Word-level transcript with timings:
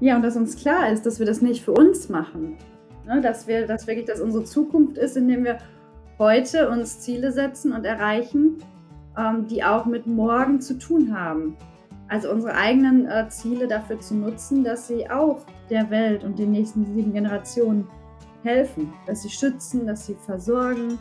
ja, 0.00 0.16
und 0.16 0.22
dass 0.22 0.36
uns 0.36 0.56
klar 0.56 0.90
ist, 0.90 1.06
dass 1.06 1.18
wir 1.18 1.26
das 1.26 1.42
nicht 1.42 1.64
für 1.64 1.72
uns 1.72 2.08
machen. 2.08 2.56
Ne? 3.06 3.20
Dass 3.20 3.48
wir, 3.48 3.66
dass 3.66 3.86
wirklich 3.86 4.06
das 4.06 4.20
unsere 4.20 4.44
Zukunft 4.44 4.96
ist, 4.96 5.16
indem 5.16 5.44
wir 5.44 5.58
heute 6.18 6.68
uns 6.68 7.00
Ziele 7.00 7.32
setzen 7.32 7.72
und 7.72 7.84
erreichen, 7.84 8.58
ähm, 9.16 9.46
die 9.48 9.64
auch 9.64 9.86
mit 9.86 10.06
morgen 10.06 10.60
zu 10.60 10.78
tun 10.78 11.16
haben. 11.16 11.56
Also 12.08 12.30
unsere 12.30 12.54
eigenen 12.54 13.06
äh, 13.06 13.28
Ziele 13.28 13.66
dafür 13.66 14.00
zu 14.00 14.14
nutzen, 14.14 14.64
dass 14.64 14.88
sie 14.88 15.10
auch 15.10 15.40
der 15.68 15.90
Welt 15.90 16.24
und 16.24 16.38
den 16.38 16.52
nächsten 16.52 16.86
sieben 16.86 17.12
Generationen 17.12 17.86
helfen, 18.44 18.92
dass 19.06 19.22
sie 19.22 19.30
schützen, 19.30 19.86
dass 19.86 20.06
sie 20.06 20.14
versorgen. 20.14 20.98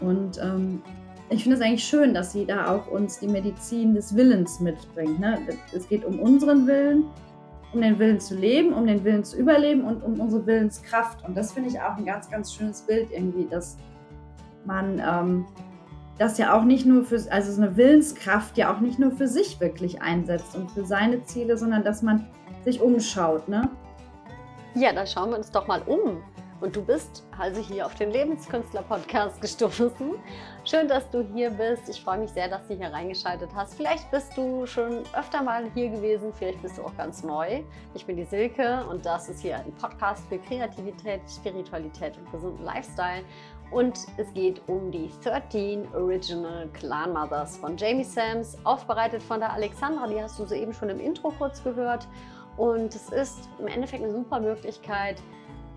Und 0.00 0.38
ähm, 0.42 0.82
ich 1.28 1.42
finde 1.42 1.56
es 1.56 1.62
eigentlich 1.62 1.84
schön, 1.84 2.14
dass 2.14 2.32
sie 2.32 2.46
da 2.46 2.74
auch 2.74 2.88
uns 2.88 3.20
die 3.20 3.28
Medizin 3.28 3.94
des 3.94 4.14
Willens 4.16 4.60
mitbringt. 4.60 5.20
Ne? 5.20 5.38
Es 5.72 5.88
geht 5.88 6.04
um 6.04 6.18
unseren 6.18 6.66
Willen, 6.66 7.04
um 7.76 7.82
den 7.82 7.98
Willen 7.98 8.18
zu 8.18 8.34
leben, 8.34 8.72
um 8.72 8.86
den 8.86 9.04
Willen 9.04 9.22
zu 9.22 9.36
überleben 9.36 9.84
und 9.84 10.02
um 10.02 10.18
unsere 10.18 10.46
Willenskraft. 10.46 11.22
Und 11.26 11.36
das 11.36 11.52
finde 11.52 11.68
ich 11.68 11.80
auch 11.80 11.96
ein 11.96 12.06
ganz, 12.06 12.30
ganz 12.30 12.52
schönes 12.54 12.80
Bild 12.82 13.10
irgendwie, 13.12 13.46
dass 13.46 13.76
man 14.64 14.98
ähm, 14.98 15.46
das 16.18 16.38
ja 16.38 16.56
auch 16.56 16.64
nicht 16.64 16.86
nur 16.86 17.04
für, 17.04 17.20
also 17.30 17.52
so 17.52 17.62
eine 17.62 17.76
Willenskraft 17.76 18.56
ja 18.56 18.74
auch 18.74 18.80
nicht 18.80 18.98
nur 18.98 19.12
für 19.12 19.28
sich 19.28 19.60
wirklich 19.60 20.00
einsetzt 20.00 20.56
und 20.56 20.70
für 20.70 20.84
seine 20.84 21.22
Ziele, 21.24 21.58
sondern 21.58 21.84
dass 21.84 22.02
man 22.02 22.26
sich 22.64 22.80
umschaut, 22.80 23.46
ne? 23.48 23.68
Ja, 24.74 24.92
da 24.92 25.06
schauen 25.06 25.30
wir 25.30 25.36
uns 25.36 25.50
doch 25.50 25.66
mal 25.66 25.82
um. 25.82 26.22
Und 26.60 26.74
du 26.74 26.82
bist 26.82 27.26
also 27.38 27.60
hier 27.60 27.84
auf 27.84 27.94
den 27.96 28.10
Lebenskünstler-Podcast 28.10 29.42
gestoßen. 29.42 30.14
Schön, 30.64 30.88
dass 30.88 31.08
du 31.10 31.22
hier 31.34 31.50
bist. 31.50 31.86
Ich 31.90 32.00
freue 32.00 32.18
mich 32.18 32.30
sehr, 32.30 32.48
dass 32.48 32.66
du 32.66 32.74
hier 32.74 32.90
reingeschaltet 32.90 33.50
hast. 33.54 33.74
Vielleicht 33.74 34.10
bist 34.10 34.34
du 34.36 34.64
schon 34.66 35.02
öfter 35.14 35.42
mal 35.42 35.70
hier 35.74 35.90
gewesen, 35.90 36.32
vielleicht 36.32 36.62
bist 36.62 36.78
du 36.78 36.82
auch 36.82 36.96
ganz 36.96 37.22
neu. 37.22 37.62
Ich 37.94 38.06
bin 38.06 38.16
die 38.16 38.24
Silke 38.24 38.86
und 38.88 39.04
das 39.04 39.28
ist 39.28 39.42
hier 39.42 39.56
ein 39.56 39.72
Podcast 39.74 40.26
für 40.28 40.38
Kreativität, 40.38 41.20
Spiritualität 41.28 42.16
und 42.16 42.32
gesunden 42.32 42.64
Lifestyle. 42.64 43.22
Und 43.70 43.98
es 44.16 44.32
geht 44.32 44.62
um 44.66 44.90
die 44.90 45.10
13 45.24 45.86
Original 45.94 46.68
Clan 46.72 47.12
Mothers 47.12 47.58
von 47.58 47.76
Jamie 47.76 48.04
Sams, 48.04 48.56
aufbereitet 48.64 49.22
von 49.22 49.40
der 49.40 49.52
Alexandra. 49.52 50.06
Die 50.06 50.22
hast 50.22 50.38
du 50.38 50.46
soeben 50.46 50.72
schon 50.72 50.88
im 50.88 51.00
Intro 51.00 51.32
kurz 51.36 51.62
gehört. 51.62 52.08
Und 52.56 52.94
es 52.94 53.10
ist 53.10 53.50
im 53.58 53.66
Endeffekt 53.66 54.02
eine 54.02 54.12
super 54.12 54.40
Möglichkeit, 54.40 55.20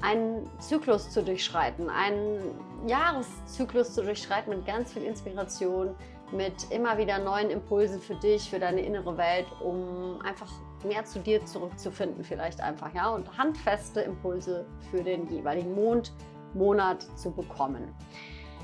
einen 0.01 0.49
Zyklus 0.59 1.09
zu 1.09 1.23
durchschreiten, 1.23 1.89
einen 1.89 2.39
Jahreszyklus 2.87 3.93
zu 3.93 4.03
durchschreiten 4.03 4.55
mit 4.55 4.65
ganz 4.65 4.93
viel 4.93 5.03
Inspiration, 5.03 5.95
mit 6.31 6.71
immer 6.71 6.97
wieder 6.97 7.19
neuen 7.19 7.49
Impulsen 7.49 7.99
für 7.99 8.15
dich, 8.15 8.49
für 8.49 8.59
deine 8.59 8.81
innere 8.81 9.17
Welt, 9.17 9.47
um 9.61 10.21
einfach 10.23 10.51
mehr 10.83 11.03
zu 11.03 11.19
dir 11.19 11.45
zurückzufinden, 11.45 12.23
vielleicht 12.23 12.61
einfach, 12.61 12.93
ja, 12.93 13.09
und 13.09 13.37
handfeste 13.37 14.01
Impulse 14.01 14.65
für 14.91 15.03
den 15.03 15.27
jeweiligen 15.27 15.73
Mond, 15.73 16.13
Monat 16.53 17.05
zu 17.17 17.31
bekommen. 17.31 17.93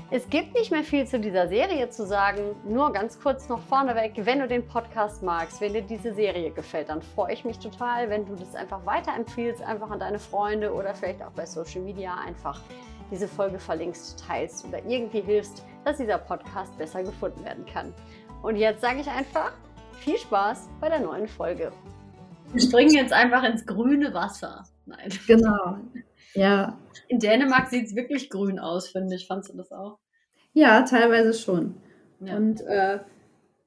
Es 0.08 0.30
gibt 0.30 0.54
nicht 0.54 0.70
mehr 0.70 0.84
viel 0.84 1.04
zu 1.04 1.18
dieser 1.18 1.48
Serie 1.48 1.90
zu 1.90 2.06
sagen. 2.06 2.54
Nur 2.64 2.92
ganz 2.92 3.18
kurz 3.18 3.48
noch 3.48 3.60
vorneweg, 3.62 4.12
wenn 4.18 4.38
du 4.38 4.46
den 4.46 4.64
Podcast 4.64 5.20
magst, 5.24 5.60
wenn 5.60 5.72
dir 5.72 5.82
diese 5.82 6.14
Serie 6.14 6.52
gefällt, 6.52 6.90
dann 6.90 7.02
freue 7.02 7.32
ich 7.32 7.44
mich 7.44 7.58
total, 7.58 8.08
wenn 8.08 8.24
du 8.24 8.36
das 8.36 8.54
einfach 8.54 8.86
weiterempfiehlst, 8.86 9.62
einfach 9.62 9.90
an 9.90 9.98
deine 9.98 10.20
Freunde 10.20 10.72
oder 10.72 10.94
vielleicht 10.94 11.24
auch 11.24 11.32
bei 11.32 11.44
Social 11.44 11.80
Media 11.82 12.14
einfach 12.24 12.60
diese 13.10 13.26
Folge 13.26 13.58
verlinkst, 13.58 14.24
teilst 14.24 14.64
oder 14.66 14.78
irgendwie 14.86 15.22
hilfst, 15.22 15.64
dass 15.84 15.96
dieser 15.96 16.18
Podcast 16.18 16.78
besser 16.78 17.02
gefunden 17.02 17.44
werden 17.44 17.66
kann. 17.66 17.92
Und 18.42 18.54
jetzt 18.54 18.82
sage 18.82 19.00
ich 19.00 19.10
einfach 19.10 19.50
viel 19.98 20.18
Spaß 20.18 20.68
bei 20.80 20.88
der 20.88 21.00
neuen 21.00 21.26
Folge. 21.26 21.72
Wir 22.52 22.62
springen 22.62 22.94
jetzt 22.94 23.12
einfach 23.12 23.42
ins 23.42 23.66
grüne 23.66 24.14
Wasser. 24.14 24.62
Nein. 24.86 25.10
Genau. 25.26 25.78
Ja. 26.36 26.78
In 27.08 27.18
Dänemark 27.18 27.68
sieht 27.68 27.86
es 27.86 27.96
wirklich 27.96 28.30
grün 28.30 28.58
aus, 28.58 28.88
finde 28.88 29.14
ich. 29.16 29.26
Fandest 29.26 29.52
du 29.52 29.56
das 29.56 29.72
auch? 29.72 29.98
Ja, 30.52 30.82
teilweise 30.82 31.34
schon. 31.34 31.74
Ja. 32.20 32.36
Und 32.36 32.60
äh, 32.62 33.00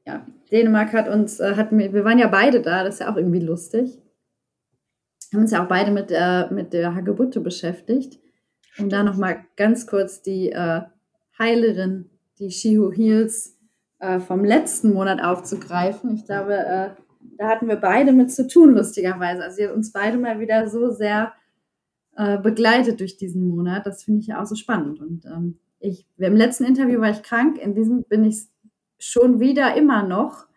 ja, 0.05 0.25
Dänemark 0.51 0.93
hat 0.93 1.07
uns, 1.07 1.39
äh, 1.39 1.55
hat, 1.55 1.71
wir 1.71 2.03
waren 2.03 2.19
ja 2.19 2.27
beide 2.27 2.61
da, 2.61 2.83
das 2.83 2.95
ist 2.95 2.99
ja 3.01 3.11
auch 3.11 3.17
irgendwie 3.17 3.39
lustig. 3.39 3.99
Haben 5.31 5.41
uns 5.41 5.51
ja 5.51 5.63
auch 5.63 5.67
beide 5.67 5.91
mit, 5.91 6.11
äh, 6.11 6.51
mit 6.51 6.73
der 6.73 6.95
Hagebutte 6.95 7.41
beschäftigt. 7.41 8.19
Um 8.79 8.89
da 8.89 9.03
nochmal 9.03 9.45
ganz 9.55 9.85
kurz 9.85 10.21
die 10.21 10.51
äh, 10.51 10.81
Heilerin, 11.37 12.09
die 12.39 12.49
Shihu 12.49 12.91
Heals 12.91 13.57
äh, 13.99 14.19
vom 14.19 14.43
letzten 14.43 14.93
Monat 14.93 15.21
aufzugreifen. 15.21 16.15
Ich 16.15 16.25
glaube, 16.25 16.55
äh, 16.55 16.89
da 17.37 17.47
hatten 17.47 17.67
wir 17.67 17.75
beide 17.75 18.13
mit 18.13 18.31
zu 18.31 18.47
tun, 18.47 18.73
lustigerweise. 18.73 19.43
Also 19.43 19.57
sie 19.57 19.67
hat 19.67 19.75
uns 19.75 19.91
beide 19.91 20.17
mal 20.17 20.39
wieder 20.39 20.67
so 20.67 20.89
sehr 20.89 21.33
äh, 22.15 22.37
begleitet 22.37 22.99
durch 22.99 23.17
diesen 23.17 23.47
Monat. 23.47 23.85
Das 23.85 24.03
finde 24.03 24.21
ich 24.21 24.27
ja 24.27 24.41
auch 24.41 24.45
so 24.45 24.55
spannend. 24.55 24.99
Und 24.99 25.25
ähm, 25.25 25.59
ich, 25.79 26.05
im 26.17 26.35
letzten 26.35 26.65
Interview 26.65 26.99
war 26.99 27.11
ich 27.11 27.23
krank, 27.23 27.57
in 27.57 27.73
diesem 27.73 28.03
bin 28.03 28.23
ich 28.23 28.47
schon 28.97 29.39
wieder 29.39 29.75
immer 29.75 30.03
noch. 30.03 30.47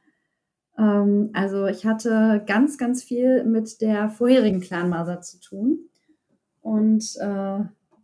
Ähm, 0.77 1.31
also 1.33 1.67
ich 1.67 1.87
hatte 1.87 2.43
ganz, 2.47 2.79
ganz 2.79 3.03
viel 3.03 3.45
mit 3.45 3.81
der 3.81 4.11
vorherigen 4.11 4.61
Clanmaser 4.61 5.21
zu 5.21 5.41
tun. 5.41 5.89
Und 6.61 7.17
äh, 7.21 7.61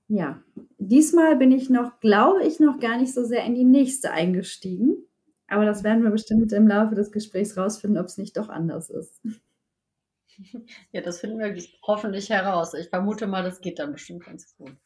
ja, 0.09 0.43
diesmal 0.79 1.37
bin 1.37 1.53
ich 1.53 1.71
noch, 1.71 2.01
glaube 2.01 2.43
ich, 2.45 2.61
noch 2.61 2.79
gar 2.79 2.99
nicht 2.99 3.13
so 3.13 3.25
sehr 3.25 3.45
in 3.45 3.55
die 3.55 3.65
nächste 3.65 4.11
eingestiegen. 4.11 4.97
Aber 5.49 5.65
das 5.65 5.83
werden 5.83 6.03
wir 6.03 6.11
bestimmt 6.11 6.53
im 6.53 6.69
Laufe 6.69 6.95
des 6.95 7.11
Gesprächs 7.11 7.57
rausfinden, 7.57 7.99
ob 7.99 8.07
es 8.07 8.19
nicht 8.19 8.37
doch 8.37 8.49
anders 8.49 8.91
ist. 8.91 9.21
Ja, 10.93 11.01
das 11.01 11.21
finden 11.21 11.39
wir 11.39 11.55
hoffentlich 11.87 12.31
heraus. 12.31 12.75
Ich 12.75 12.89
vermute 12.89 13.27
mal, 13.27 13.43
das 13.43 13.61
geht 13.61 13.79
dann 13.79 13.93
bestimmt 13.93 14.25
ganz 14.25 14.57
gut. 14.57 14.77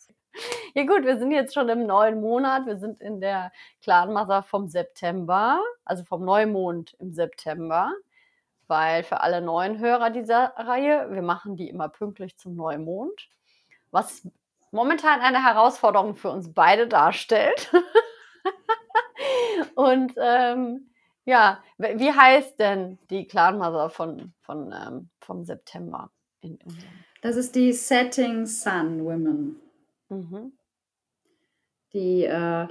Ja 0.74 0.84
gut, 0.84 1.04
wir 1.04 1.18
sind 1.18 1.30
jetzt 1.30 1.54
schon 1.54 1.68
im 1.68 1.86
neuen 1.86 2.20
Monat. 2.20 2.66
Wir 2.66 2.76
sind 2.76 3.00
in 3.00 3.20
der 3.20 3.52
Clanmasse 3.82 4.42
vom 4.48 4.68
September, 4.68 5.60
also 5.84 6.04
vom 6.04 6.24
Neumond 6.24 6.94
im 6.98 7.12
September. 7.12 7.92
Weil 8.66 9.02
für 9.02 9.20
alle 9.20 9.42
neuen 9.42 9.78
Hörer 9.78 10.10
dieser 10.10 10.54
Reihe, 10.56 11.08
wir 11.10 11.22
machen 11.22 11.56
die 11.56 11.68
immer 11.68 11.90
pünktlich 11.90 12.38
zum 12.38 12.56
Neumond. 12.56 13.28
Was 13.90 14.26
momentan 14.70 15.20
eine 15.20 15.44
Herausforderung 15.44 16.16
für 16.16 16.30
uns 16.30 16.54
beide 16.54 16.88
darstellt. 16.88 17.70
Und 19.74 20.14
ähm, 20.16 20.91
ja, 21.24 21.62
wie 21.78 22.12
heißt 22.12 22.58
denn 22.58 22.98
die 23.10 23.26
Clanmother 23.26 23.90
von, 23.90 24.32
von, 24.40 24.72
ähm, 24.72 25.10
vom 25.20 25.44
September? 25.44 26.10
In, 26.40 26.56
in 26.56 26.78
das 27.22 27.36
ist 27.36 27.54
die 27.54 27.72
Setting 27.72 28.46
Sun 28.46 29.04
Women. 29.04 29.60
Mhm. 30.08 30.52
Die 31.92 32.24
äh, 32.24 32.66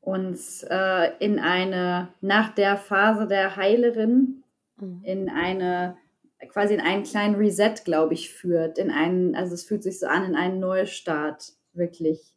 uns 0.00 0.62
äh, 0.62 1.10
in 1.18 1.40
eine, 1.40 2.14
nach 2.20 2.54
der 2.54 2.76
Phase 2.76 3.26
der 3.26 3.56
Heilerin, 3.56 4.44
mhm. 4.76 5.00
in 5.02 5.28
eine, 5.28 5.96
quasi 6.48 6.74
in 6.74 6.80
einen 6.80 7.02
kleinen 7.02 7.34
Reset, 7.34 7.74
glaube 7.84 8.14
ich, 8.14 8.32
führt. 8.32 8.78
In 8.78 8.92
einen, 8.92 9.34
also 9.34 9.54
es 9.54 9.64
fühlt 9.64 9.82
sich 9.82 9.98
so 9.98 10.06
an, 10.06 10.24
in 10.24 10.36
einen 10.36 10.60
Neustart, 10.60 11.52
wirklich. 11.72 12.34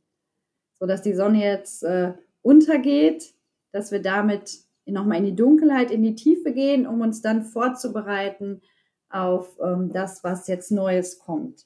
So 0.80 0.88
dass 0.88 1.04
die 1.04 1.14
Sonne 1.14 1.44
jetzt 1.44 1.84
äh, 1.84 2.14
untergeht, 2.42 3.36
dass 3.72 3.92
wir 3.92 4.02
damit 4.02 4.64
nochmal 4.86 5.20
in 5.20 5.26
die 5.26 5.36
Dunkelheit, 5.36 5.92
in 5.92 6.04
die 6.04 6.16
Tiefe 6.16 6.54
gehen, 6.54 6.86
um 6.88 7.02
uns 7.02 7.22
dann 7.22 7.44
vorzubereiten 7.44 8.62
auf 9.10 9.58
ähm, 9.64 9.92
das, 9.92 10.24
was 10.24 10.48
jetzt 10.48 10.72
Neues 10.72 11.20
kommt. 11.20 11.66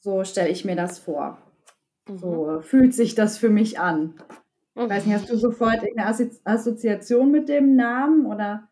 So 0.00 0.24
stelle 0.24 0.50
ich 0.50 0.64
mir 0.64 0.76
das 0.76 0.98
vor. 0.98 1.38
Mhm. 2.08 2.18
So 2.18 2.60
fühlt 2.60 2.94
sich 2.94 3.14
das 3.14 3.38
für 3.38 3.48
mich 3.48 3.80
an. 3.80 4.14
Ich 4.74 4.88
weiß 4.88 5.06
nicht, 5.06 5.14
hast 5.16 5.28
du 5.28 5.36
sofort 5.36 5.80
eine 5.80 6.06
Assozi 6.06 6.40
Assoziation 6.44 7.32
mit 7.32 7.48
dem 7.48 7.74
Namen 7.74 8.26
oder? 8.26 8.68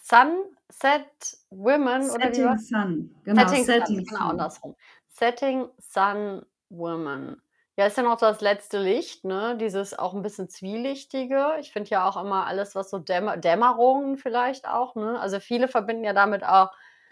Sunset 0.00 1.38
Women 1.50 2.02
Setting 2.02 2.44
oder 2.44 2.54
wie 2.54 2.58
Sun, 2.58 3.14
genau. 3.24 3.46
Setting, 3.46 3.64
Setting 3.64 3.96
Sun, 3.96 4.04
genau 4.04 4.28
andersrum. 4.30 4.76
Setting 5.08 5.68
Sun 5.78 6.46
Women. 6.70 7.42
Ja, 7.78 7.86
ist 7.86 7.98
ja 7.98 8.02
noch 8.02 8.16
das 8.16 8.40
letzte 8.40 8.78
Licht, 8.78 9.24
ne? 9.24 9.54
Dieses 9.60 9.98
auch 9.98 10.14
ein 10.14 10.22
bisschen 10.22 10.48
zwielichtige. 10.48 11.56
Ich 11.60 11.72
finde 11.72 11.90
ja 11.90 12.08
auch 12.08 12.16
immer 12.16 12.46
alles, 12.46 12.74
was 12.74 12.88
so 12.88 12.98
Dämmer 12.98 13.36
Dämmerungen 13.36 14.16
vielleicht 14.16 14.66
auch, 14.66 14.94
ne? 14.94 15.20
Also 15.20 15.40
viele 15.40 15.68
verbinden 15.68 16.02
ja 16.04 16.14
damit 16.14 16.42
auch 16.42 16.70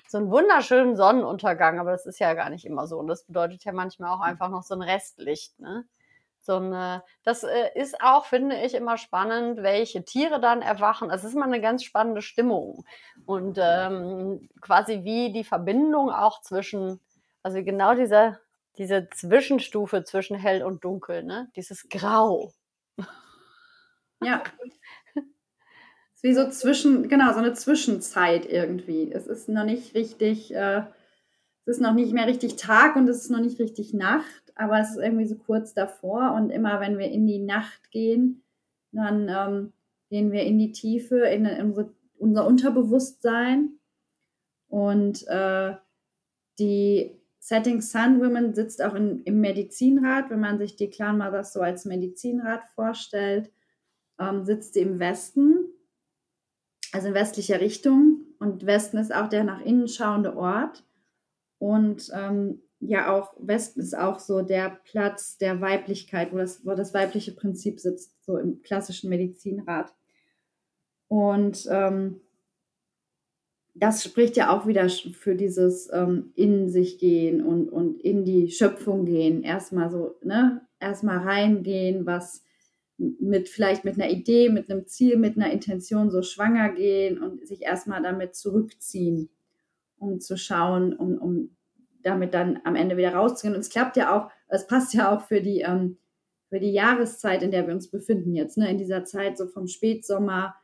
so 0.08 0.16
einen 0.19 0.31
wunderschönen 0.31 0.96
Sonnenuntergang, 0.96 1.78
aber 1.81 1.90
das 1.93 2.06
ist 2.06 2.19
ja 2.19 2.32
gar 2.32 2.49
nicht 2.49 2.64
immer 2.64 2.87
so. 2.87 2.99
Und 2.99 3.08
das 3.08 3.25
bedeutet 3.25 3.62
ja 3.64 3.72
manchmal 3.72 4.11
auch 4.11 4.20
einfach 4.20 4.49
noch 4.49 4.62
so 4.62 4.75
ein 4.75 4.81
Restlicht, 4.82 5.58
ne? 5.61 5.84
So 6.40 6.56
eine, 6.56 7.02
das 7.25 7.43
äh, 7.43 7.70
ist 7.75 8.00
auch, 8.02 8.25
finde 8.26 8.56
ich, 8.56 8.75
immer 8.75 8.96
spannend, 8.99 9.62
welche 9.62 10.05
Tiere 10.05 10.40
dann 10.40 10.62
erwachen. 10.62 11.10
Es 11.10 11.25
ist 11.25 11.34
immer 11.34 11.44
eine 11.46 11.60
ganz 11.60 11.84
spannende 11.84 12.22
Stimmung. 12.22 12.84
Und 13.26 13.58
ähm, 13.60 14.49
quasi 14.62 15.05
wie 15.05 15.32
die 15.32 15.44
Verbindung 15.44 16.10
auch 16.10 16.40
zwischen, 16.43 17.00
also 17.43 17.62
genau 17.64 17.94
dieser 17.94 18.40
diese 18.79 19.09
Zwischenstufe 19.11 20.05
zwischen 20.05 20.37
hell 20.37 20.62
und 20.62 20.85
dunkel, 20.85 21.23
ne? 21.23 21.50
Dieses 21.56 21.88
Grau. 21.88 22.53
Ja. 24.23 24.43
Es 26.15 26.23
wie 26.23 26.32
so 26.32 26.49
zwischen, 26.49 27.09
genau, 27.09 27.32
so 27.32 27.38
eine 27.38 27.53
Zwischenzeit 27.53 28.47
irgendwie. 28.47 29.12
Es 29.12 29.26
ist 29.26 29.49
noch 29.49 29.65
nicht 29.65 29.94
richtig, 29.94 30.55
äh, 30.55 30.85
es 31.67 31.76
ist 31.76 31.81
noch 31.81 31.94
nicht 31.94 32.12
mehr 32.12 32.26
richtig 32.26 32.56
Tag 32.56 32.97
und 32.97 33.09
es 33.09 33.19
ist 33.19 33.31
noch 33.31 33.41
nicht 33.41 33.59
richtig 33.59 33.93
Nacht, 33.93 34.53
aber 34.55 34.81
es 34.81 34.91
ist 34.91 35.03
irgendwie 35.03 35.27
so 35.27 35.37
kurz 35.37 35.75
davor 35.75 36.32
und 36.35 36.50
immer 36.50 36.81
wenn 36.81 36.99
wir 36.99 37.11
in 37.11 37.27
die 37.27 37.41
Nacht 37.41 37.91
gehen, 37.91 38.43
dann 38.93 39.29
ähm, 39.29 39.73
gehen 40.09 40.32
wir 40.32 40.44
in 40.44 40.59
die 40.59 40.73
Tiefe, 40.73 41.19
in, 41.27 41.44
in 41.44 41.67
unsere, 41.67 41.93
unser 42.19 42.47
Unterbewusstsein 42.47 43.79
und 44.69 45.27
äh, 45.29 45.75
die 46.59 47.20
Setting 47.46 47.82
Sun 47.82 48.20
Women 48.20 48.55
sitzt 48.55 48.82
auch 48.82 48.94
in, 48.94 49.23
im 49.25 49.41
Medizinrat, 49.41 50.31
wenn 50.31 50.41
man 50.41 50.58
sich 50.58 50.76
die 50.76 50.88
Clan 50.88 51.19
Mothers 51.19 51.52
so 51.52 51.61
als 51.61 51.85
Medizinrat 51.85 52.62
vorstellt, 52.75 53.52
ähm, 54.19 54.44
sitzt 54.44 54.75
sie 54.75 54.81
im 54.81 54.99
Westen 54.99 55.75
also 56.94 57.08
in 57.08 57.14
westlicher 57.14 57.61
Richtung. 57.61 58.20
Und 58.38 58.67
Westen 58.67 58.99
ist 58.99 59.12
auch 59.12 59.29
der 59.29 59.43
nach 59.43 59.61
innen 59.61 59.88
schauende 59.88 60.37
Ort. 60.37 60.85
Und 61.58 62.11
ähm, 62.14 62.62
ja, 62.79 63.12
auch 63.12 63.35
Westen 63.38 63.81
ist 63.81 63.99
auch 63.99 64.20
so 64.20 64.43
der 64.43 64.79
Platz 64.85 65.37
der 65.37 65.61
Weiblichkeit, 65.61 66.32
wo 66.32 66.38
das, 66.38 66.64
wo 66.64 66.75
das 66.75 66.94
weibliche 66.94 67.32
Prinzip 67.32 67.81
sitzt, 67.81 68.14
so 68.25 68.38
im 68.38 68.62
klassischen 68.62 69.11
Medizinrat. 69.11 69.93
Und 71.08 71.67
ähm, 71.69 72.20
das 73.75 74.05
spricht 74.05 74.37
ja 74.37 74.56
auch 74.56 74.67
wieder 74.67 74.88
für 74.88 75.35
dieses 75.35 75.93
ähm, 75.93 76.32
in 76.37 76.71
sich 76.71 76.99
gehen 76.99 77.44
und, 77.44 77.69
und 77.69 78.00
in 78.00 78.25
die 78.25 78.50
Schöpfung 78.50 79.05
gehen. 79.05 79.43
Erstmal 79.43 79.91
so, 79.91 80.15
ne, 80.23 80.61
erstmal 80.79 81.19
reingehen, 81.19 82.06
was, 82.06 82.44
mit 82.97 83.49
vielleicht 83.49 83.85
mit 83.85 83.94
einer 83.94 84.11
Idee, 84.11 84.49
mit 84.49 84.71
einem 84.71 84.87
Ziel, 84.87 85.17
mit 85.17 85.37
einer 85.37 85.50
Intention 85.50 86.11
so 86.11 86.23
schwanger 86.23 86.71
gehen 86.71 87.21
und 87.21 87.47
sich 87.47 87.62
erstmal 87.62 88.03
damit 88.03 88.37
zurückziehen, 88.37 89.31
um 89.99 90.20
zu 90.20 90.37
schauen, 90.37 90.94
um, 90.94 91.19
um 91.19 91.56
damit 92.03 92.35
dann 92.35 92.61
am 92.65 92.77
Ende 92.77 92.97
wieder 92.97 93.15
rauszugehen. 93.15 93.55
Und 93.55 93.61
es 93.61 93.70
klappt 93.70 93.97
ja 93.97 94.17
auch, 94.17 94.31
es 94.49 94.67
passt 94.67 94.94
ja 94.94 95.15
auch 95.15 95.23
für 95.23 95.41
die, 95.41 95.61
ähm, 95.61 95.99
für 96.49 96.61
die 96.61 96.73
Jahreszeit, 96.73 97.43
in 97.43 97.50
der 97.50 97.67
wir 97.67 97.75
uns 97.75 97.91
befinden 97.91 98.35
jetzt, 98.35 98.59
ne? 98.59 98.70
in 98.70 98.79
dieser 98.79 99.05
Zeit 99.05 99.38
so 99.38 99.49
vom 99.49 99.67
Spätsommer, 99.67 100.55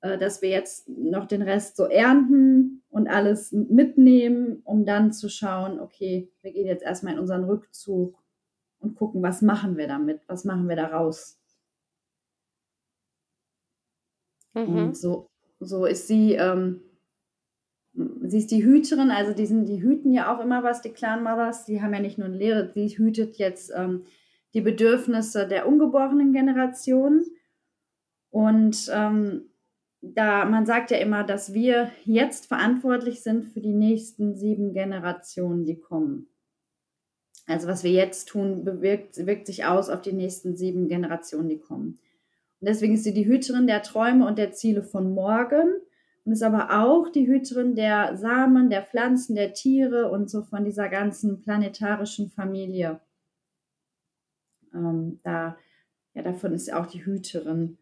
dass 0.00 0.42
wir 0.42 0.48
jetzt 0.48 0.88
noch 0.88 1.26
den 1.26 1.42
Rest 1.42 1.76
so 1.76 1.84
ernten 1.84 2.82
und 2.88 3.08
alles 3.08 3.52
mitnehmen, 3.52 4.62
um 4.64 4.84
dann 4.84 5.12
zu 5.12 5.28
schauen, 5.28 5.80
okay, 5.80 6.30
wir 6.42 6.52
gehen 6.52 6.66
jetzt 6.66 6.84
erstmal 6.84 7.14
in 7.14 7.18
unseren 7.18 7.44
Rückzug 7.44 8.16
und 8.80 8.94
gucken, 8.94 9.22
was 9.22 9.42
machen 9.42 9.76
wir 9.76 9.88
damit, 9.88 10.20
was 10.28 10.44
machen 10.44 10.68
wir 10.68 10.76
daraus. 10.76 11.38
Mhm. 14.54 14.76
Und 14.76 14.96
so, 14.96 15.30
so 15.58 15.84
ist 15.84 16.06
sie, 16.06 16.34
ähm, 16.34 16.80
sie 18.22 18.38
ist 18.38 18.50
die 18.50 18.64
Hüterin, 18.64 19.10
also 19.10 19.32
die, 19.34 19.46
sind, 19.46 19.66
die 19.66 19.82
hüten 19.82 20.12
ja 20.12 20.34
auch 20.34 20.40
immer 20.40 20.62
was, 20.62 20.80
die 20.80 20.90
Clan 20.90 21.22
Mothers, 21.22 21.64
die 21.64 21.82
haben 21.82 21.92
ja 21.92 22.00
nicht 22.00 22.18
nur 22.18 22.28
eine 22.28 22.36
Lehre, 22.36 22.70
sie 22.72 22.96
hütet 22.96 23.36
jetzt 23.36 23.72
ähm, 23.74 24.04
die 24.54 24.60
Bedürfnisse 24.60 25.46
der 25.46 25.66
ungeborenen 25.66 26.32
Generation. 26.32 27.24
Und 28.30 28.90
ähm, 28.92 29.50
da 30.00 30.44
man 30.44 30.66
sagt 30.66 30.90
ja 30.90 30.98
immer, 30.98 31.24
dass 31.24 31.52
wir 31.52 31.90
jetzt 32.04 32.46
verantwortlich 32.46 33.22
sind 33.22 33.46
für 33.52 33.60
die 33.60 33.74
nächsten 33.74 34.36
sieben 34.36 34.72
Generationen, 34.72 35.64
die 35.64 35.78
kommen. 35.78 36.28
Also 37.46 37.66
was 37.66 37.82
wir 37.82 37.92
jetzt 37.92 38.28
tun, 38.28 38.64
bewirkt, 38.64 39.16
wirkt 39.26 39.46
sich 39.46 39.64
aus 39.64 39.88
auf 39.88 40.02
die 40.02 40.12
nächsten 40.12 40.54
sieben 40.54 40.88
Generationen, 40.88 41.48
die 41.48 41.58
kommen. 41.58 41.98
Und 42.60 42.68
deswegen 42.68 42.94
ist 42.94 43.04
sie 43.04 43.14
die 43.14 43.26
Hüterin 43.26 43.66
der 43.66 43.82
Träume 43.82 44.26
und 44.26 44.38
der 44.38 44.52
Ziele 44.52 44.82
von 44.82 45.14
morgen 45.14 45.74
und 46.24 46.32
ist 46.32 46.42
aber 46.42 46.82
auch 46.82 47.08
die 47.08 47.26
Hüterin 47.26 47.74
der 47.74 48.16
Samen, 48.18 48.68
der 48.68 48.82
Pflanzen, 48.82 49.34
der 49.34 49.54
Tiere 49.54 50.10
und 50.10 50.28
so 50.28 50.42
von 50.42 50.64
dieser 50.64 50.90
ganzen 50.90 51.40
planetarischen 51.40 52.30
Familie. 52.30 53.00
Ähm, 54.74 55.18
da, 55.24 55.56
ja, 56.12 56.22
davon 56.22 56.52
ist 56.52 56.66
sie 56.66 56.74
auch 56.74 56.86
die 56.86 57.04
Hüterin. 57.04 57.78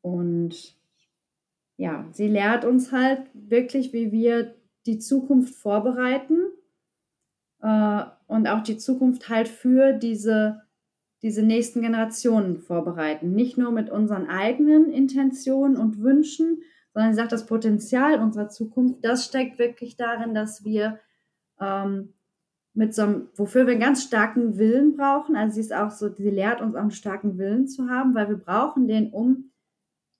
Und 0.00 0.76
ja, 1.76 2.06
sie 2.12 2.28
lehrt 2.28 2.64
uns 2.64 2.92
halt 2.92 3.22
wirklich, 3.32 3.92
wie 3.92 4.12
wir 4.12 4.54
die 4.86 4.98
Zukunft 4.98 5.54
vorbereiten 5.54 6.38
äh, 7.62 8.04
und 8.26 8.48
auch 8.48 8.62
die 8.62 8.76
Zukunft 8.76 9.28
halt 9.28 9.48
für 9.48 9.92
diese 9.92 10.64
diese 11.24 11.42
nächsten 11.42 11.80
Generationen 11.80 12.58
vorbereiten. 12.58 13.32
Nicht 13.32 13.56
nur 13.56 13.72
mit 13.72 13.88
unseren 13.88 14.28
eigenen 14.28 14.92
Intentionen 14.92 15.78
und 15.78 16.02
Wünschen, 16.02 16.58
sondern 16.92 17.12
sie 17.12 17.16
sagt, 17.16 17.32
das 17.32 17.46
Potenzial 17.46 18.20
unserer 18.20 18.50
Zukunft, 18.50 19.02
das 19.02 19.24
steckt 19.24 19.58
wirklich 19.58 19.96
darin, 19.96 20.34
dass 20.34 20.64
wir 20.64 21.00
ähm, 21.58 22.12
mit 22.74 22.94
so 22.94 23.02
einem, 23.02 23.28
wofür 23.36 23.64
wir 23.64 23.72
einen 23.72 23.80
ganz 23.80 24.02
starken 24.02 24.58
Willen 24.58 24.98
brauchen. 24.98 25.34
Also 25.34 25.54
sie 25.54 25.62
ist 25.62 25.72
auch 25.72 25.90
so, 25.90 26.12
sie 26.12 26.28
lehrt 26.28 26.60
uns 26.60 26.74
auch 26.74 26.82
einen 26.82 26.90
starken 26.90 27.38
Willen 27.38 27.68
zu 27.68 27.88
haben, 27.88 28.14
weil 28.14 28.28
wir 28.28 28.36
brauchen 28.36 28.86
den, 28.86 29.10
um 29.10 29.50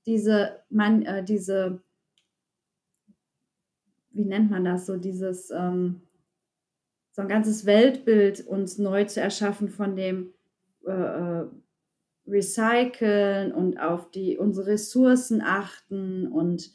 diese, 0.06 0.60
man, 0.70 1.02
äh, 1.02 1.24
diese, 1.24 1.82
wie 4.10 4.24
nennt 4.24 4.50
man 4.50 4.64
das 4.64 4.86
so, 4.86 4.96
dieses, 4.96 5.50
ähm, 5.50 6.02
so 7.12 7.22
ein 7.22 7.28
ganzes 7.28 7.64
Weltbild 7.64 8.46
uns 8.46 8.78
neu 8.78 9.04
zu 9.04 9.20
erschaffen 9.20 9.68
von 9.68 9.96
dem, 9.96 10.32
äh, 10.86 10.92
äh, 10.92 11.46
recyceln 12.26 13.52
und 13.52 13.78
auf 13.78 14.10
die, 14.10 14.38
unsere 14.38 14.68
Ressourcen 14.68 15.42
achten 15.42 16.26
und 16.26 16.72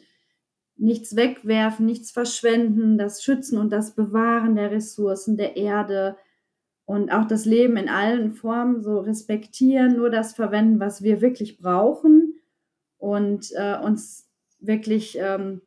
nichts 0.78 1.16
wegwerfen, 1.16 1.86
nichts 1.86 2.12
verschwenden, 2.12 2.98
das 2.98 3.24
Schützen 3.24 3.58
und 3.58 3.72
das 3.72 3.96
Bewahren 3.96 4.56
der 4.56 4.72
Ressourcen 4.72 5.38
der 5.38 5.58
Erde 5.58 6.18
und 6.86 7.12
auch 7.12 7.26
das 7.26 7.46
Leben 7.46 7.78
in 7.78 7.90
allen 7.90 8.32
Formen 8.32 8.82
so 8.82 9.00
respektieren, 9.00 9.98
nur 9.98 10.10
das 10.10 10.34
verwenden, 10.34 10.80
was 10.80 11.02
wir 11.02 11.20
wirklich 11.20 11.58
brauchen 11.58 12.29
und 13.00 13.52
äh, 13.56 13.78
uns 13.78 14.30
wirklich 14.60 15.18
ähm, 15.20 15.62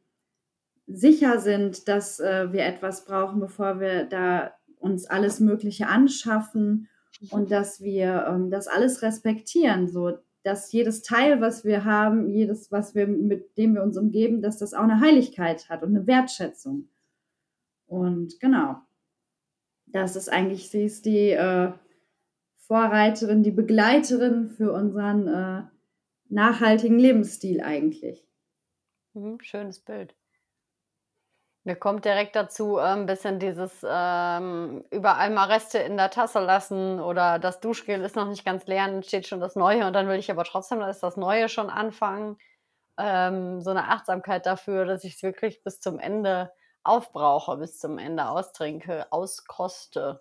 sicher 0.87 1.41
sind, 1.41 1.89
dass 1.89 2.21
äh, 2.21 2.53
wir 2.53 2.65
etwas 2.65 3.05
brauchen, 3.05 3.41
bevor 3.41 3.81
wir 3.81 4.05
da 4.05 4.53
uns 4.79 5.07
alles 5.07 5.41
Mögliche 5.41 5.89
anschaffen 5.89 6.89
und 7.31 7.51
dass 7.51 7.81
wir 7.81 8.27
ähm, 8.29 8.51
das 8.51 8.69
alles 8.69 9.03
respektieren, 9.03 9.89
so 9.89 10.19
dass 10.45 10.73
jedes 10.73 11.03
Teil, 11.03 11.41
was 11.41 11.65
wir 11.65 11.85
haben, 11.85 12.29
jedes, 12.29 12.73
was 12.73 12.95
wir 12.95 13.07
mit 13.07 13.57
dem 13.57 13.75
wir 13.75 13.83
uns 13.83 13.97
umgeben, 13.97 14.43
dass 14.43 14.59
das 14.59 14.75
auch 14.75 14.83
eine 14.83 15.01
Heiligkeit 15.01 15.69
hat 15.69 15.83
und 15.83 15.95
eine 15.95 16.07
Wertschätzung. 16.07 16.89
Und 17.87 18.41
genau, 18.41 18.77
das 19.87 20.17
ist 20.17 20.29
eigentlich, 20.29 20.69
sie 20.71 20.85
ist 20.85 21.07
die 21.07 21.31
äh, 21.31 21.73
Vorreiterin, 22.57 23.43
die 23.43 23.53
Begleiterin 23.53 24.49
für 24.49 24.73
unseren 24.73 25.29
äh, 25.29 25.63
nachhaltigen 26.33 26.99
Lebensstil 26.99 27.61
eigentlich. 27.61 28.27
Mhm, 29.15 29.39
schönes 29.41 29.81
Bild. 29.81 30.15
Mir 31.65 31.77
kommt 31.77 32.05
direkt 32.05 32.35
dazu 32.35 32.79
äh, 32.79 32.83
ein 32.83 33.07
bisschen 33.07 33.39
dieses 33.39 33.87
ähm, 33.89 34.85
überall 34.91 35.31
mal 35.31 35.47
Reste 35.49 35.79
in 35.79 35.97
der 35.97 36.11
Tasse 36.11 36.41
lassen 36.41 36.99
oder 36.99 37.39
das 37.39 37.61
Duschgel 37.61 38.03
ist 38.03 38.17
noch 38.17 38.29
nicht 38.29 38.45
ganz 38.45 38.67
leer, 38.67 38.89
dann 38.89 39.05
steht 39.05 39.29
schon 39.29 39.39
das 39.39 39.55
Neue 39.55 39.87
und 39.87 39.93
dann 39.93 40.09
will 40.09 40.19
ich 40.19 40.31
aber 40.31 40.43
trotzdem, 40.43 40.81
dass 40.81 40.99
das 40.99 41.17
Neue 41.17 41.49
schon 41.49 41.71
anfangen. 41.71 42.37
Ähm, 42.99 43.61
so 43.61 43.71
eine 43.71 43.89
Achtsamkeit 43.89 44.45
dafür, 44.47 44.87
dass 44.87 45.05
ich 45.05 45.15
es 45.15 45.23
wirklich 45.23 45.63
bis 45.63 45.81
zum 45.81 45.99
Ende 46.01 46.53
aufbrauche, 46.83 47.57
bis 47.59 47.79
zum 47.79 47.99
Ende 47.99 48.29
austrinke, 48.29 49.07
auskoste, 49.13 50.21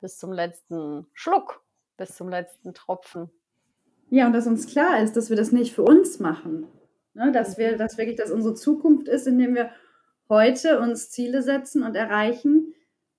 bis 0.00 0.18
zum 0.18 0.32
letzten 0.32 1.08
Schluck, 1.12 1.62
bis 1.98 2.16
zum 2.16 2.30
letzten 2.30 2.72
Tropfen. 2.72 3.30
Ja, 4.10 4.26
und 4.26 4.32
dass 4.32 4.46
uns 4.46 4.66
klar 4.66 5.02
ist, 5.02 5.16
dass 5.16 5.30
wir 5.30 5.36
das 5.36 5.52
nicht 5.52 5.72
für 5.72 5.82
uns 5.82 6.18
machen. 6.18 6.66
Ne? 7.14 7.30
Dass 7.32 7.58
wir, 7.58 7.76
dass 7.76 7.96
wirklich 7.96 8.16
das 8.16 8.32
unsere 8.32 8.54
Zukunft 8.54 9.08
ist, 9.08 9.26
indem 9.26 9.54
wir 9.54 9.70
heute 10.28 10.80
uns 10.80 11.10
Ziele 11.10 11.42
setzen 11.42 11.82
und 11.84 11.94
erreichen, 11.94 12.74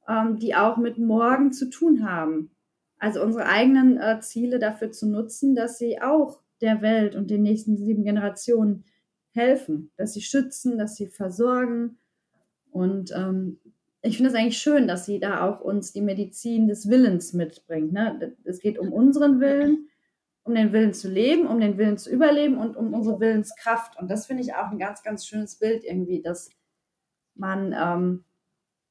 ähm, 0.08 0.38
die 0.38 0.54
auch 0.54 0.78
mit 0.78 0.98
morgen 0.98 1.54
zu 1.54 1.70
tun 1.70 2.10
haben. 2.10 2.52
Also 3.00 3.24
unsere 3.24 3.46
eigenen 3.46 3.98
äh, 3.98 4.20
Ziele 4.20 4.60
dafür 4.60 4.92
zu 4.92 5.08
nutzen, 5.08 5.56
dass 5.56 5.78
sie 5.78 6.02
auch 6.02 6.40
der 6.60 6.82
Welt 6.82 7.16
und 7.16 7.32
den 7.32 7.42
nächsten 7.42 7.78
sieben 7.78 8.04
Generationen 8.04 8.84
helfen, 9.32 9.92
dass 9.96 10.14
sie 10.14 10.22
schützen, 10.22 10.78
dass 10.78 10.96
sie 10.96 11.08
versorgen. 11.08 11.98
Und 12.70 13.12
ähm, 13.16 13.60
ich 14.02 14.18
finde 14.18 14.32
es 14.32 14.36
eigentlich 14.36 14.58
schön, 14.58 14.88
dass 14.88 15.06
sie 15.06 15.20
da 15.20 15.48
auch 15.48 15.62
uns 15.62 15.94
die 15.94 16.02
Medizin 16.02 16.68
des 16.68 16.90
Willens 16.90 17.34
mitbringt. 17.34 17.94
Ne? 17.94 18.36
Es 18.44 18.60
geht 18.60 18.78
um 18.78 18.92
unseren 18.92 19.40
Willen, 19.40 19.88
um 20.44 20.56
den 20.56 20.74
Willen 20.74 20.94
zu 20.94 21.10
leben, 21.10 21.48
um 21.48 21.60
den 21.60 21.78
Willen 21.78 21.98
zu 21.98 22.10
überleben 22.10 22.58
und 22.58 22.76
um 22.76 22.94
unsere 22.94 23.20
Willenskraft. 23.20 23.98
Und 23.98 24.10
das 24.10 24.26
finde 24.26 24.44
ich 24.44 24.56
auch 24.56 24.72
ein 24.72 24.80
ganz, 24.80 25.04
ganz 25.04 25.26
schönes 25.26 25.58
Bild 25.58 25.84
irgendwie, 25.84 26.22
dass 26.22 26.50
man 27.36 27.74
ähm, 27.74 28.26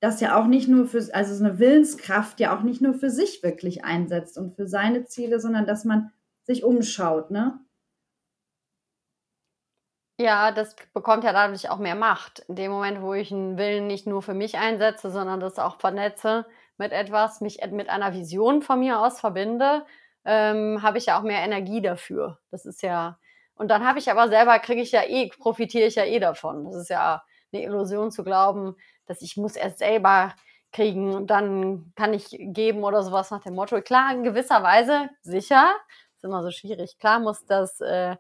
das 0.01 0.21
ja 0.21 0.41
auch 0.41 0.47
nicht 0.47 0.69
nur 0.69 0.87
für, 0.87 1.07
also 1.13 1.35
so 1.35 1.45
eine 1.45 1.59
Willenskraft 1.59 2.41
ja 2.41 2.57
auch 2.57 2.63
nicht 2.63 2.81
nur 2.81 2.95
für 2.95 3.11
sich 3.11 3.43
wirklich 3.43 3.85
einsetzt 3.85 4.39
und 4.39 4.55
für 4.55 4.67
seine 4.67 5.05
Ziele, 5.05 5.41
sondern 5.41 5.67
dass 5.67 5.85
man 5.85 6.11
sich 6.45 6.65
umschaut, 6.65 7.31
ne? 7.31 7.61
Ja, 10.19 10.53
das 10.53 10.77
bekommt 10.93 11.25
ja 11.25 11.33
dadurch 11.33 11.71
auch 11.71 11.79
mehr 11.79 11.95
Macht. 11.95 12.41
In 12.41 12.55
dem 12.55 12.71
Moment, 12.71 13.01
wo 13.01 13.15
ich 13.15 13.33
einen 13.33 13.57
Willen 13.57 13.87
nicht 13.87 14.07
nur 14.07 14.21
für 14.21 14.35
mich 14.35 14.59
einsetze, 14.59 15.11
sondern 15.11 15.41
das 15.41 15.59
auch 15.59 15.81
vernetze 15.81 16.45
mit 16.77 16.93
etwas, 16.93 17.41
mich 17.41 17.61
mit 17.71 17.89
einer 17.89 18.13
Vision 18.13 18.61
von 18.61 18.81
mir 18.81 19.01
aus 19.01 19.19
verbinde, 19.19 19.87
ähm, 20.25 20.83
habe 20.83 20.99
ich 20.99 21.07
ja 21.07 21.19
auch 21.19 21.23
mehr 21.23 21.41
Energie 21.41 21.81
dafür. 21.81 22.39
Das 22.51 22.67
ist 22.67 22.83
ja, 22.83 23.19
und 23.55 23.69
dann 23.69 23.87
habe 23.87 23.99
ich 23.99 24.11
aber 24.11 24.29
selber, 24.29 24.59
kriege 24.59 24.83
ich 24.83 24.93
ja 24.93 25.03
eh, 25.03 25.29
profitiere 25.29 25.87
ich 25.87 25.95
ja 25.95 26.05
eh 26.05 26.19
davon. 26.19 26.65
Das 26.65 26.75
ist 26.77 26.91
ja 26.91 27.23
eine 27.53 27.63
Illusion 27.63 28.11
zu 28.11 28.25
glauben, 28.25 28.77
dass 29.07 29.23
ich 29.23 29.37
muss 29.37 29.57
erst 29.57 29.79
selber 29.79 30.35
kriegen 30.73 31.13
und 31.15 31.29
dann 31.29 31.93
kann 31.97 32.15
ich 32.15 32.29
geben 32.31 32.85
oder 32.85 33.03
sowas 33.03 33.31
nach 33.31 33.43
dem 33.43 33.55
Motto. 33.55 33.81
Klar, 33.83 34.13
in 34.15 34.23
gewisser 34.23 34.63
Weise, 34.63 35.09
sicher, 35.23 35.69
ist 36.15 36.25
immer 36.25 36.43
so 36.43 36.51
schwierig. 36.51 36.99
Klar 36.99 37.19
muss 37.19 37.45
das 37.45 37.81
äh, 37.81 38.17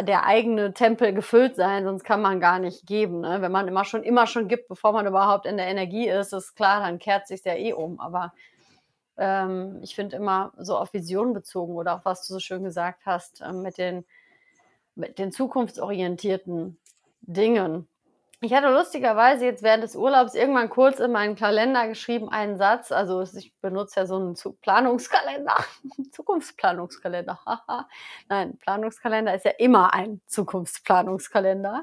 der 0.00 0.24
eigene 0.24 0.72
Tempel 0.72 1.12
gefüllt 1.12 1.54
sein, 1.54 1.84
sonst 1.84 2.02
kann 2.02 2.22
man 2.22 2.40
gar 2.40 2.58
nicht 2.58 2.86
geben. 2.86 3.20
Ne? 3.20 3.42
Wenn 3.42 3.52
man 3.52 3.68
immer 3.68 3.84
schon, 3.84 4.02
immer 4.02 4.26
schon 4.26 4.48
gibt, 4.48 4.68
bevor 4.68 4.92
man 4.92 5.06
überhaupt 5.06 5.44
in 5.44 5.58
der 5.58 5.66
Energie 5.66 6.08
ist, 6.08 6.32
ist 6.32 6.54
klar, 6.54 6.80
dann 6.80 6.98
kehrt 6.98 7.28
sich 7.28 7.44
ja 7.44 7.54
eh 7.54 7.74
um. 7.74 8.00
Aber 8.00 8.32
ähm, 9.16 9.80
ich 9.82 9.94
finde 9.94 10.16
immer 10.16 10.52
so 10.58 10.76
auf 10.76 10.92
Vision 10.92 11.32
bezogen 11.32 11.74
oder 11.74 11.96
auch 11.96 12.04
was 12.04 12.26
du 12.26 12.34
so 12.34 12.40
schön 12.40 12.64
gesagt 12.64 13.06
hast, 13.06 13.40
äh, 13.40 13.52
mit, 13.52 13.78
den, 13.78 14.04
mit 14.94 15.18
den 15.18 15.32
zukunftsorientierten 15.32 16.78
Dingen. 17.22 17.88
Ich 18.44 18.52
hatte 18.52 18.70
lustigerweise 18.70 19.44
jetzt 19.44 19.62
während 19.62 19.84
des 19.84 19.94
Urlaubs 19.94 20.34
irgendwann 20.34 20.68
kurz 20.68 20.98
in 20.98 21.12
meinen 21.12 21.36
Kalender 21.36 21.86
geschrieben 21.86 22.28
einen 22.28 22.56
Satz. 22.56 22.90
Also 22.90 23.22
ich 23.22 23.54
benutze 23.60 24.00
ja 24.00 24.06
so 24.06 24.16
einen 24.16 24.34
Planungskalender, 24.62 25.54
Zukunftsplanungskalender. 26.10 27.38
Nein, 28.28 28.58
Planungskalender 28.58 29.32
ist 29.32 29.44
ja 29.44 29.52
immer 29.58 29.94
ein 29.94 30.20
Zukunftsplanungskalender. 30.26 31.82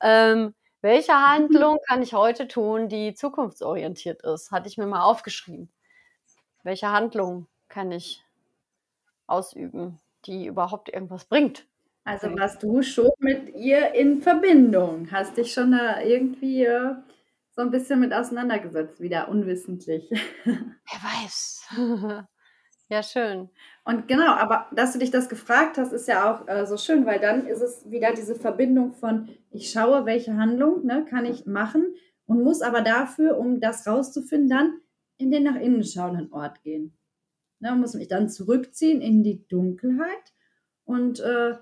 Ähm, 0.00 0.54
welche 0.80 1.12
Handlung 1.28 1.78
kann 1.88 2.02
ich 2.02 2.14
heute 2.14 2.46
tun, 2.46 2.88
die 2.88 3.14
zukunftsorientiert 3.14 4.22
ist? 4.22 4.52
Hatte 4.52 4.68
ich 4.68 4.78
mir 4.78 4.86
mal 4.86 5.02
aufgeschrieben. 5.02 5.72
Welche 6.66 6.90
Handlung 6.90 7.46
kann 7.68 7.92
ich 7.92 8.24
ausüben, 9.28 10.00
die 10.24 10.46
überhaupt 10.46 10.88
irgendwas 10.88 11.24
bringt? 11.24 11.64
Also 12.02 12.26
warst 12.36 12.60
du 12.60 12.82
schon 12.82 13.12
mit 13.20 13.54
ihr 13.54 13.94
in 13.94 14.20
Verbindung? 14.20 15.08
Hast 15.12 15.36
dich 15.36 15.52
schon 15.52 15.70
da 15.70 16.00
irgendwie 16.00 16.64
äh, 16.64 16.96
so 17.52 17.62
ein 17.62 17.70
bisschen 17.70 18.00
mit 18.00 18.12
auseinandergesetzt, 18.12 19.00
wieder 19.00 19.28
unwissentlich. 19.28 20.10
Wer 20.44 20.56
weiß. 20.88 21.68
ja, 22.88 23.00
schön. 23.04 23.48
Und 23.84 24.08
genau, 24.08 24.32
aber 24.32 24.66
dass 24.72 24.92
du 24.92 24.98
dich 24.98 25.12
das 25.12 25.28
gefragt 25.28 25.78
hast, 25.78 25.92
ist 25.92 26.08
ja 26.08 26.34
auch 26.34 26.48
äh, 26.48 26.66
so 26.66 26.76
schön, 26.76 27.06
weil 27.06 27.20
dann 27.20 27.46
ist 27.46 27.60
es 27.60 27.88
wieder 27.88 28.12
diese 28.12 28.34
Verbindung 28.34 28.92
von, 28.92 29.28
ich 29.52 29.70
schaue, 29.70 30.04
welche 30.04 30.36
Handlung 30.36 30.84
ne, 30.84 31.04
kann 31.08 31.26
ich 31.26 31.46
machen 31.46 31.94
und 32.26 32.42
muss 32.42 32.60
aber 32.60 32.80
dafür, 32.80 33.38
um 33.38 33.60
das 33.60 33.86
rauszufinden, 33.86 34.48
dann 34.48 34.80
in 35.18 35.30
den 35.30 35.44
nach 35.44 35.56
innen 35.56 35.84
schauenden 35.84 36.32
Ort 36.32 36.62
gehen. 36.62 36.96
Ne, 37.58 37.74
muss 37.74 37.94
mich 37.94 38.08
dann 38.08 38.28
zurückziehen 38.28 39.00
in 39.00 39.22
die 39.22 39.46
Dunkelheit 39.48 40.34
und 40.84 41.20
äh, 41.20 41.54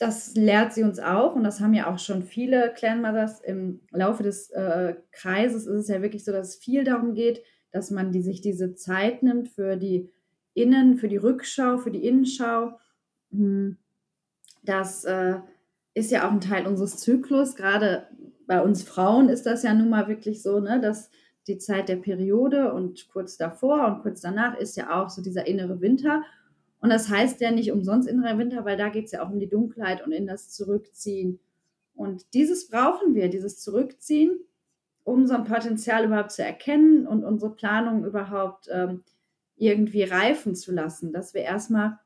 das 0.00 0.34
lehrt 0.34 0.72
sie 0.72 0.82
uns 0.82 0.98
auch 0.98 1.36
und 1.36 1.44
das 1.44 1.60
haben 1.60 1.74
ja 1.74 1.92
auch 1.92 1.98
schon 1.98 2.22
viele 2.22 2.72
Clan-Mothers 2.74 3.40
im 3.40 3.80
Laufe 3.90 4.22
des 4.22 4.48
äh, 4.50 4.96
Kreises. 5.12 5.66
Ist 5.66 5.82
es 5.82 5.88
ja 5.88 6.00
wirklich 6.00 6.24
so, 6.24 6.32
dass 6.32 6.48
es 6.48 6.56
viel 6.56 6.84
darum 6.84 7.14
geht, 7.14 7.42
dass 7.70 7.90
man 7.90 8.10
die, 8.10 8.22
sich 8.22 8.40
diese 8.40 8.74
Zeit 8.74 9.22
nimmt 9.22 9.50
für 9.50 9.76
die 9.76 10.10
Innen, 10.54 10.96
für 10.96 11.08
die 11.08 11.18
Rückschau, 11.18 11.76
für 11.76 11.90
die 11.90 12.06
Innenschau. 12.06 12.78
Hm. 13.30 13.76
Das 14.62 15.04
äh, 15.04 15.36
ist 15.92 16.10
ja 16.10 16.26
auch 16.26 16.32
ein 16.32 16.40
Teil 16.40 16.66
unseres 16.66 16.96
Zyklus. 16.96 17.54
Gerade 17.54 18.06
bei 18.46 18.62
uns 18.62 18.82
Frauen 18.82 19.28
ist 19.28 19.44
das 19.44 19.62
ja 19.62 19.74
nun 19.74 19.90
mal 19.90 20.08
wirklich 20.08 20.42
so, 20.42 20.60
ne, 20.60 20.80
dass 20.80 21.10
die 21.46 21.58
Zeit 21.58 21.88
der 21.88 21.96
Periode 21.96 22.72
und 22.72 23.08
kurz 23.08 23.36
davor 23.36 23.86
und 23.86 24.02
kurz 24.02 24.20
danach 24.20 24.56
ist 24.58 24.76
ja 24.76 25.00
auch 25.00 25.10
so 25.10 25.22
dieser 25.22 25.46
innere 25.46 25.80
Winter. 25.80 26.22
Und 26.80 26.90
das 26.90 27.08
heißt 27.08 27.40
ja 27.40 27.50
nicht 27.50 27.72
umsonst 27.72 28.08
innerer 28.08 28.38
Winter, 28.38 28.64
weil 28.64 28.76
da 28.76 28.88
geht 28.88 29.06
es 29.06 29.12
ja 29.12 29.22
auch 29.22 29.30
um 29.30 29.38
die 29.38 29.48
Dunkelheit 29.48 30.04
und 30.04 30.12
in 30.12 30.26
das 30.26 30.50
Zurückziehen. 30.50 31.40
Und 31.94 32.32
dieses 32.34 32.68
brauchen 32.68 33.14
wir, 33.14 33.28
dieses 33.28 33.60
Zurückziehen, 33.60 34.38
um 35.04 35.26
so 35.26 35.34
ein 35.34 35.44
Potenzial 35.44 36.04
überhaupt 36.04 36.32
zu 36.32 36.42
erkennen 36.42 37.06
und 37.06 37.24
unsere 37.24 37.54
Planung 37.54 38.04
überhaupt 38.04 38.68
ähm, 38.70 39.02
irgendwie 39.56 40.04
reifen 40.04 40.54
zu 40.54 40.72
lassen, 40.72 41.12
dass 41.12 41.34
wir 41.34 41.42
erstmal 41.42 41.98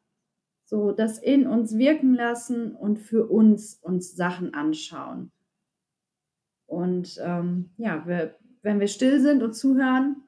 so 0.64 0.92
das 0.92 1.18
in 1.18 1.46
uns 1.46 1.76
wirken 1.76 2.14
lassen 2.14 2.74
und 2.74 2.98
für 2.98 3.26
uns 3.26 3.78
uns 3.82 4.16
Sachen 4.16 4.54
anschauen. 4.54 5.30
Und 6.66 7.20
ähm, 7.22 7.70
ja, 7.76 8.06
wir, 8.06 8.34
wenn 8.64 8.80
wir 8.80 8.88
still 8.88 9.20
sind 9.20 9.42
und 9.42 9.52
zuhören, 9.52 10.24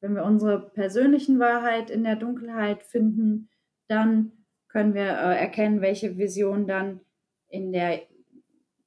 wenn 0.00 0.14
wir 0.14 0.24
unsere 0.24 0.60
persönlichen 0.60 1.38
Wahrheit 1.38 1.88
in 1.88 2.04
der 2.04 2.16
Dunkelheit 2.16 2.82
finden, 2.82 3.48
dann 3.88 4.32
können 4.68 4.92
wir 4.92 5.04
äh, 5.04 5.38
erkennen, 5.38 5.80
welche 5.80 6.18
Vision 6.18 6.66
dann 6.66 7.00
in 7.48 7.72
der 7.72 8.02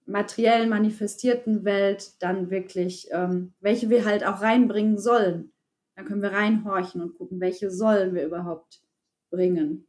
materiellen, 0.05 0.69
manifestierten 0.69 1.63
Welt 1.63 2.21
dann 2.21 2.49
wirklich, 2.49 3.07
ähm, 3.11 3.53
welche 3.61 3.89
wir 3.89 4.05
halt 4.05 4.25
auch 4.25 4.41
reinbringen 4.41 4.97
sollen. 4.97 5.53
Dann 5.95 6.05
können 6.05 6.21
wir 6.21 6.33
reinhorchen 6.33 7.01
und 7.01 7.17
gucken, 7.17 7.39
welche 7.39 7.71
sollen 7.71 8.13
wir 8.13 8.25
überhaupt 8.25 8.81
bringen. 9.29 9.87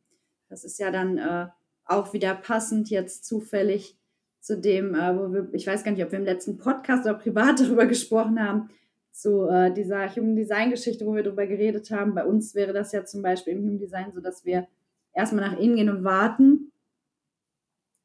Das 0.49 0.64
ist 0.64 0.79
ja 0.79 0.90
dann 0.90 1.19
äh, 1.19 1.49
auch 1.85 2.12
wieder 2.12 2.35
passend 2.35 2.90
jetzt 2.90 3.25
zufällig 3.25 3.97
zu 4.40 4.59
dem, 4.59 4.95
äh, 4.95 5.19
wo 5.19 5.33
wir, 5.33 5.49
ich 5.52 5.67
weiß 5.67 5.83
gar 5.83 5.90
nicht, 5.93 6.05
ob 6.05 6.12
wir 6.12 6.19
im 6.19 6.25
letzten 6.25 6.59
Podcast 6.59 7.05
oder 7.07 7.14
privat 7.14 7.61
darüber 7.61 7.87
gesprochen 7.87 8.40
haben, 8.40 8.71
zu 9.12 9.49
äh, 9.49 9.73
dieser 9.73 10.09
Human 10.14 10.37
Design 10.37 10.71
Geschichte, 10.71 11.07
wo 11.07 11.14
wir 11.14 11.23
darüber 11.23 11.47
geredet 11.47 11.90
haben. 11.90 12.14
Bei 12.14 12.25
uns 12.25 12.55
wäre 12.55 12.73
das 12.73 12.93
ja 12.93 13.05
zum 13.05 13.23
Beispiel 13.23 13.55
im 13.55 13.62
Human 13.62 13.79
Design 13.79 14.12
so, 14.12 14.21
dass 14.21 14.45
wir 14.45 14.69
erstmal 15.12 15.50
nach 15.50 15.59
innen 15.59 15.76
gehen 15.76 15.90
und 15.90 16.05
warten 16.05 16.73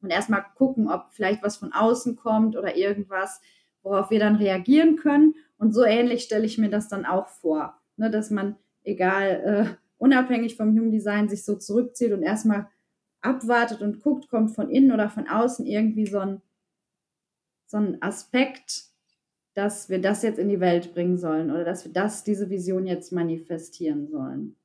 und 0.02 0.10
erstmal 0.12 0.46
gucken, 0.56 0.90
ob 0.90 1.12
vielleicht 1.12 1.44
was 1.44 1.58
von 1.58 1.74
außen 1.74 2.16
kommt 2.16 2.56
oder 2.56 2.76
irgendwas, 2.76 3.42
worauf 3.82 4.10
wir 4.12 4.20
dann 4.20 4.36
reagieren 4.36 4.96
können. 4.98 5.36
Und 5.58 5.74
so 5.74 5.84
ähnlich 5.84 6.24
stelle 6.24 6.46
ich 6.46 6.58
mir 6.58 6.70
das 6.70 6.90
dann 6.90 7.06
auch 7.06 7.28
vor, 7.28 7.80
ne, 7.98 8.10
dass 8.10 8.30
man, 8.30 8.56
egal, 8.84 9.30
äh, 9.30 9.76
unabhängig 9.98 10.58
vom 10.58 10.70
Human 10.70 10.92
Design, 10.92 11.30
sich 11.30 11.44
so 11.44 11.56
zurückzieht 11.56 12.12
und 12.12 12.24
erstmal 12.24 12.70
abwartet 13.22 13.82
und 13.82 14.02
guckt, 14.02 14.30
kommt 14.30 14.54
von 14.56 14.70
innen 14.70 14.92
oder 14.92 15.10
von 15.10 15.28
außen 15.28 15.66
irgendwie 15.66 16.06
so 16.06 16.20
ein, 16.20 16.42
so 17.66 17.78
ein 17.78 18.02
Aspekt, 18.02 18.84
dass 19.56 19.90
wir 19.90 20.00
das 20.00 20.22
jetzt 20.22 20.38
in 20.38 20.50
die 20.50 20.60
Welt 20.60 20.94
bringen 20.94 21.18
sollen 21.18 21.50
oder 21.50 21.64
dass 21.64 21.86
wir 21.86 21.94
das, 21.94 22.24
diese 22.24 22.50
Vision 22.50 22.86
jetzt 22.86 23.12
manifestieren 23.12 24.08
sollen. 24.08 24.56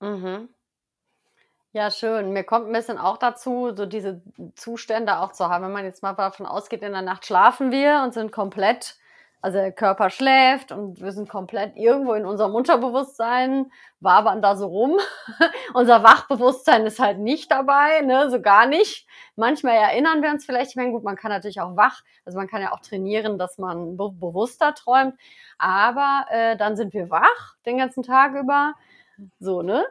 Mhm. 0.00 0.48
Ja, 1.72 1.90
schön. 1.90 2.32
Mir 2.32 2.44
kommt 2.44 2.66
ein 2.66 2.72
bisschen 2.72 2.98
auch 2.98 3.18
dazu, 3.18 3.72
so 3.76 3.86
diese 3.86 4.22
Zustände 4.56 5.18
auch 5.18 5.32
zu 5.32 5.48
haben. 5.48 5.64
Wenn 5.64 5.72
man 5.72 5.84
jetzt 5.84 6.02
mal 6.02 6.14
davon 6.14 6.46
ausgeht, 6.46 6.82
in 6.82 6.92
der 6.92 7.02
Nacht 7.02 7.26
schlafen 7.26 7.70
wir 7.70 8.02
und 8.04 8.14
sind 8.14 8.32
komplett, 8.32 8.96
also 9.40 9.58
der 9.58 9.72
Körper 9.72 10.10
schläft 10.10 10.72
und 10.72 11.00
wir 11.00 11.12
sind 11.12 11.28
komplett 11.28 11.76
irgendwo 11.76 12.14
in 12.14 12.26
unserem 12.26 12.54
Unterbewusstsein, 12.54 13.70
wabern 14.00 14.42
da 14.42 14.56
so 14.56 14.66
rum. 14.66 14.98
Unser 15.74 16.02
Wachbewusstsein 16.02 16.84
ist 16.86 16.98
halt 16.98 17.18
nicht 17.18 17.50
dabei, 17.50 18.00
ne, 18.00 18.30
so 18.30 18.40
gar 18.40 18.66
nicht. 18.66 19.06
Manchmal 19.36 19.76
erinnern 19.76 20.22
wir 20.22 20.30
uns 20.30 20.44
vielleicht, 20.44 20.70
ich 20.70 20.76
meine, 20.76 20.90
gut, 20.90 21.04
man 21.04 21.14
kann 21.16 21.30
natürlich 21.30 21.60
auch 21.60 21.76
wach, 21.76 22.02
also 22.24 22.36
man 22.36 22.48
kann 22.48 22.62
ja 22.62 22.72
auch 22.72 22.80
trainieren, 22.80 23.38
dass 23.38 23.58
man 23.58 23.96
be 23.96 24.10
bewusster 24.10 24.74
träumt, 24.74 25.14
aber 25.58 26.26
äh, 26.30 26.56
dann 26.56 26.76
sind 26.76 26.92
wir 26.92 27.10
wach 27.10 27.56
den 27.64 27.78
ganzen 27.78 28.02
Tag 28.02 28.34
über. 28.34 28.74
So, 29.38 29.62
ne? 29.62 29.86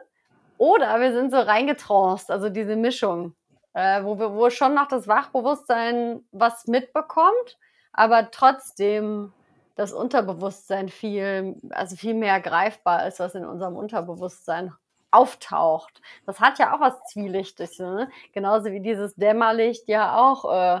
Oder 0.58 1.00
wir 1.00 1.12
sind 1.12 1.30
so 1.30 1.38
reingetraust, 1.38 2.30
also 2.30 2.50
diese 2.50 2.76
Mischung, 2.76 3.34
äh, 3.72 4.02
wo, 4.02 4.18
wir, 4.18 4.34
wo 4.34 4.50
schon 4.50 4.74
noch 4.74 4.88
das 4.88 5.08
Wachbewusstsein 5.08 6.24
was 6.32 6.66
mitbekommt, 6.66 7.58
aber 7.92 8.30
trotzdem 8.30 9.32
das 9.78 9.92
Unterbewusstsein 9.92 10.88
viel, 10.88 11.54
also 11.70 11.94
viel 11.94 12.14
mehr 12.14 12.40
greifbar 12.40 13.06
ist, 13.06 13.20
was 13.20 13.36
in 13.36 13.46
unserem 13.46 13.76
Unterbewusstsein 13.76 14.72
auftaucht. 15.12 16.02
Das 16.26 16.40
hat 16.40 16.58
ja 16.58 16.74
auch 16.74 16.80
was 16.80 17.00
Zwielichtiges, 17.04 17.78
ne? 17.78 18.10
genauso 18.32 18.72
wie 18.72 18.80
dieses 18.80 19.14
Dämmerlicht 19.14 19.86
ja 19.86 20.18
auch 20.18 20.52
äh, 20.52 20.80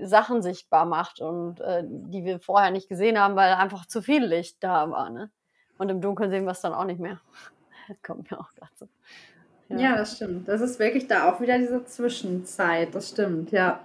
Sachen 0.00 0.42
sichtbar 0.42 0.86
macht 0.86 1.20
und 1.20 1.60
äh, 1.60 1.84
die 1.86 2.24
wir 2.24 2.40
vorher 2.40 2.72
nicht 2.72 2.88
gesehen 2.88 3.16
haben, 3.16 3.36
weil 3.36 3.52
einfach 3.54 3.86
zu 3.86 4.02
viel 4.02 4.24
Licht 4.24 4.56
da 4.58 4.90
war. 4.90 5.10
Ne? 5.10 5.30
Und 5.78 5.88
im 5.90 6.00
Dunkeln 6.00 6.30
sehen 6.30 6.44
wir 6.44 6.50
es 6.50 6.60
dann 6.60 6.74
auch 6.74 6.84
nicht 6.84 7.00
mehr. 7.00 7.20
Das 7.88 8.00
kommt 8.00 8.30
mir 8.30 8.38
auch 8.38 8.48
so. 8.76 8.88
Ja. 9.68 9.76
ja, 9.76 9.96
das 9.96 10.16
stimmt. 10.16 10.46
Das 10.46 10.60
ist 10.60 10.78
wirklich 10.78 11.08
da 11.08 11.30
auch 11.30 11.40
wieder 11.40 11.58
diese 11.58 11.84
Zwischenzeit. 11.84 12.94
Das 12.94 13.08
stimmt, 13.08 13.50
ja. 13.50 13.84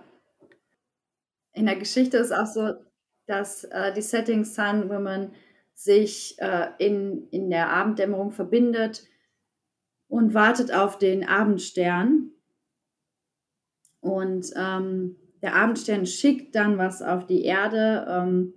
In 1.53 1.65
der 1.65 1.75
Geschichte 1.75 2.17
ist 2.17 2.31
auch 2.31 2.45
so, 2.45 2.75
dass 3.27 3.65
äh, 3.65 3.93
die 3.93 4.01
Setting 4.01 4.43
Sun 4.43 4.89
Woman 4.89 5.31
sich 5.73 6.35
äh, 6.39 6.69
in, 6.79 7.27
in 7.29 7.51
der 7.51 7.69
Abenddämmerung 7.69 8.31
verbindet 8.31 9.05
und 10.07 10.33
wartet 10.33 10.73
auf 10.73 10.97
den 10.97 11.27
Abendstern. 11.27 12.31
Und 13.99 14.51
ähm, 14.55 15.17
der 15.41 15.55
Abendstern 15.55 16.05
schickt 16.05 16.55
dann 16.55 16.77
was 16.77 17.01
auf 17.01 17.27
die 17.27 17.43
Erde, 17.43 18.07
ähm, 18.09 18.53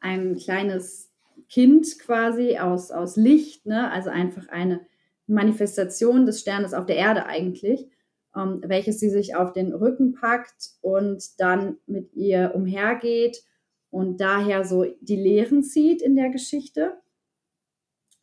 ein 0.00 0.36
kleines 0.36 1.12
Kind 1.48 1.98
quasi 2.00 2.58
aus, 2.58 2.90
aus 2.90 3.16
Licht, 3.16 3.66
ne? 3.66 3.90
also 3.90 4.10
einfach 4.10 4.48
eine 4.48 4.80
Manifestation 5.26 6.26
des 6.26 6.40
Sternes 6.40 6.74
auf 6.74 6.86
der 6.86 6.96
Erde 6.96 7.26
eigentlich, 7.26 7.88
ähm, 8.34 8.62
welches 8.66 8.98
sie 8.98 9.10
sich 9.10 9.36
auf 9.36 9.52
den 9.52 9.72
Rücken 9.72 10.12
packt 10.12 10.70
und 10.80 11.38
dann 11.38 11.76
mit 11.86 12.12
ihr 12.14 12.52
umhergeht 12.54 13.44
und 13.94 14.20
daher 14.20 14.64
so 14.64 14.84
die 15.00 15.14
Lehren 15.14 15.62
zieht 15.62 16.02
in 16.02 16.16
der 16.16 16.28
Geschichte. 16.28 16.98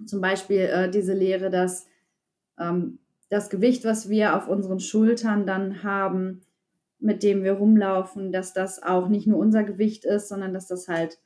Zum 0.06 0.20
Beispiel 0.20 0.60
äh, 0.60 0.92
diese 0.92 1.14
Lehre, 1.14 1.50
dass 1.50 1.88
ähm, 2.60 3.00
das 3.30 3.50
Gewicht, 3.50 3.86
was 3.86 4.10
wir 4.10 4.36
auf 4.36 4.50
unseren 4.50 4.82
Schultern 4.82 5.46
dann 5.46 5.82
haben, 5.82 6.42
mit 7.00 7.24
dem 7.24 7.46
wir 7.46 7.54
rumlaufen, 7.54 8.34
dass 8.34 8.52
das 8.52 8.84
auch 8.84 9.08
nicht 9.08 9.28
nur 9.28 9.40
unser 9.40 9.64
Gewicht 9.64 10.04
ist, 10.04 10.28
sondern 10.28 10.54
dass 10.54 10.68
das 10.68 10.90
halt 10.90 11.20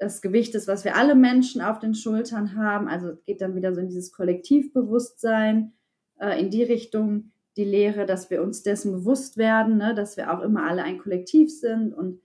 das 0.00 0.22
Gewicht 0.22 0.56
ist, 0.56 0.66
was 0.66 0.84
wir 0.84 0.96
alle 0.96 1.14
Menschen 1.14 1.60
auf 1.60 1.78
den 1.78 1.94
Schultern 1.94 2.56
haben. 2.56 2.88
Also 2.88 3.12
geht 3.26 3.40
dann 3.40 3.54
wieder 3.54 3.72
so 3.72 3.80
in 3.80 3.86
dieses 3.86 4.10
Kollektivbewusstsein, 4.10 5.72
äh, 6.18 6.40
in 6.40 6.50
die 6.50 6.64
Richtung 6.64 7.30
die 7.56 7.64
Lehre, 7.64 8.06
dass 8.06 8.28
wir 8.28 8.42
uns 8.42 8.64
dessen 8.64 8.90
bewusst 8.90 9.36
werden, 9.36 9.76
ne, 9.76 9.94
dass 9.94 10.16
wir 10.16 10.36
auch 10.36 10.42
immer 10.42 10.68
alle 10.68 10.82
ein 10.82 10.98
Kollektiv 10.98 11.48
sind. 11.56 11.94
Und 11.94 12.20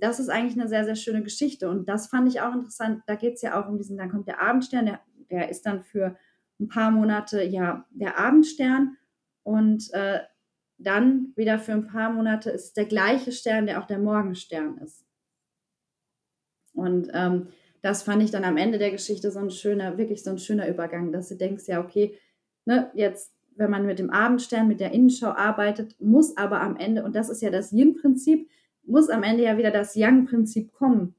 das 0.00 0.20
ist 0.20 0.28
eigentlich 0.28 0.60
eine 0.60 0.68
sehr, 0.68 0.84
sehr 0.84 0.96
schöne 0.96 1.22
Geschichte. 1.22 1.68
Und 1.70 1.88
das 1.88 2.08
fand 2.08 2.28
ich 2.28 2.40
auch 2.40 2.54
interessant. 2.54 3.02
Da 3.06 3.14
geht 3.14 3.34
es 3.34 3.42
ja 3.42 3.60
auch 3.60 3.68
um 3.68 3.78
diesen, 3.78 3.96
dann 3.96 4.10
kommt 4.10 4.28
der 4.28 4.40
Abendstern, 4.40 4.86
der, 4.86 5.00
der 5.30 5.48
ist 5.48 5.64
dann 5.64 5.82
für 5.82 6.16
ein 6.60 6.68
paar 6.68 6.90
Monate 6.90 7.42
ja 7.42 7.86
der 7.90 8.18
Abendstern. 8.18 8.96
Und 9.42 9.92
äh, 9.92 10.20
dann 10.78 11.32
wieder 11.36 11.58
für 11.58 11.72
ein 11.72 11.86
paar 11.86 12.12
Monate 12.12 12.50
ist 12.50 12.76
der 12.76 12.86
gleiche 12.86 13.32
Stern, 13.32 13.66
der 13.66 13.80
auch 13.80 13.86
der 13.86 13.98
Morgenstern 13.98 14.78
ist. 14.78 15.04
Und 16.74 17.10
ähm, 17.14 17.48
das 17.82 18.02
fand 18.02 18.22
ich 18.22 18.30
dann 18.30 18.44
am 18.44 18.56
Ende 18.56 18.78
der 18.78 18.90
Geschichte 18.90 19.30
so 19.30 19.38
ein 19.38 19.50
schöner, 19.50 19.96
wirklich 19.98 20.22
so 20.22 20.30
ein 20.30 20.38
schöner 20.38 20.68
Übergang, 20.68 21.12
dass 21.12 21.28
du 21.28 21.36
denkst, 21.36 21.64
ja, 21.68 21.80
okay, 21.80 22.18
ne, 22.64 22.90
jetzt, 22.94 23.32
wenn 23.56 23.70
man 23.70 23.86
mit 23.86 23.98
dem 23.98 24.10
Abendstern, 24.10 24.68
mit 24.68 24.80
der 24.80 24.92
Innenschau 24.92 25.28
arbeitet, 25.28 26.00
muss 26.00 26.36
aber 26.36 26.60
am 26.60 26.76
Ende, 26.76 27.04
und 27.04 27.14
das 27.14 27.28
ist 27.28 27.42
ja 27.42 27.50
das 27.50 27.72
Yin-Prinzip, 27.72 28.50
muss 28.86 29.08
am 29.10 29.22
Ende 29.22 29.44
ja 29.44 29.56
wieder 29.56 29.70
das 29.70 29.94
Yang-Prinzip 29.94 30.72
kommen. 30.72 31.14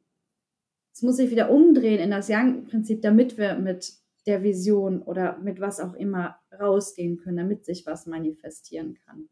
Es 0.94 1.02
muss 1.02 1.18
sich 1.18 1.32
wieder 1.32 1.50
umdrehen 1.50 2.00
in 2.00 2.12
das 2.12 2.30
Yang-Prinzip, 2.30 3.02
damit 3.02 3.38
wir 3.38 3.56
mit 3.56 3.94
der 4.26 4.44
Vision 4.44 5.02
oder 5.02 5.38
mit 5.40 5.60
was 5.60 5.80
auch 5.80 5.94
immer 5.94 6.40
rausgehen 6.58 7.18
können, 7.18 7.38
damit 7.38 7.66
sich 7.66 7.86
was 7.86 8.06
manifestieren 8.06 8.98
kann. 9.06 9.30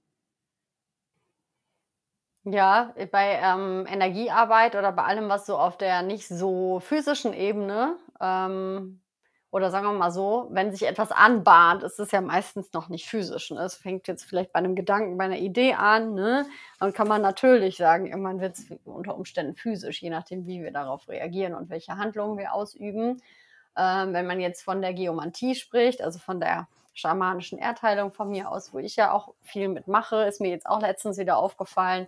Ja, 2.46 2.94
bei 3.12 3.40
ähm, 3.42 3.86
Energiearbeit 3.88 4.76
oder 4.76 4.92
bei 4.92 5.04
allem, 5.04 5.30
was 5.30 5.46
so 5.46 5.58
auf 5.58 5.78
der 5.78 6.02
nicht 6.02 6.28
so 6.28 6.82
physischen 6.82 7.34
Ebene 7.34 7.96
ähm, 8.20 9.02
oder 9.54 9.70
sagen 9.70 9.86
wir 9.86 9.94
mal 9.94 10.10
so, 10.10 10.48
wenn 10.50 10.72
sich 10.72 10.88
etwas 10.88 11.12
anbahnt, 11.12 11.84
ist 11.84 12.00
es 12.00 12.10
ja 12.10 12.22
meistens 12.22 12.74
noch 12.74 12.90
nicht 12.90 13.08
physisch. 13.08 13.52
Ne? 13.52 13.62
Es 13.62 13.76
fängt 13.76 14.08
jetzt 14.08 14.24
vielleicht 14.24 14.52
bei 14.52 14.58
einem 14.58 14.74
Gedanken, 14.74 15.16
bei 15.16 15.26
einer 15.26 15.38
Idee 15.38 15.76
an. 15.76 16.16
Ne? 16.16 16.48
Dann 16.80 16.92
kann 16.92 17.08
man 17.08 17.22
natürlich 17.22 17.78
sagen, 17.78 18.08
irgendwann 18.08 18.42
wird 18.42 18.58
es 18.58 18.66
unter 18.84 19.16
Umständen 19.16 19.56
physisch, 19.56 20.02
je 20.02 20.10
nachdem, 20.10 20.48
wie 20.48 20.64
wir 20.64 20.72
darauf 20.72 21.08
reagieren 21.08 21.54
und 21.54 21.70
welche 21.70 21.98
Handlungen 21.98 22.40
wir 22.40 22.52
ausüben. 22.52 23.22
Ähm, 23.78 24.14
wenn 24.14 24.26
man 24.26 24.40
jetzt 24.40 24.64
von 24.64 24.82
der 24.82 24.96
Geomantie 24.96 25.54
spricht, 25.54 26.02
also 26.02 26.18
von 26.18 26.40
der 26.40 26.68
schamanischen 26.96 27.60
Erdheilung 27.60 28.12
von 28.12 28.32
mir 28.32 28.50
aus, 28.50 28.74
wo 28.74 28.80
ich 28.80 28.96
ja 28.96 29.12
auch 29.12 29.36
viel 29.44 29.68
mitmache, 29.68 30.24
ist 30.24 30.42
mir 30.42 30.50
jetzt 30.50 30.66
auch 30.66 30.82
letztens 30.82 31.20
wieder 31.20 31.38
aufgefallen, 31.38 32.08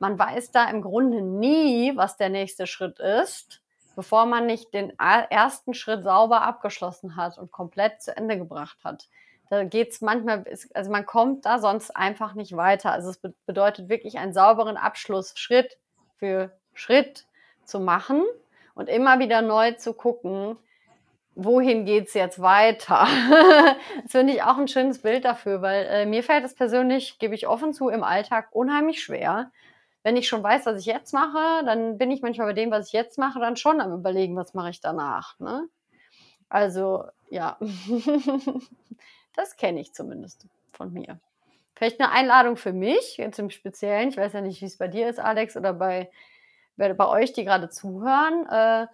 man 0.00 0.18
weiß 0.18 0.50
da 0.50 0.68
im 0.68 0.82
Grunde 0.82 1.22
nie, 1.22 1.96
was 1.96 2.16
der 2.16 2.30
nächste 2.30 2.66
Schritt 2.66 2.98
ist, 2.98 3.62
bevor 4.00 4.24
man 4.24 4.46
nicht 4.46 4.72
den 4.72 4.98
ersten 4.98 5.74
Schritt 5.74 6.04
sauber 6.04 6.40
abgeschlossen 6.40 7.16
hat 7.16 7.36
und 7.36 7.52
komplett 7.52 8.00
zu 8.00 8.16
Ende 8.16 8.38
gebracht 8.38 8.78
hat. 8.82 9.10
Da 9.50 9.64
geht 9.64 9.90
es 9.90 10.00
manchmal, 10.00 10.46
also 10.72 10.90
man 10.90 11.04
kommt 11.04 11.44
da 11.44 11.58
sonst 11.58 11.94
einfach 11.94 12.32
nicht 12.32 12.56
weiter. 12.56 12.92
Also 12.92 13.10
es 13.10 13.20
bedeutet 13.44 13.90
wirklich 13.90 14.16
einen 14.16 14.32
sauberen 14.32 14.78
Abschluss 14.78 15.34
Schritt 15.36 15.76
für 16.16 16.50
Schritt 16.72 17.26
zu 17.66 17.78
machen 17.78 18.22
und 18.74 18.88
immer 18.88 19.18
wieder 19.18 19.42
neu 19.42 19.72
zu 19.72 19.92
gucken, 19.92 20.56
wohin 21.34 21.84
geht 21.84 22.08
es 22.08 22.14
jetzt 22.14 22.40
weiter? 22.40 23.06
das 24.02 24.12
finde 24.12 24.32
ich 24.32 24.42
auch 24.42 24.56
ein 24.56 24.66
schönes 24.66 25.02
Bild 25.02 25.26
dafür, 25.26 25.60
weil 25.60 25.84
äh, 25.90 26.06
mir 26.06 26.22
fällt 26.22 26.46
es 26.46 26.54
persönlich, 26.54 27.18
gebe 27.18 27.34
ich 27.34 27.46
offen 27.46 27.74
zu, 27.74 27.90
im 27.90 28.02
Alltag 28.02 28.48
unheimlich 28.52 29.02
schwer, 29.02 29.50
wenn 30.02 30.16
ich 30.16 30.28
schon 30.28 30.42
weiß, 30.42 30.66
was 30.66 30.80
ich 30.80 30.86
jetzt 30.86 31.12
mache, 31.12 31.64
dann 31.64 31.98
bin 31.98 32.10
ich 32.10 32.22
manchmal 32.22 32.48
bei 32.48 32.52
dem, 32.52 32.70
was 32.70 32.88
ich 32.88 32.92
jetzt 32.92 33.18
mache, 33.18 33.38
dann 33.40 33.56
schon 33.56 33.80
am 33.80 33.92
Überlegen, 33.92 34.36
was 34.36 34.54
mache 34.54 34.70
ich 34.70 34.80
danach. 34.80 35.38
Ne? 35.38 35.68
Also, 36.48 37.04
ja, 37.30 37.58
das 39.36 39.56
kenne 39.56 39.80
ich 39.80 39.92
zumindest 39.92 40.46
von 40.72 40.92
mir. 40.92 41.18
Vielleicht 41.74 42.00
eine 42.00 42.12
Einladung 42.12 42.56
für 42.56 42.72
mich, 42.72 43.16
jetzt 43.16 43.38
im 43.38 43.50
Speziellen. 43.50 44.10
Ich 44.10 44.16
weiß 44.16 44.32
ja 44.32 44.40
nicht, 44.40 44.60
wie 44.60 44.66
es 44.66 44.78
bei 44.78 44.88
dir 44.88 45.08
ist, 45.08 45.18
Alex, 45.18 45.56
oder 45.56 45.72
bei, 45.72 46.10
bei 46.76 47.08
euch, 47.08 47.32
die 47.32 47.44
gerade 47.44 47.70
zuhören. 47.70 48.46
Äh, 48.48 48.86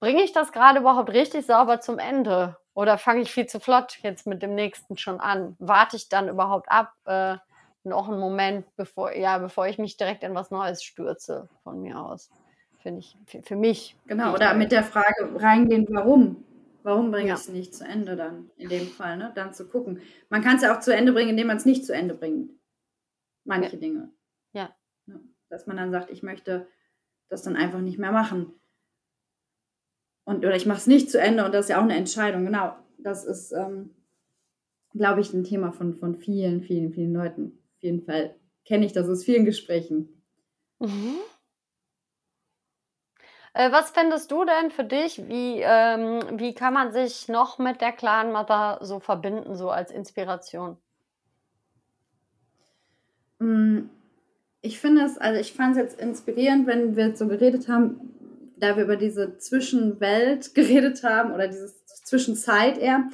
Bringe 0.00 0.22
ich 0.22 0.32
das 0.32 0.50
gerade 0.50 0.80
überhaupt 0.80 1.10
richtig 1.10 1.44
sauber 1.44 1.80
zum 1.80 1.98
Ende? 1.98 2.56
Oder 2.72 2.96
fange 2.96 3.20
ich 3.20 3.30
viel 3.30 3.46
zu 3.46 3.60
flott 3.60 3.98
jetzt 4.02 4.26
mit 4.26 4.42
dem 4.42 4.54
nächsten 4.54 4.96
schon 4.96 5.20
an? 5.20 5.56
Warte 5.58 5.96
ich 5.96 6.08
dann 6.08 6.28
überhaupt 6.28 6.70
ab? 6.70 6.94
Äh, 7.04 7.36
noch 7.84 8.08
einen 8.08 8.20
Moment, 8.20 8.66
bevor, 8.76 9.12
ja, 9.12 9.38
bevor 9.38 9.66
ich 9.66 9.78
mich 9.78 9.96
direkt 9.96 10.22
in 10.22 10.34
was 10.34 10.50
Neues 10.50 10.82
stürze, 10.82 11.48
von 11.62 11.80
mir 11.80 11.98
aus. 11.98 12.30
Finde 12.78 13.00
ich, 13.00 13.16
für, 13.26 13.42
für, 13.42 13.56
mich. 13.56 13.96
Genau, 14.06 14.34
oder 14.34 14.54
mit 14.54 14.72
der 14.72 14.82
Frage 14.82 15.30
reingehen, 15.36 15.86
warum? 15.90 16.44
Warum 16.82 17.10
bringe 17.10 17.28
ja. 17.28 17.34
ich 17.34 17.40
es 17.40 17.48
nicht 17.48 17.74
zu 17.74 17.84
Ende 17.84 18.16
dann, 18.16 18.50
in 18.56 18.70
dem 18.70 18.86
Fall, 18.86 19.18
ne? 19.18 19.32
Dann 19.34 19.52
zu 19.52 19.68
gucken. 19.68 20.00
Man 20.30 20.42
kann 20.42 20.56
es 20.56 20.62
ja 20.62 20.74
auch 20.74 20.80
zu 20.80 20.94
Ende 20.94 21.12
bringen, 21.12 21.30
indem 21.30 21.48
man 21.48 21.58
es 21.58 21.66
nicht 21.66 21.84
zu 21.84 21.92
Ende 21.92 22.14
bringt. 22.14 22.52
Manche 23.44 23.74
ja. 23.74 23.80
Dinge. 23.80 24.10
Ja. 24.52 24.74
ja. 25.06 25.16
Dass 25.50 25.66
man 25.66 25.76
dann 25.76 25.90
sagt, 25.90 26.10
ich 26.10 26.22
möchte 26.22 26.66
das 27.28 27.42
dann 27.42 27.56
einfach 27.56 27.80
nicht 27.80 27.98
mehr 27.98 28.12
machen. 28.12 28.54
Und, 30.24 30.38
oder 30.38 30.56
ich 30.56 30.66
mache 30.66 30.78
es 30.78 30.86
nicht 30.86 31.10
zu 31.10 31.20
Ende 31.20 31.44
und 31.44 31.52
das 31.52 31.66
ist 31.66 31.70
ja 31.70 31.78
auch 31.78 31.84
eine 31.84 31.96
Entscheidung. 31.96 32.46
Genau. 32.46 32.74
Das 32.98 33.24
ist, 33.24 33.52
ähm, 33.52 33.94
glaube 34.94 35.20
ich, 35.20 35.34
ein 35.34 35.44
Thema 35.44 35.72
von, 35.72 35.96
von 35.96 36.16
vielen, 36.16 36.62
vielen, 36.62 36.92
vielen 36.92 37.12
Leuten 37.12 37.60
auf 37.80 37.84
jeden 37.84 38.02
Fall 38.02 38.34
kenne 38.66 38.84
ich 38.84 38.92
das 38.92 39.08
aus 39.08 39.24
vielen 39.24 39.46
Gesprächen. 39.46 40.22
Mhm. 40.80 41.16
Äh, 43.54 43.72
was 43.72 43.90
fändest 43.90 44.30
du 44.30 44.44
denn 44.44 44.70
für 44.70 44.84
dich? 44.84 45.26
Wie, 45.28 45.62
ähm, 45.62 46.20
wie 46.38 46.54
kann 46.54 46.74
man 46.74 46.92
sich 46.92 47.28
noch 47.28 47.58
mit 47.58 47.80
der 47.80 47.92
Clan 47.92 48.32
Mother 48.32 48.80
so 48.82 49.00
verbinden, 49.00 49.56
so 49.56 49.70
als 49.70 49.90
Inspiration? 49.90 50.76
Mm, 53.38 53.84
ich 54.60 54.78
finde 54.78 55.04
es, 55.04 55.16
also 55.16 55.40
ich 55.40 55.54
fand 55.54 55.76
es 55.76 55.82
jetzt 55.82 56.00
inspirierend, 56.00 56.66
wenn 56.66 56.96
wir 56.96 57.16
so 57.16 57.26
geredet 57.28 57.66
haben, 57.66 58.14
da 58.58 58.76
wir 58.76 58.84
über 58.84 58.96
diese 58.96 59.38
Zwischenwelt 59.38 60.54
geredet 60.54 61.02
haben 61.02 61.32
oder 61.32 61.48
diese 61.48 61.72
Zwischenzeit 61.86 62.76
eher 62.76 63.04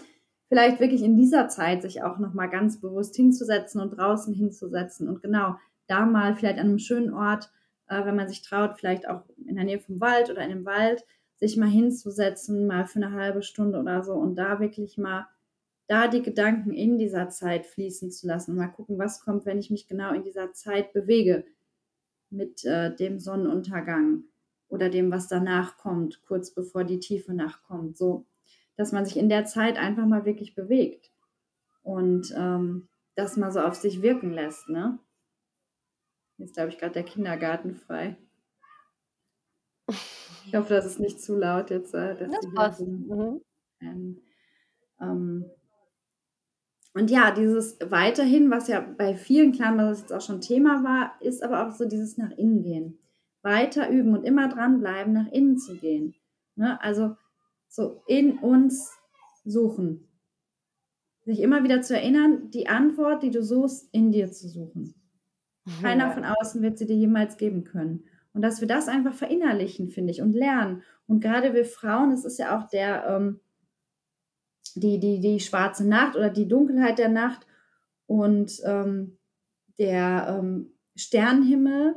vielleicht 0.48 0.80
wirklich 0.80 1.02
in 1.02 1.16
dieser 1.16 1.48
Zeit 1.48 1.82
sich 1.82 2.02
auch 2.02 2.18
nochmal 2.18 2.50
ganz 2.50 2.80
bewusst 2.80 3.16
hinzusetzen 3.16 3.80
und 3.80 3.96
draußen 3.96 4.34
hinzusetzen 4.34 5.08
und 5.08 5.22
genau 5.22 5.56
da 5.86 6.06
mal 6.06 6.34
vielleicht 6.34 6.58
an 6.58 6.68
einem 6.68 6.78
schönen 6.78 7.12
Ort, 7.12 7.50
äh, 7.88 8.04
wenn 8.04 8.16
man 8.16 8.28
sich 8.28 8.42
traut, 8.42 8.78
vielleicht 8.78 9.08
auch 9.08 9.22
in 9.46 9.56
der 9.56 9.64
Nähe 9.64 9.80
vom 9.80 10.00
Wald 10.00 10.30
oder 10.30 10.42
in 10.42 10.50
dem 10.50 10.64
Wald, 10.64 11.04
sich 11.36 11.56
mal 11.56 11.68
hinzusetzen, 11.68 12.66
mal 12.66 12.86
für 12.86 13.02
eine 13.02 13.12
halbe 13.12 13.42
Stunde 13.42 13.78
oder 13.78 14.02
so 14.02 14.14
und 14.14 14.36
da 14.36 14.60
wirklich 14.60 14.96
mal 14.98 15.26
da 15.88 16.08
die 16.08 16.22
Gedanken 16.22 16.72
in 16.72 16.98
dieser 16.98 17.28
Zeit 17.28 17.66
fließen 17.66 18.10
zu 18.10 18.26
lassen 18.26 18.52
und 18.52 18.56
mal 18.56 18.68
gucken, 18.68 18.98
was 18.98 19.20
kommt, 19.20 19.46
wenn 19.46 19.58
ich 19.58 19.70
mich 19.70 19.86
genau 19.86 20.12
in 20.12 20.24
dieser 20.24 20.52
Zeit 20.52 20.92
bewege 20.92 21.44
mit 22.30 22.64
äh, 22.64 22.94
dem 22.94 23.20
Sonnenuntergang 23.20 24.24
oder 24.68 24.88
dem, 24.90 25.12
was 25.12 25.28
danach 25.28 25.76
kommt, 25.78 26.22
kurz 26.22 26.50
bevor 26.50 26.82
die 26.82 26.98
tiefe 26.98 27.34
Nacht 27.34 27.62
kommt. 27.64 27.96
So 27.96 28.26
dass 28.76 28.92
man 28.92 29.04
sich 29.04 29.16
in 29.16 29.28
der 29.28 29.44
Zeit 29.44 29.76
einfach 29.76 30.06
mal 30.06 30.24
wirklich 30.24 30.54
bewegt 30.54 31.10
und 31.82 32.32
ähm, 32.36 32.88
das 33.14 33.36
mal 33.36 33.50
so 33.50 33.60
auf 33.60 33.74
sich 33.74 34.02
wirken 34.02 34.32
lässt. 34.32 34.68
Ne? 34.68 34.98
Jetzt 36.38 36.54
glaube 36.54 36.68
ich 36.68 36.78
gerade 36.78 36.92
der 36.92 37.04
Kindergarten 37.04 37.74
frei. 37.74 38.16
Ich 40.46 40.54
hoffe, 40.54 40.74
das 40.74 40.86
ist 40.86 41.00
nicht 41.00 41.20
zu 41.20 41.36
laut 41.36 41.70
jetzt. 41.70 41.94
Äh, 41.94 42.16
dass 42.16 42.30
das 42.30 42.54
passt. 42.54 42.80
Mhm. 42.80 43.40
Ähm, 43.80 44.22
ähm, 45.00 45.50
und 46.94 47.10
ja, 47.10 47.30
dieses 47.30 47.78
weiterhin, 47.84 48.50
was 48.50 48.68
ja 48.68 48.80
bei 48.80 49.16
vielen 49.16 49.52
Clans, 49.52 49.78
was 49.78 50.00
jetzt 50.00 50.12
auch 50.12 50.20
schon 50.20 50.40
Thema 50.40 50.82
war, 50.82 51.20
ist 51.20 51.42
aber 51.42 51.66
auch 51.66 51.72
so 51.72 51.84
dieses 51.86 52.16
nach 52.16 52.30
innen 52.30 52.62
gehen. 52.62 52.98
Weiter 53.42 53.90
üben 53.90 54.14
und 54.14 54.24
immer 54.24 54.48
dranbleiben, 54.48 55.12
nach 55.12 55.30
innen 55.30 55.58
zu 55.58 55.76
gehen. 55.76 56.14
Ne? 56.54 56.80
Also 56.82 57.16
so 57.76 58.02
in 58.06 58.38
uns 58.38 58.90
suchen. 59.44 60.08
Sich 61.26 61.40
immer 61.40 61.62
wieder 61.62 61.82
zu 61.82 61.94
erinnern, 61.94 62.50
die 62.50 62.68
Antwort, 62.68 63.22
die 63.22 63.30
du 63.30 63.42
suchst, 63.42 63.88
in 63.92 64.10
dir 64.10 64.32
zu 64.32 64.48
suchen. 64.48 64.94
Keiner 65.82 66.06
ja. 66.06 66.10
von 66.12 66.24
außen 66.24 66.62
wird 66.62 66.78
sie 66.78 66.86
dir 66.86 66.96
jemals 66.96 67.36
geben 67.36 67.64
können. 67.64 68.04
Und 68.32 68.42
dass 68.42 68.60
wir 68.60 68.68
das 68.68 68.88
einfach 68.88 69.14
verinnerlichen, 69.14 69.90
finde 69.90 70.12
ich, 70.12 70.22
und 70.22 70.32
lernen. 70.32 70.82
Und 71.06 71.20
gerade 71.20 71.52
wir 71.52 71.66
Frauen, 71.66 72.12
es 72.12 72.24
ist 72.24 72.38
ja 72.38 72.58
auch 72.58 72.68
der, 72.68 73.06
ähm, 73.08 73.40
die, 74.74 74.98
die, 74.98 75.20
die 75.20 75.40
schwarze 75.40 75.86
Nacht 75.86 76.16
oder 76.16 76.30
die 76.30 76.48
Dunkelheit 76.48 76.98
der 76.98 77.08
Nacht 77.08 77.46
und 78.06 78.60
ähm, 78.64 79.18
der 79.78 80.38
ähm, 80.38 80.72
Sternenhimmel 80.94 81.96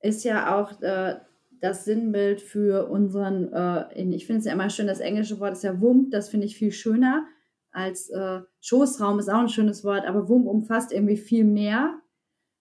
ist 0.00 0.24
ja 0.24 0.56
auch 0.56 0.80
äh, 0.82 1.16
das 1.62 1.86
Sinnbild 1.86 2.42
für 2.42 2.90
unseren, 2.90 3.50
äh, 3.52 4.02
ich 4.14 4.26
finde 4.26 4.40
es 4.40 4.44
ja 4.44 4.52
immer 4.52 4.68
schön, 4.68 4.86
das 4.86 5.00
englische 5.00 5.40
Wort 5.40 5.52
ist 5.52 5.64
ja 5.64 5.80
Wump, 5.80 6.10
das 6.10 6.28
finde 6.28 6.46
ich 6.46 6.56
viel 6.56 6.72
schöner 6.72 7.24
als 7.72 8.10
äh, 8.10 8.42
Schoßraum 8.60 9.18
ist 9.18 9.30
auch 9.30 9.40
ein 9.40 9.48
schönes 9.48 9.82
Wort, 9.82 10.04
aber 10.06 10.28
Wump 10.28 10.46
umfasst 10.46 10.92
irgendwie 10.92 11.16
viel 11.16 11.44
mehr. 11.44 11.98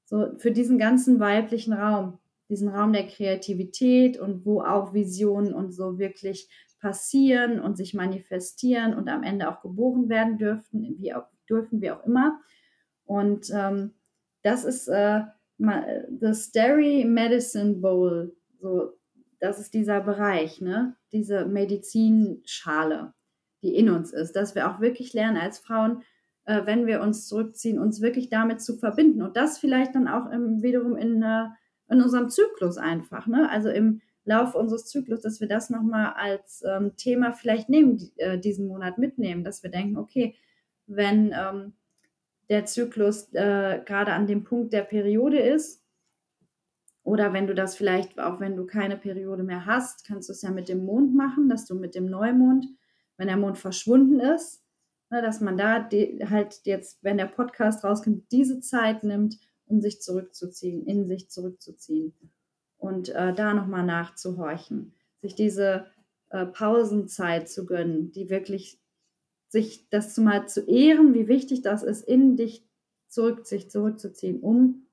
So 0.06 0.38
für 0.38 0.52
diesen 0.52 0.78
ganzen 0.78 1.20
weiblichen 1.20 1.74
Raum, 1.74 2.18
diesen 2.50 2.70
Raum 2.70 2.94
der 2.94 3.08
Kreativität 3.08 4.18
und 4.18 4.46
wo 4.46 4.62
auch 4.62 4.94
Visionen 4.94 5.54
und 5.54 5.74
so 5.74 6.00
wirklich 6.00 6.50
passieren 6.80 7.60
und 7.60 7.78
sich 7.78 7.94
manifestieren 7.94 8.96
und 8.96 9.10
am 9.10 9.24
Ende 9.24 9.50
auch 9.50 9.62
geboren 9.62 10.10
werden 10.10 10.38
dürfen, 10.38 10.96
wie 10.98 11.14
auch, 11.14 11.28
dürfen, 11.48 11.82
wie 11.82 11.92
auch 11.92 12.06
immer. 12.06 12.40
Und 13.04 13.52
ähm, 13.54 13.94
das 14.42 14.64
ist 14.64 14.88
äh, 14.88 15.22
the 15.60 16.34
Starry 16.34 17.06
Medicine 17.06 17.76
Bowl. 17.76 18.36
So, 18.62 18.94
das 19.40 19.60
ist 19.60 19.74
dieser 19.74 20.02
Bereich, 20.02 20.62
ne? 20.62 20.96
Diese 21.12 21.46
Medizinschale, 21.46 23.14
die 23.64 23.76
in 23.76 23.90
uns 23.90 24.14
ist, 24.14 24.36
dass 24.36 24.56
wir 24.56 24.70
auch 24.70 24.80
wirklich 24.80 25.14
lernen 25.14 25.38
als 25.38 25.60
Frauen, 25.60 26.04
äh, 26.46 26.66
wenn 26.66 26.86
wir 26.86 27.02
uns 27.02 27.28
zurückziehen, 27.28 27.80
uns 27.80 28.02
wirklich 28.02 28.30
damit 28.30 28.62
zu 28.62 28.78
verbinden 28.78 29.22
und 29.22 29.36
das 29.36 29.58
vielleicht 29.58 29.96
dann 29.96 30.08
auch 30.08 30.32
im, 30.32 30.62
wiederum 30.62 30.96
in, 30.96 31.24
äh, 31.24 31.46
in 31.90 32.02
unserem 32.02 32.30
Zyklus 32.30 32.78
einfach, 32.78 33.28
ne? 33.28 33.50
Also 33.50 33.70
im 33.70 34.02
Laufe 34.26 34.58
unseres 34.58 34.86
Zyklus, 34.86 35.22
dass 35.22 35.42
wir 35.42 35.48
das 35.48 35.72
nochmal 35.72 36.14
als 36.16 36.64
ähm, 36.64 36.96
Thema 36.96 37.34
vielleicht 37.34 37.70
nehmen, 37.70 38.12
äh, 38.18 38.38
diesen 38.38 38.68
Monat 38.68 39.00
mitnehmen, 39.00 39.44
dass 39.44 39.64
wir 39.64 39.72
denken, 39.72 39.98
okay, 39.98 40.36
wenn 40.86 41.34
ähm, 41.36 41.74
der 42.50 42.66
Zyklus 42.66 43.34
äh, 43.34 43.80
gerade 43.84 44.14
an 44.14 44.28
dem 44.28 44.44
Punkt 44.44 44.74
der 44.74 44.84
Periode 44.84 45.40
ist, 45.40 45.81
oder 47.04 47.34
wenn 47.34 47.48
du 47.48 47.56
das 47.56 47.76
vielleicht, 47.76 48.20
auch 48.20 48.40
wenn 48.40 48.56
du 48.56 48.66
keine 48.66 48.98
Periode 48.98 49.44
mehr 49.44 49.66
hast, 49.66 50.06
kannst 50.06 50.30
du 50.30 50.34
es 50.34 50.42
ja 50.42 50.52
mit 50.52 50.70
dem 50.70 50.86
Mond 50.86 51.16
machen, 51.16 51.50
dass 51.50 51.66
du 51.66 51.76
mit 51.76 51.96
dem 51.96 52.06
Neumond, 52.06 52.68
wenn 53.18 53.28
der 53.28 53.38
Mond 53.38 53.58
verschwunden 53.58 54.20
ist, 54.20 54.64
ne, 55.10 55.22
dass 55.22 55.42
man 55.42 55.58
da 55.58 55.90
halt 56.30 56.62
jetzt, 56.64 57.04
wenn 57.04 57.18
der 57.18 57.26
Podcast 57.26 57.84
rauskommt, 57.84 58.32
diese 58.32 58.60
Zeit 58.60 59.04
nimmt, 59.04 59.38
um 59.66 59.82
sich 59.82 60.02
zurückzuziehen, 60.02 60.86
in 60.86 61.08
sich 61.08 61.30
zurückzuziehen 61.30 62.14
und 62.78 63.10
äh, 63.10 63.34
da 63.34 63.54
nochmal 63.54 63.86
nachzuhorchen, 63.86 64.94
sich 65.22 65.34
diese 65.34 65.88
äh, 66.30 66.46
Pausenzeit 66.46 67.50
zu 67.50 67.66
gönnen, 67.66 68.12
die 68.12 68.30
wirklich 68.30 68.80
sich 69.48 69.90
das 69.90 70.16
mal 70.18 70.48
zu 70.48 70.62
ehren, 70.68 71.14
wie 71.14 71.28
wichtig 71.28 71.62
das 71.62 71.84
ist, 71.84 72.08
in 72.08 72.38
dich 72.38 72.66
zurück, 73.08 73.46
sich 73.46 73.70
zurückzuziehen, 73.70 74.40
um 74.40 74.88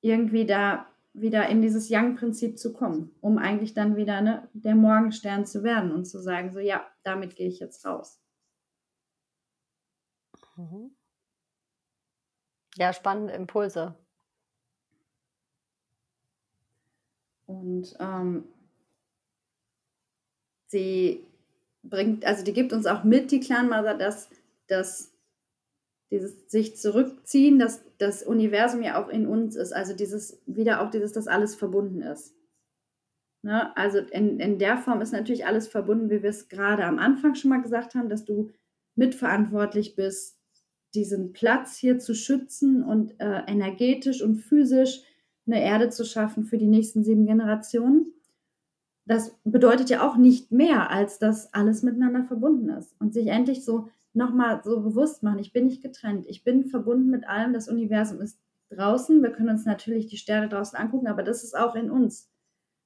irgendwie 0.00 0.46
da 0.46 0.91
wieder 1.14 1.48
in 1.48 1.60
dieses 1.60 1.88
Yang-Prinzip 1.88 2.58
zu 2.58 2.72
kommen, 2.72 3.14
um 3.20 3.38
eigentlich 3.38 3.74
dann 3.74 3.96
wieder 3.96 4.20
ne, 4.22 4.48
der 4.54 4.74
Morgenstern 4.74 5.44
zu 5.44 5.62
werden 5.62 5.92
und 5.92 6.06
zu 6.06 6.20
sagen, 6.20 6.52
so 6.52 6.58
ja, 6.58 6.86
damit 7.02 7.36
gehe 7.36 7.48
ich 7.48 7.60
jetzt 7.60 7.84
raus. 7.84 8.18
Mhm. 10.56 10.94
Ja, 12.76 12.92
spannende 12.92 13.34
Impulse. 13.34 13.94
Und 17.46 17.94
ähm, 18.00 18.44
sie 20.68 21.26
bringt, 21.82 22.24
also 22.24 22.44
die 22.44 22.54
gibt 22.54 22.72
uns 22.72 22.86
auch 22.86 23.04
mit, 23.04 23.30
die 23.30 23.40
Clan 23.40 23.68
Mother, 23.68 23.94
dass, 23.94 24.30
dass 24.68 25.12
dieses 26.10 26.50
sich 26.50 26.76
zurückziehen, 26.76 27.58
dass 27.58 27.82
das 28.02 28.24
Universum 28.24 28.82
ja 28.82 29.02
auch 29.02 29.08
in 29.08 29.26
uns 29.26 29.54
ist. 29.54 29.72
Also 29.72 29.94
dieses, 29.94 30.42
wieder 30.46 30.82
auch 30.82 30.90
dieses, 30.90 31.12
dass 31.12 31.28
alles 31.28 31.54
verbunden 31.54 32.02
ist. 32.02 32.34
Ne? 33.42 33.74
Also 33.76 33.98
in, 33.98 34.40
in 34.40 34.58
der 34.58 34.76
Form 34.76 35.00
ist 35.00 35.12
natürlich 35.12 35.46
alles 35.46 35.68
verbunden, 35.68 36.10
wie 36.10 36.22
wir 36.22 36.30
es 36.30 36.48
gerade 36.48 36.84
am 36.84 36.98
Anfang 36.98 37.36
schon 37.36 37.50
mal 37.50 37.62
gesagt 37.62 37.94
haben, 37.94 38.08
dass 38.08 38.24
du 38.24 38.50
mitverantwortlich 38.96 39.94
bist, 39.94 40.36
diesen 40.94 41.32
Platz 41.32 41.76
hier 41.76 41.98
zu 42.00 42.14
schützen 42.14 42.82
und 42.82 43.18
äh, 43.20 43.42
energetisch 43.46 44.20
und 44.20 44.36
physisch 44.36 45.02
eine 45.46 45.62
Erde 45.62 45.88
zu 45.88 46.04
schaffen 46.04 46.44
für 46.44 46.58
die 46.58 46.66
nächsten 46.66 47.04
sieben 47.04 47.24
Generationen. 47.24 48.12
Das 49.06 49.36
bedeutet 49.44 49.90
ja 49.90 50.06
auch 50.06 50.16
nicht 50.16 50.50
mehr, 50.50 50.90
als 50.90 51.18
dass 51.18 51.54
alles 51.54 51.82
miteinander 51.82 52.24
verbunden 52.24 52.68
ist 52.68 52.94
und 53.00 53.14
sich 53.14 53.28
endlich 53.28 53.64
so 53.64 53.88
nochmal 54.14 54.62
so 54.64 54.80
bewusst 54.80 55.22
machen, 55.22 55.38
ich 55.38 55.52
bin 55.52 55.66
nicht 55.66 55.82
getrennt, 55.82 56.26
ich 56.28 56.44
bin 56.44 56.66
verbunden 56.66 57.10
mit 57.10 57.26
allem, 57.26 57.52
das 57.52 57.68
Universum 57.68 58.20
ist 58.20 58.38
draußen, 58.70 59.22
wir 59.22 59.30
können 59.30 59.50
uns 59.50 59.64
natürlich 59.64 60.06
die 60.06 60.16
Sterne 60.16 60.48
draußen 60.48 60.78
angucken, 60.78 61.06
aber 61.06 61.22
das 61.22 61.44
ist 61.44 61.56
auch 61.56 61.74
in 61.74 61.90
uns. 61.90 62.30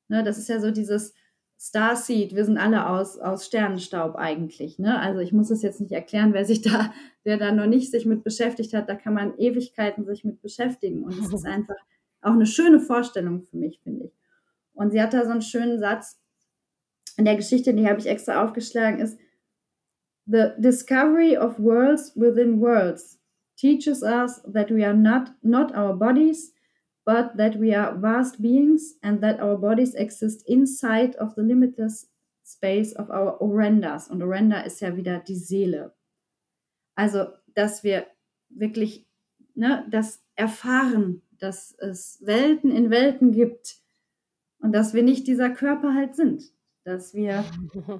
Ne, 0.08 0.22
das 0.22 0.38
ist 0.38 0.48
ja 0.48 0.60
so 0.60 0.70
dieses 0.70 1.14
Starseed, 1.58 2.34
wir 2.34 2.44
sind 2.44 2.58
alle 2.58 2.88
aus, 2.88 3.18
aus 3.18 3.46
Sternenstaub 3.46 4.14
eigentlich. 4.14 4.78
Ne? 4.78 5.00
Also 5.00 5.20
ich 5.20 5.32
muss 5.32 5.50
es 5.50 5.62
jetzt 5.62 5.80
nicht 5.80 5.92
erklären, 5.92 6.34
wer 6.34 6.44
sich 6.44 6.62
da, 6.62 6.92
der 7.24 7.38
da 7.38 7.50
noch 7.50 7.66
nicht 7.66 7.90
sich 7.90 8.06
mit 8.06 8.22
beschäftigt 8.22 8.74
hat, 8.74 8.88
da 8.88 8.94
kann 8.94 9.14
man 9.14 9.36
Ewigkeiten 9.38 10.04
sich 10.04 10.24
mit 10.24 10.42
beschäftigen 10.42 11.02
und 11.04 11.18
es 11.18 11.32
ist 11.32 11.46
einfach 11.46 11.76
auch 12.20 12.32
eine 12.32 12.46
schöne 12.46 12.80
Vorstellung 12.80 13.42
für 13.42 13.56
mich, 13.56 13.80
finde 13.80 14.06
ich. 14.06 14.12
Und 14.74 14.90
sie 14.90 15.00
hat 15.00 15.14
da 15.14 15.24
so 15.24 15.30
einen 15.30 15.42
schönen 15.42 15.78
Satz 15.78 16.20
in 17.16 17.24
der 17.24 17.36
Geschichte, 17.36 17.72
die 17.72 17.88
habe 17.88 17.98
ich 17.98 18.06
extra 18.06 18.44
aufgeschlagen, 18.44 19.00
ist, 19.00 19.18
The 20.26 20.56
discovery 20.60 21.36
of 21.36 21.58
worlds 21.60 22.12
within 22.16 22.58
worlds 22.58 23.18
teaches 23.56 24.02
us 24.02 24.40
that 24.44 24.70
we 24.70 24.84
are 24.84 24.94
not, 24.94 25.30
not 25.42 25.74
our 25.74 25.94
bodies, 25.94 26.52
but 27.04 27.36
that 27.36 27.56
we 27.56 27.72
are 27.72 27.94
vast 27.96 28.42
beings 28.42 28.94
and 29.02 29.20
that 29.22 29.40
our 29.40 29.56
bodies 29.56 29.94
exist 29.94 30.42
inside 30.46 31.14
of 31.16 31.34
the 31.36 31.42
limitless 31.42 32.06
space 32.42 32.92
of 32.92 33.10
our 33.10 33.38
Orendas. 33.40 34.08
Und 34.10 34.22
Orenda 34.22 34.60
ist 34.60 34.80
ja 34.80 34.96
wieder 34.96 35.20
die 35.20 35.36
Seele. 35.36 35.94
Also, 36.96 37.28
dass 37.54 37.84
wir 37.84 38.06
wirklich 38.48 39.06
ne, 39.54 39.86
das 39.90 40.22
erfahren, 40.34 41.22
dass 41.38 41.74
es 41.78 42.18
Welten 42.22 42.70
in 42.70 42.90
Welten 42.90 43.32
gibt 43.32 43.76
und 44.60 44.72
dass 44.72 44.94
wir 44.94 45.02
nicht 45.02 45.26
dieser 45.26 45.50
Körper 45.50 45.94
halt 45.94 46.16
sind. 46.16 46.42
Dass 46.84 47.14
wir 47.14 47.44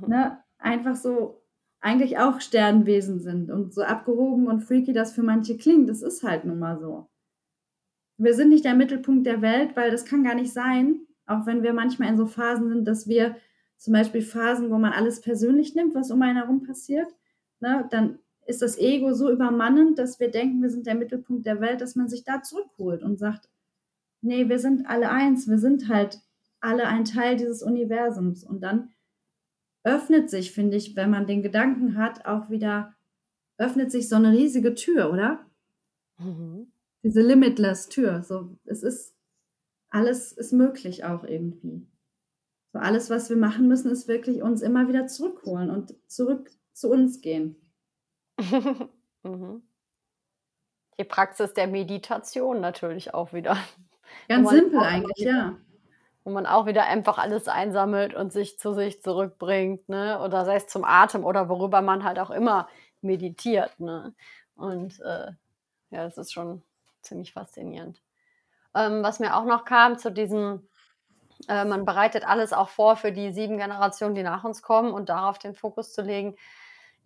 ne, 0.07 0.39
einfach 0.59 0.97
so 0.97 1.43
eigentlich 1.81 2.19
auch 2.19 2.41
Sternwesen 2.41 3.21
sind 3.21 3.51
und 3.51 3.73
so 3.75 3.83
abgehoben 3.83 4.49
und 4.49 4.61
freaky 4.61 4.93
das 4.93 5.13
für 5.13 5.23
manche 5.23 5.57
klingt, 5.57 5.89
das 5.89 6.03
ist 6.03 6.23
halt 6.23 6.45
nun 6.45 6.59
mal 6.59 6.79
so. 6.79 7.09
Wir 8.19 8.35
sind 8.35 8.49
nicht 8.49 8.65
der 8.65 8.75
Mittelpunkt 8.75 9.27
der 9.27 9.43
Welt, 9.43 9.77
weil 9.77 9.91
das 9.91 10.05
kann 10.05 10.25
gar 10.25 10.35
nicht 10.35 10.53
sein, 10.53 11.01
auch 11.27 11.47
wenn 11.47 11.63
wir 11.63 11.73
manchmal 11.73 12.09
in 12.09 12.17
so 12.17 12.27
Phasen 12.27 12.69
sind, 12.69 12.89
dass 12.89 13.09
wir 13.09 13.37
zum 13.77 13.93
Beispiel 13.93 14.23
Phasen, 14.23 14.71
wo 14.71 14.79
man 14.79 14.93
alles 14.93 15.21
persönlich 15.21 15.75
nimmt, 15.75 15.95
was 15.95 16.11
um 16.11 16.23
einen 16.23 16.39
herum 16.39 16.63
passiert, 16.63 17.15
ne, 17.61 17.87
dann 17.91 18.19
ist 18.47 18.63
das 18.63 18.79
Ego 18.79 19.13
so 19.13 19.31
übermannend, 19.31 19.99
dass 19.99 20.21
wir 20.21 20.31
denken, 20.31 20.63
wir 20.63 20.71
sind 20.71 20.87
der 20.87 20.95
Mittelpunkt 20.95 21.45
der 21.47 21.61
Welt, 21.61 21.81
dass 21.81 21.97
man 21.97 22.09
sich 22.09 22.25
da 22.25 22.43
zurückholt 22.43 23.03
und 23.03 23.19
sagt, 23.19 23.51
nee, 24.23 24.49
wir 24.49 24.59
sind 24.59 24.87
alle 24.87 25.11
eins, 25.11 25.49
wir 25.49 25.59
sind 25.59 25.89
halt 25.89 26.21
alle 26.61 26.87
ein 26.87 27.05
Teil 27.05 27.37
dieses 27.37 27.63
Universums. 27.63 28.45
Und 28.45 28.61
dann 28.63 28.91
öffnet 29.87 30.29
sich, 30.29 30.51
finde 30.51 30.77
ich, 30.77 30.97
wenn 30.97 31.11
man 31.11 31.29
den 31.29 31.43
Gedanken 31.43 31.97
hat, 31.97 32.27
auch 32.27 32.51
wieder, 32.51 32.95
öffnet 33.57 33.93
sich 33.93 34.09
so 34.09 34.17
eine 34.17 34.33
riesige 34.33 34.75
Tür, 34.75 35.13
oder? 35.13 35.47
Mhm. 36.19 36.73
Diese 37.05 37.23
limitless 37.23 37.89
Tür. 37.89 38.25
So, 38.25 38.59
es 38.65 38.83
ist, 38.83 39.15
alles 39.89 40.33
ist 40.33 40.53
möglich 40.53 41.05
auch 41.05 41.23
irgendwie. 41.23 41.87
So, 42.73 42.81
alles, 42.81 43.11
was 43.11 43.31
wir 43.31 43.37
machen 43.37 43.69
müssen, 43.69 43.93
ist 43.93 44.09
wirklich 44.09 44.43
uns 44.43 44.61
immer 44.61 44.89
wieder 44.89 45.07
zurückholen 45.07 45.71
und 45.71 45.95
zurück 46.09 46.51
zu 46.73 46.91
uns 46.91 47.21
gehen. 47.21 47.55
mhm. 49.23 49.63
Die 50.99 51.05
Praxis 51.05 51.55
der 51.55 51.69
Meditation 51.69 52.61
natürlich 52.61 53.15
auch 53.15 53.33
wieder. 53.33 53.57
Ganz 54.29 54.51
simpel 54.51 54.81
eigentlich, 54.81 55.19
ja. 55.19 55.57
Wo 56.27 56.33
man 56.33 56.45
auch 56.45 56.67
wieder 56.67 56.87
einfach 56.87 57.19
alles 57.19 57.47
einsammelt 57.47 58.13
und 58.13 58.33
sich 58.33 58.59
zu 58.59 58.73
sich 58.75 59.01
zurückbringt, 59.01 59.89
ne? 59.89 60.21
Oder 60.21 60.45
sei 60.45 60.57
es 60.57 60.67
zum 60.67 60.85
Atem 60.85 61.25
oder 61.25 61.49
worüber 61.49 61.83
man 61.83 62.03
halt 62.03 62.19
auch 62.19 62.31
immer 62.31 62.69
meditiert, 63.01 63.79
ne? 63.79 64.13
Und 64.57 64.99
äh, 65.03 65.31
ja, 65.91 66.03
das 66.03 66.19
ist 66.19 66.33
schon 66.33 66.65
ziemlich 67.01 67.33
faszinierend. 67.33 68.03
Ähm, 68.75 69.05
was 69.05 69.21
mir 69.21 69.37
auch 69.37 69.45
noch 69.45 69.65
kam 69.65 69.99
zu 69.99 70.11
diesem, 70.11 70.69
äh, 71.49 71.65
man 71.65 71.85
bereitet 71.85 72.27
alles 72.27 72.53
auch 72.53 72.71
vor 72.71 72.97
für 72.97 73.13
die 73.13 73.33
sieben 73.33 73.59
Generationen, 73.59 74.17
die 74.17 74.25
nach 74.25 74.43
uns 74.43 74.63
kommen 74.63 74.93
und 74.93 75.09
darauf 75.09 75.39
den 75.39 75.55
Fokus 75.55 75.93
zu 75.93 76.03
legen, 76.03 76.35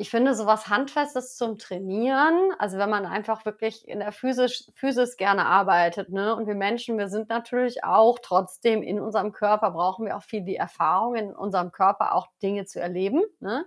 ich 0.01 0.09
finde 0.09 0.35
sowas 0.35 0.69
Handfestes 0.69 1.37
zum 1.37 1.59
Trainieren, 1.59 2.55
also 2.59 2.79
wenn 2.79 2.89
man 2.89 3.05
einfach 3.05 3.45
wirklich 3.45 3.87
in 3.87 3.99
der 3.99 4.13
Physis, 4.13 4.73
Physis 4.75 5.19
gerne 5.19 5.45
arbeitet, 5.45 6.09
ne? 6.09 6.35
Und 6.35 6.47
wir 6.47 6.55
Menschen, 6.55 6.97
wir 6.97 7.09
sind 7.09 7.29
natürlich 7.29 7.85
auch 7.85 8.19
trotzdem 8.19 8.83
in 8.83 8.99
unserem 8.99 9.33
Körper, 9.33 9.73
brauchen 9.73 10.07
wir 10.07 10.17
auch 10.17 10.23
viel 10.23 10.41
die 10.41 10.57
Erfahrung, 10.57 11.17
in 11.17 11.35
unserem 11.35 11.71
Körper 11.71 12.15
auch 12.15 12.29
Dinge 12.43 12.65
zu 12.65 12.81
erleben, 12.81 13.21
ne? 13.41 13.67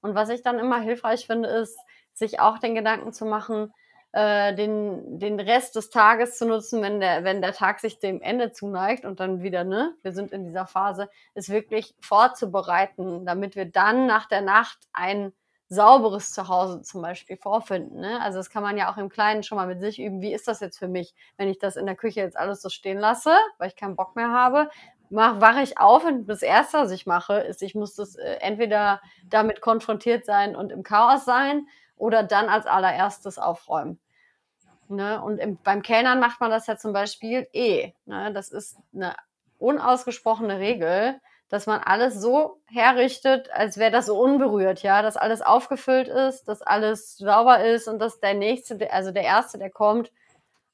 Und 0.00 0.14
was 0.14 0.30
ich 0.30 0.40
dann 0.40 0.58
immer 0.58 0.80
hilfreich 0.80 1.26
finde, 1.26 1.50
ist, 1.50 1.78
sich 2.14 2.40
auch 2.40 2.58
den 2.58 2.74
Gedanken 2.74 3.12
zu 3.12 3.26
machen, 3.26 3.70
äh, 4.12 4.54
den, 4.54 5.18
den 5.18 5.38
Rest 5.38 5.76
des 5.76 5.90
Tages 5.90 6.38
zu 6.38 6.46
nutzen, 6.46 6.80
wenn 6.80 6.98
der, 6.98 7.24
wenn 7.24 7.42
der 7.42 7.52
Tag 7.52 7.80
sich 7.80 7.98
dem 7.98 8.22
Ende 8.22 8.52
zuneigt 8.52 9.04
und 9.04 9.20
dann 9.20 9.42
wieder, 9.42 9.64
ne, 9.64 9.94
wir 10.02 10.12
sind 10.12 10.32
in 10.32 10.46
dieser 10.46 10.66
Phase, 10.66 11.10
ist 11.34 11.50
wirklich 11.50 11.94
vorzubereiten, 12.00 13.26
damit 13.26 13.54
wir 13.54 13.66
dann 13.66 14.06
nach 14.06 14.26
der 14.26 14.40
Nacht 14.40 14.78
ein 14.94 15.34
sauberes 15.68 16.32
Zuhause 16.32 16.82
zum 16.82 17.02
Beispiel 17.02 17.36
vorfinden. 17.36 18.00
Ne? 18.00 18.20
Also 18.22 18.38
das 18.38 18.50
kann 18.50 18.62
man 18.62 18.76
ja 18.78 18.90
auch 18.90 18.96
im 18.96 19.10
Kleinen 19.10 19.42
schon 19.42 19.56
mal 19.56 19.66
mit 19.66 19.80
sich 19.80 20.00
üben. 20.00 20.22
Wie 20.22 20.32
ist 20.32 20.48
das 20.48 20.60
jetzt 20.60 20.78
für 20.78 20.88
mich, 20.88 21.14
wenn 21.36 21.48
ich 21.48 21.58
das 21.58 21.76
in 21.76 21.86
der 21.86 21.96
Küche 21.96 22.20
jetzt 22.20 22.38
alles 22.38 22.62
so 22.62 22.70
stehen 22.70 22.98
lasse, 22.98 23.36
weil 23.58 23.68
ich 23.68 23.76
keinen 23.76 23.96
Bock 23.96 24.16
mehr 24.16 24.30
habe? 24.30 24.70
Wache 25.10 25.62
ich 25.62 25.78
auf 25.78 26.04
und 26.04 26.26
das 26.26 26.42
Erste, 26.42 26.78
was 26.78 26.90
ich 26.90 27.06
mache, 27.06 27.38
ist, 27.38 27.62
ich 27.62 27.74
muss 27.74 27.94
das 27.94 28.16
äh, 28.16 28.36
entweder 28.40 29.00
damit 29.24 29.60
konfrontiert 29.60 30.26
sein 30.26 30.54
und 30.54 30.70
im 30.70 30.82
Chaos 30.82 31.24
sein 31.24 31.66
oder 31.96 32.22
dann 32.22 32.48
als 32.48 32.66
allererstes 32.66 33.38
aufräumen. 33.38 33.98
Ne? 34.88 35.20
Und 35.22 35.38
im, 35.38 35.58
beim 35.62 35.82
Kellnern 35.82 36.20
macht 36.20 36.40
man 36.40 36.50
das 36.50 36.66
ja 36.66 36.76
zum 36.76 36.92
Beispiel 36.92 37.46
eh. 37.52 37.92
Ne? 38.06 38.32
Das 38.32 38.50
ist 38.50 38.78
eine 38.94 39.14
unausgesprochene 39.58 40.58
Regel 40.58 41.20
dass 41.48 41.66
man 41.66 41.80
alles 41.80 42.20
so 42.20 42.60
herrichtet, 42.66 43.50
als 43.52 43.78
wäre 43.78 43.90
das 43.90 44.06
so 44.06 44.20
unberührt, 44.20 44.82
ja, 44.82 45.02
dass 45.02 45.16
alles 45.16 45.40
aufgefüllt 45.40 46.08
ist, 46.08 46.44
dass 46.44 46.60
alles 46.62 47.16
sauber 47.16 47.64
ist 47.64 47.88
und 47.88 47.98
dass 47.98 48.20
der 48.20 48.34
nächste, 48.34 48.92
also 48.92 49.10
der 49.12 49.22
erste, 49.22 49.58
der 49.58 49.70
kommt, 49.70 50.12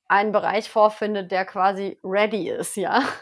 einen 0.09 0.33
Bereich 0.33 0.69
vorfindet, 0.69 1.31
der 1.31 1.45
quasi 1.45 1.99
ready 2.05 2.51
ist, 2.51 2.77
ja. 2.77 3.03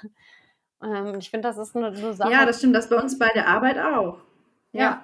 Ähm, 0.84 1.14
ich 1.20 1.30
finde, 1.30 1.46
das 1.46 1.58
ist 1.58 1.76
eine, 1.76 1.86
eine 1.86 2.12
Sache. 2.12 2.32
Ja, 2.32 2.44
das 2.44 2.58
stimmt, 2.58 2.74
das 2.74 2.88
bei 2.88 2.96
uns 2.96 3.16
bei 3.16 3.28
der 3.28 3.46
Arbeit 3.46 3.78
auch. 3.78 4.18
Ja. 4.72 4.82
ja. 4.82 5.02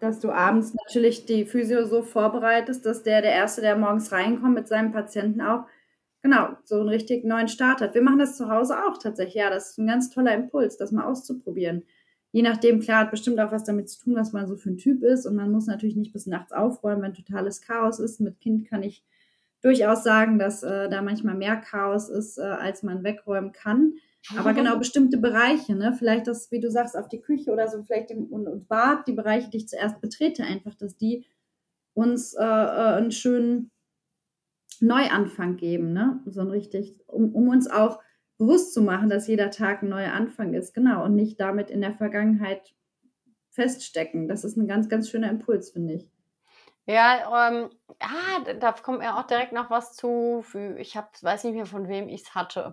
Dass 0.00 0.18
du 0.18 0.32
abends 0.32 0.74
natürlich 0.74 1.24
die 1.24 1.44
Physio 1.44 1.86
so 1.86 2.02
vorbereitest, 2.02 2.84
dass 2.84 3.04
der, 3.04 3.22
der 3.22 3.32
Erste, 3.32 3.60
der 3.60 3.76
morgens 3.76 4.10
reinkommt 4.10 4.54
mit 4.54 4.66
seinem 4.66 4.90
Patienten 4.90 5.40
auch, 5.40 5.66
genau, 6.22 6.56
so 6.64 6.80
einen 6.80 6.88
richtig 6.88 7.24
neuen 7.24 7.48
Start 7.48 7.80
hat. 7.80 7.94
Wir 7.94 8.02
machen 8.02 8.18
das 8.18 8.36
zu 8.36 8.48
Hause 8.48 8.76
auch 8.86 8.98
tatsächlich. 8.98 9.36
Ja, 9.36 9.50
das 9.50 9.70
ist 9.70 9.78
ein 9.78 9.86
ganz 9.86 10.10
toller 10.10 10.34
Impuls, 10.34 10.76
das 10.76 10.92
mal 10.92 11.04
auszuprobieren. 11.04 11.84
Je 12.32 12.42
nachdem, 12.42 12.80
klar, 12.80 13.00
hat 13.00 13.10
bestimmt 13.10 13.40
auch 13.40 13.50
was 13.50 13.64
damit 13.64 13.88
zu 13.88 14.04
tun, 14.04 14.14
was 14.14 14.32
man 14.32 14.46
so 14.46 14.56
für 14.56 14.70
ein 14.70 14.78
Typ 14.78 15.02
ist. 15.02 15.26
Und 15.26 15.34
man 15.34 15.50
muss 15.50 15.66
natürlich 15.66 15.96
nicht 15.96 16.12
bis 16.12 16.26
nachts 16.26 16.52
aufräumen, 16.52 17.02
wenn 17.02 17.14
totales 17.14 17.60
Chaos 17.60 17.98
ist. 17.98 18.20
Mit 18.20 18.40
Kind 18.40 18.68
kann 18.68 18.82
ich 18.82 19.04
durchaus 19.62 20.04
sagen, 20.04 20.38
dass 20.38 20.62
äh, 20.62 20.88
da 20.88 21.02
manchmal 21.02 21.34
mehr 21.34 21.56
Chaos 21.56 22.08
ist, 22.08 22.38
äh, 22.38 22.42
als 22.42 22.82
man 22.82 23.02
wegräumen 23.02 23.52
kann. 23.52 23.94
Aber 24.36 24.52
genau 24.52 24.76
bestimmte 24.78 25.18
Bereiche, 25.18 25.74
ne? 25.74 25.92
Vielleicht 25.98 26.28
das, 26.28 26.50
wie 26.50 26.60
du 26.60 26.70
sagst, 26.70 26.96
auf 26.96 27.08
die 27.08 27.20
Küche 27.20 27.50
oder 27.50 27.68
so, 27.68 27.82
vielleicht 27.82 28.10
im 28.10 28.26
und, 28.26 28.46
und 28.46 28.68
Bad, 28.68 29.06
die 29.08 29.12
Bereiche, 29.12 29.50
die 29.50 29.58
ich 29.58 29.68
zuerst 29.68 30.00
betrete, 30.00 30.44
einfach, 30.44 30.74
dass 30.74 30.96
die 30.96 31.26
uns 31.94 32.34
äh, 32.34 32.42
äh 32.42 32.44
einen 32.44 33.10
schönen 33.10 33.70
Neuanfang 34.80 35.56
geben, 35.56 35.92
ne? 35.92 36.20
So 36.26 36.40
ein 36.40 36.50
richtig, 36.50 36.96
um, 37.06 37.34
um 37.34 37.48
uns 37.48 37.70
auch 37.70 38.00
bewusst 38.38 38.72
zu 38.72 38.82
machen, 38.82 39.10
dass 39.10 39.26
jeder 39.26 39.50
Tag 39.50 39.82
ein 39.82 39.90
neuer 39.90 40.12
Anfang 40.12 40.54
ist, 40.54 40.72
genau, 40.72 41.04
und 41.04 41.14
nicht 41.14 41.38
damit 41.38 41.70
in 41.70 41.82
der 41.82 41.92
Vergangenheit 41.92 42.74
feststecken. 43.50 44.28
Das 44.28 44.44
ist 44.44 44.56
ein 44.56 44.66
ganz, 44.66 44.88
ganz 44.88 45.10
schöner 45.10 45.28
Impuls, 45.28 45.70
finde 45.70 45.94
ich. 45.94 46.08
Ja, 46.86 47.48
ähm, 47.48 47.70
ah, 48.00 48.54
da 48.58 48.72
kommt 48.72 49.00
mir 49.00 49.16
auch 49.16 49.26
direkt 49.26 49.52
noch 49.52 49.70
was 49.70 49.94
zu. 49.94 50.42
Ich 50.78 50.96
hab, 50.96 51.22
weiß 51.22 51.44
nicht 51.44 51.54
mehr, 51.54 51.66
von 51.66 51.88
wem 51.88 52.08
ich 52.08 52.22
es 52.22 52.34
hatte. 52.34 52.72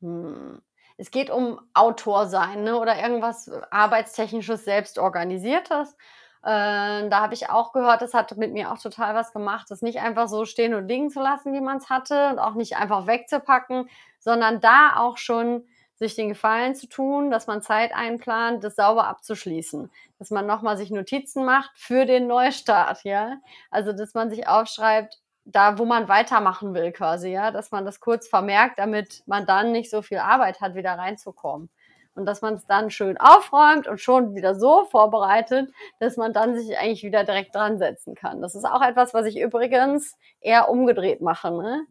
Hm. 0.00 0.62
Es 0.96 1.10
geht 1.10 1.30
um 1.30 1.58
Autor 1.74 2.26
sein 2.26 2.64
ne? 2.64 2.78
oder 2.78 3.02
irgendwas 3.02 3.50
arbeitstechnisches, 3.70 4.64
selbstorganisiertes. 4.64 5.96
Äh, 6.44 7.08
da 7.08 7.20
habe 7.20 7.34
ich 7.34 7.50
auch 7.50 7.72
gehört, 7.72 8.02
das 8.02 8.14
hat 8.14 8.36
mit 8.36 8.52
mir 8.52 8.72
auch 8.72 8.78
total 8.78 9.14
was 9.14 9.32
gemacht, 9.32 9.66
das 9.70 9.80
nicht 9.82 10.00
einfach 10.00 10.28
so 10.28 10.44
stehen 10.44 10.74
und 10.74 10.88
liegen 10.88 11.10
zu 11.10 11.20
lassen, 11.20 11.52
wie 11.52 11.60
man 11.60 11.76
es 11.78 11.88
hatte 11.88 12.30
und 12.30 12.38
auch 12.40 12.54
nicht 12.54 12.76
einfach 12.76 13.06
wegzupacken, 13.06 13.88
sondern 14.18 14.60
da 14.60 14.96
auch 14.96 15.18
schon 15.18 15.64
sich 15.94 16.16
den 16.16 16.30
Gefallen 16.30 16.74
zu 16.74 16.88
tun, 16.88 17.30
dass 17.30 17.46
man 17.46 17.62
Zeit 17.62 17.94
einplant, 17.94 18.64
das 18.64 18.74
sauber 18.74 19.06
abzuschließen, 19.06 19.88
dass 20.18 20.30
man 20.30 20.46
nochmal 20.46 20.76
sich 20.76 20.90
Notizen 20.90 21.44
macht 21.44 21.70
für 21.76 22.06
den 22.06 22.26
Neustart, 22.26 23.04
ja. 23.04 23.36
Also, 23.70 23.92
dass 23.92 24.14
man 24.14 24.28
sich 24.30 24.48
aufschreibt, 24.48 25.20
da, 25.44 25.78
wo 25.78 25.84
man 25.84 26.08
weitermachen 26.08 26.74
will, 26.74 26.90
quasi, 26.92 27.30
ja, 27.30 27.50
dass 27.52 27.70
man 27.70 27.84
das 27.84 28.00
kurz 28.00 28.26
vermerkt, 28.28 28.78
damit 28.80 29.22
man 29.26 29.46
dann 29.46 29.70
nicht 29.72 29.90
so 29.90 30.02
viel 30.02 30.18
Arbeit 30.18 30.60
hat, 30.60 30.74
wieder 30.74 30.92
reinzukommen 30.98 31.70
und 32.14 32.26
dass 32.26 32.42
man 32.42 32.54
es 32.54 32.66
dann 32.66 32.90
schön 32.90 33.16
aufräumt 33.18 33.86
und 33.86 34.00
schon 34.00 34.34
wieder 34.34 34.54
so 34.54 34.84
vorbereitet, 34.84 35.72
dass 35.98 36.16
man 36.16 36.32
dann 36.32 36.56
sich 36.58 36.76
eigentlich 36.78 37.04
wieder 37.04 37.24
direkt 37.24 37.54
dran 37.54 37.78
setzen 37.78 38.14
kann. 38.14 38.42
Das 38.42 38.54
ist 38.54 38.64
auch 38.64 38.82
etwas, 38.82 39.14
was 39.14 39.26
ich 39.26 39.38
übrigens 39.38 40.16
eher 40.40 40.68
umgedreht 40.68 41.20
mache. 41.20 41.50
Ne? 41.50 41.86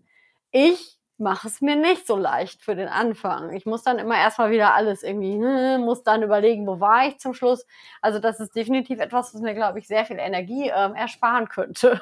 Ich 0.52 0.98
mache 1.22 1.48
es 1.48 1.62
mir 1.62 1.76
nicht 1.76 2.08
so 2.08 2.18
leicht 2.18 2.64
für 2.64 2.76
den 2.76 2.88
Anfang. 2.88 3.54
Ich 3.54 3.66
muss 3.66 3.84
dann 3.84 4.00
immer 4.00 4.16
erstmal 4.16 4.52
wieder 4.52 4.74
alles 4.74 5.04
irgendwie, 5.04 5.38
ne, 5.38 5.78
muss 5.80 6.04
dann 6.04 6.24
überlegen, 6.24 6.68
wo 6.68 6.80
war 6.80 7.08
ich 7.08 7.20
zum 7.20 7.34
Schluss. 7.34 7.66
Also 8.02 8.20
das 8.20 8.40
ist 8.40 8.56
definitiv 8.56 9.00
etwas, 9.00 9.34
was 9.34 9.42
mir, 9.42 9.54
glaube 9.54 9.80
ich, 9.80 9.88
sehr 9.88 10.04
viel 10.06 10.18
Energie 10.18 10.72
ähm, 10.76 10.96
ersparen 10.96 11.48
könnte. 11.48 12.02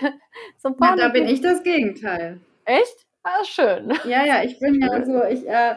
so 0.56 0.74
ja, 0.80 0.96
da 0.96 1.08
bin 1.08 1.28
ich 1.28 1.40
das 1.40 1.62
Gegenteil. 1.62 2.40
Echt? 2.64 3.06
Ah, 3.22 3.44
schön. 3.44 3.92
Ja, 4.04 4.24
ja, 4.24 4.42
ich 4.42 4.58
bin 4.58 4.80
ja 4.80 5.04
so, 5.04 5.24
ich, 5.24 5.46
äh, 5.46 5.76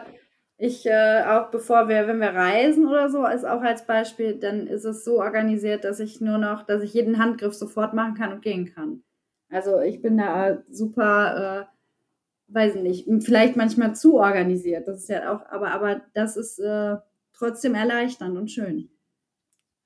ich 0.62 0.86
äh, 0.86 1.24
auch 1.26 1.50
bevor 1.50 1.88
wir, 1.88 2.06
wenn 2.06 2.20
wir 2.20 2.34
reisen 2.34 2.86
oder 2.86 3.10
so, 3.10 3.26
ist 3.26 3.44
auch 3.44 3.62
als 3.62 3.84
Beispiel, 3.84 4.38
dann 4.38 4.68
ist 4.68 4.84
es 4.84 5.04
so 5.04 5.20
organisiert, 5.20 5.82
dass 5.82 5.98
ich 5.98 6.20
nur 6.20 6.38
noch, 6.38 6.62
dass 6.62 6.84
ich 6.84 6.94
jeden 6.94 7.18
Handgriff 7.18 7.52
sofort 7.52 7.94
machen 7.94 8.14
kann 8.14 8.32
und 8.32 8.42
gehen 8.42 8.72
kann. 8.72 9.02
Also 9.50 9.80
ich 9.80 10.00
bin 10.00 10.18
da 10.18 10.62
super, 10.70 11.66
äh, 11.66 12.54
weiß 12.54 12.76
nicht, 12.76 13.08
vielleicht 13.24 13.56
manchmal 13.56 13.96
zu 13.96 14.20
organisiert. 14.20 14.86
Das 14.86 14.98
ist 14.98 15.08
ja 15.08 15.34
auch, 15.34 15.44
aber, 15.46 15.72
aber 15.72 16.02
das 16.14 16.36
ist 16.36 16.60
äh, 16.60 16.96
trotzdem 17.32 17.74
erleichternd 17.74 18.38
und 18.38 18.48
schön. 18.48 18.88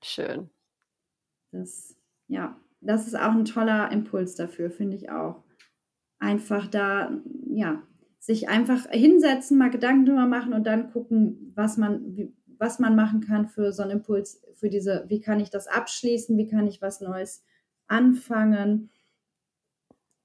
Schön. 0.05 0.51
Das, 1.53 1.97
ja, 2.29 2.61
das 2.83 3.07
ist 3.07 3.17
auch 3.17 3.33
ein 3.33 3.47
toller 3.47 3.91
Impuls 3.93 4.35
dafür, 4.35 4.71
finde 4.71 4.99
ich 4.99 5.09
auch. 5.09 5.43
Einfach 6.19 6.67
da, 6.67 7.13
ja, 7.47 7.83
sich 8.27 8.49
einfach 8.49 8.91
hinsetzen, 8.91 9.57
mal 9.57 9.71
Gedanken 9.71 10.05
drüber 10.05 10.27
machen 10.27 10.53
und 10.53 10.67
dann 10.67 10.91
gucken, 10.91 11.53
was 11.55 11.77
man, 11.77 12.35
was 12.59 12.81
man 12.81 12.97
machen 12.97 13.21
kann 13.21 13.47
für 13.47 13.73
so 13.73 13.85
einen 13.85 13.93
Impuls, 13.93 14.43
für 14.55 14.69
diese, 14.69 15.05
wie 15.07 15.21
kann 15.21 15.39
ich 15.39 15.49
das 15.49 15.69
abschließen, 15.69 16.37
wie 16.37 16.49
kann 16.49 16.67
ich 16.67 16.83
was 16.83 17.01
Neues 17.01 17.45
anfangen. 17.87 18.91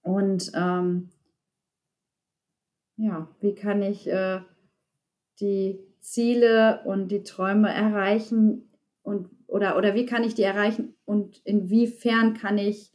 Und 0.02 0.52
ähm, 0.56 1.10
ja, 2.98 3.30
wie 3.40 3.54
kann 3.54 3.84
ich 3.84 4.08
äh, 4.08 4.42
die 5.40 5.80
Ziele 6.00 6.82
und 6.86 7.10
die 7.10 7.22
Träume 7.22 7.72
erreichen 7.72 8.72
und 9.04 9.30
oder, 9.46 9.78
oder 9.78 9.94
wie 9.94 10.08
kann 10.08 10.24
ich 10.24 10.34
die 10.34 10.42
erreichen 10.42 10.96
und 11.06 11.40
inwiefern 11.46 12.34
kann 12.34 12.58
ich 12.58 12.92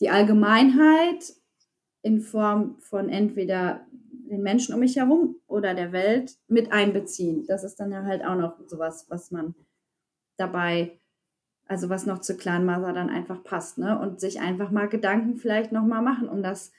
die 0.00 0.08
Allgemeinheit 0.08 1.34
in 2.02 2.20
Form 2.20 2.80
von 2.80 3.08
entweder 3.08 3.86
den 4.30 4.42
Menschen 4.42 4.74
um 4.74 4.80
mich 4.80 4.96
herum 4.96 5.36
oder 5.46 5.74
der 5.74 5.92
Welt 5.92 6.36
mit 6.48 6.72
einbeziehen. 6.72 7.44
Das 7.46 7.64
ist 7.64 7.76
dann 7.76 7.92
ja 7.92 8.04
halt 8.04 8.24
auch 8.24 8.36
noch 8.36 8.56
sowas, 8.66 9.06
was 9.08 9.30
man 9.30 9.54
dabei, 10.36 11.00
also 11.66 11.88
was 11.88 12.06
noch 12.06 12.20
zu 12.20 12.36
Clanmaser 12.36 12.92
dann 12.92 13.10
einfach 13.10 13.42
passt, 13.42 13.78
ne? 13.78 13.98
Und 13.98 14.20
sich 14.20 14.40
einfach 14.40 14.70
mal 14.70 14.88
Gedanken 14.88 15.36
vielleicht 15.36 15.72
nochmal 15.72 16.02
machen 16.02 16.28
um 16.28 16.42
das 16.42 16.72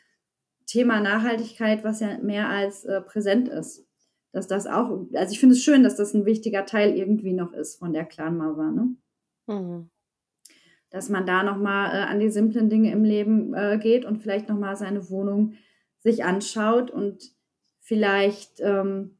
Thema 0.65 0.99
Nachhaltigkeit, 1.01 1.83
was 1.83 1.99
ja 1.99 2.17
mehr 2.19 2.49
als 2.49 2.85
äh, 2.85 3.01
präsent 3.01 3.49
ist. 3.49 3.85
Dass 4.31 4.47
das 4.47 4.65
auch, 4.65 5.07
also 5.13 5.33
ich 5.33 5.39
finde 5.39 5.55
es 5.55 5.63
schön, 5.63 5.83
dass 5.83 5.97
das 5.97 6.13
ein 6.13 6.25
wichtiger 6.25 6.65
Teil 6.65 6.97
irgendwie 6.97 7.33
noch 7.33 7.53
ist 7.53 7.79
von 7.79 7.93
der 7.93 8.05
Clanmaser, 8.05 8.71
ne? 8.71 8.95
Mhm 9.47 9.89
dass 10.91 11.07
man 11.07 11.25
da 11.25 11.41
nochmal 11.41 11.95
äh, 11.95 12.03
an 12.03 12.19
die 12.19 12.29
simplen 12.29 12.69
Dinge 12.69 12.91
im 12.91 13.03
Leben 13.03 13.53
äh, 13.53 13.79
geht 13.81 14.05
und 14.05 14.21
vielleicht 14.21 14.49
nochmal 14.49 14.75
seine 14.75 15.09
Wohnung 15.09 15.53
sich 15.99 16.23
anschaut 16.23 16.91
und 16.91 17.33
vielleicht, 17.91 18.61
ähm, 18.61 19.17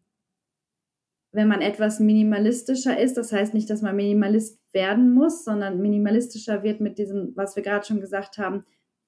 wenn 1.34 1.50
man 1.50 1.60
etwas 1.60 2.00
minimalistischer 2.00 2.98
ist, 2.98 3.18
das 3.18 3.34
heißt 3.34 3.54
nicht, 3.54 3.70
dass 3.70 3.82
man 3.82 3.98
Minimalist 3.98 4.62
werden 4.72 5.14
muss, 5.14 5.44
sondern 5.44 5.82
minimalistischer 5.82 6.64
wird 6.64 6.80
mit 6.80 6.98
diesem, 6.98 7.36
was 7.36 7.58
wir 7.58 7.64
gerade 7.64 7.86
schon 7.86 8.00
gesagt 8.00 8.38
haben, 8.38 8.64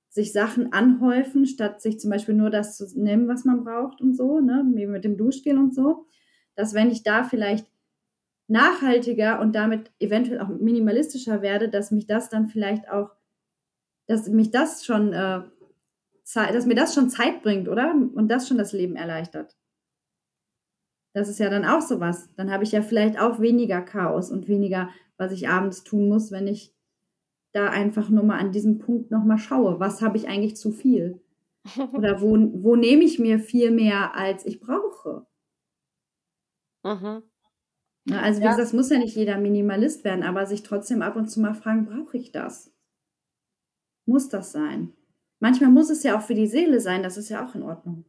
sich 0.10 0.34
Sachen 0.34 0.73
anhäufen, 0.73 1.45
statt 1.45 1.82
sich 1.82 1.97
zum 1.97 2.10
Beispiel 2.10 2.36
nur 2.36 2.49
das 2.49 2.76
zu 2.76 2.86
nehmen, 3.02 3.30
was 3.30 3.45
man 3.45 3.63
braucht 3.63 4.02
und 4.02 4.17
so, 4.17 4.41
ne, 4.41 4.69
wie 4.76 4.86
mit 4.86 5.06
dem 5.06 5.15
Duschgel 5.15 5.58
und 5.58 5.73
so, 5.73 6.08
dass 6.56 6.73
wenn 6.73 6.91
ich 6.91 7.04
da 7.04 7.23
vielleicht 7.23 7.65
nachhaltiger 8.49 9.39
und 9.39 9.56
damit 9.56 9.93
eventuell 9.97 10.41
auch 10.41 10.49
minimalistischer 10.49 11.41
werde, 11.41 11.69
dass 11.69 11.89
mich 11.91 12.06
das 12.06 12.28
dann 12.28 12.47
vielleicht 12.47 12.89
auch, 12.89 13.12
dass 14.08 14.28
mich 14.28 14.52
das 14.52 14.84
schon, 14.84 15.13
äh, 15.13 15.43
dass 16.26 16.66
mir 16.66 16.76
das 16.76 16.94
schon 16.94 17.10
Zeit 17.10 17.44
bringt, 17.44 17.68
oder? 17.68 17.92
Und 17.92 18.30
das 18.30 18.48
schon 18.48 18.58
das 18.58 18.74
Leben 18.74 18.96
erleichtert. 18.96 19.56
Das 21.14 21.30
ist 21.30 21.40
ja 21.40 21.50
dann 21.50 21.66
auch 21.66 21.82
sowas. 21.82 22.30
Dann 22.36 22.52
habe 22.52 22.64
ich 22.64 22.72
ja 22.72 22.82
vielleicht 22.82 23.20
auch 23.20 23.40
weniger 23.40 23.82
Chaos 23.82 24.32
und 24.32 24.48
weniger, 24.48 24.90
was 25.18 25.32
ich 25.32 25.48
abends 25.48 25.84
tun 25.84 26.08
muss, 26.10 26.32
wenn 26.32 26.48
ich 26.48 26.74
da 27.52 27.70
einfach 27.70 28.10
nur 28.10 28.24
mal 28.24 28.40
an 28.40 28.52
diesem 28.52 28.80
Punkt 28.80 29.12
nochmal 29.12 29.38
schaue. 29.38 29.80
Was 29.80 30.02
habe 30.02 30.18
ich 30.18 30.28
eigentlich 30.28 30.56
zu 30.56 30.72
viel? 30.72 31.22
Oder 31.94 32.20
wo, 32.22 32.36
wo 32.54 32.76
nehme 32.76 33.04
ich 33.04 33.20
mir 33.20 33.40
viel 33.40 33.72
mehr, 33.72 34.16
als 34.16 34.46
ich 34.46 34.60
brauche? 34.60 35.26
Mhm. 36.86 37.24
Also 38.12 38.42
wie 38.42 38.44
ja. 38.44 38.52
gesagt, 38.52 38.68
es 38.68 38.74
muss 38.74 38.90
ja 38.90 38.98
nicht 38.98 39.16
jeder 39.16 39.38
Minimalist 39.38 40.04
werden, 40.04 40.24
aber 40.24 40.46
sich 40.46 40.64
trotzdem 40.64 41.02
ab 41.02 41.16
und 41.16 41.30
zu 41.30 41.40
mal 41.40 41.54
fragen, 41.54 41.86
brauche 41.86 42.18
ich 42.18 42.34
das? 42.34 42.74
Muss 44.06 44.28
das 44.28 44.52
sein? 44.52 44.92
Manchmal 45.44 45.72
muss 45.72 45.90
es 45.90 46.04
ja 46.04 46.18
auch 46.18 46.22
für 46.22 46.36
die 46.36 46.48
Seele 46.48 46.80
sein, 46.80 47.04
das 47.04 47.18
ist 47.18 47.28
ja 47.28 47.46
auch 47.46 47.54
in 47.54 47.64
Ordnung. 47.64 48.06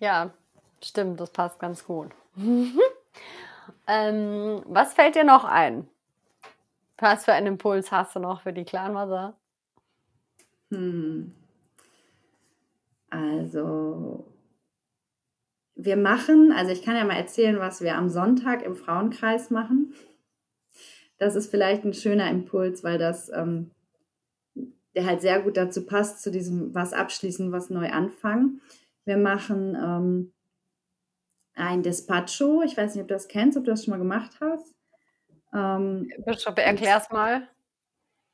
Ja, 0.00 0.34
stimmt, 0.82 1.20
das 1.20 1.30
passt 1.30 1.60
ganz 1.60 1.84
gut. 1.84 2.10
ähm, 3.86 4.64
was 4.66 4.94
fällt 4.94 5.14
dir 5.14 5.22
noch 5.22 5.44
ein? 5.44 5.88
Was 6.98 7.24
für 7.24 7.34
einen 7.34 7.46
Impuls 7.46 7.92
hast 7.92 8.16
du 8.16 8.18
noch 8.18 8.40
für 8.40 8.52
die 8.52 8.64
Clanwasser? 8.64 9.36
Hm. 10.72 11.32
Also, 13.10 14.26
wir 15.76 15.96
machen, 15.96 16.50
also 16.50 16.72
ich 16.72 16.82
kann 16.82 16.96
ja 16.96 17.04
mal 17.04 17.14
erzählen, 17.14 17.60
was 17.60 17.80
wir 17.80 17.96
am 17.96 18.08
Sonntag 18.08 18.62
im 18.62 18.74
Frauenkreis 18.74 19.50
machen. 19.50 19.94
Das 21.18 21.36
ist 21.36 21.48
vielleicht 21.48 21.84
ein 21.84 21.94
schöner 21.94 22.28
Impuls, 22.28 22.82
weil 22.82 22.98
das 22.98 23.28
ähm, 23.28 23.70
der 24.94 25.06
halt 25.06 25.20
sehr 25.20 25.40
gut 25.42 25.56
dazu 25.56 25.86
passt, 25.86 26.22
zu 26.22 26.30
diesem 26.30 26.74
was 26.74 26.92
abschließen, 26.92 27.52
was 27.52 27.70
neu 27.70 27.90
anfangen. 27.90 28.60
Wir 29.04 29.16
machen 29.16 29.76
ähm, 29.80 30.32
ein 31.54 31.82
Despacho. 31.82 32.62
Ich 32.62 32.76
weiß 32.76 32.94
nicht, 32.94 33.02
ob 33.02 33.08
du 33.08 33.14
das 33.14 33.28
kennst, 33.28 33.58
ob 33.58 33.64
du 33.64 33.70
das 33.70 33.84
schon 33.84 33.92
mal 33.92 33.98
gemacht 33.98 34.38
hast. 34.40 34.74
Ähm, 35.52 36.08
Erklär 36.26 36.98
es 36.98 37.10
mal. 37.10 37.48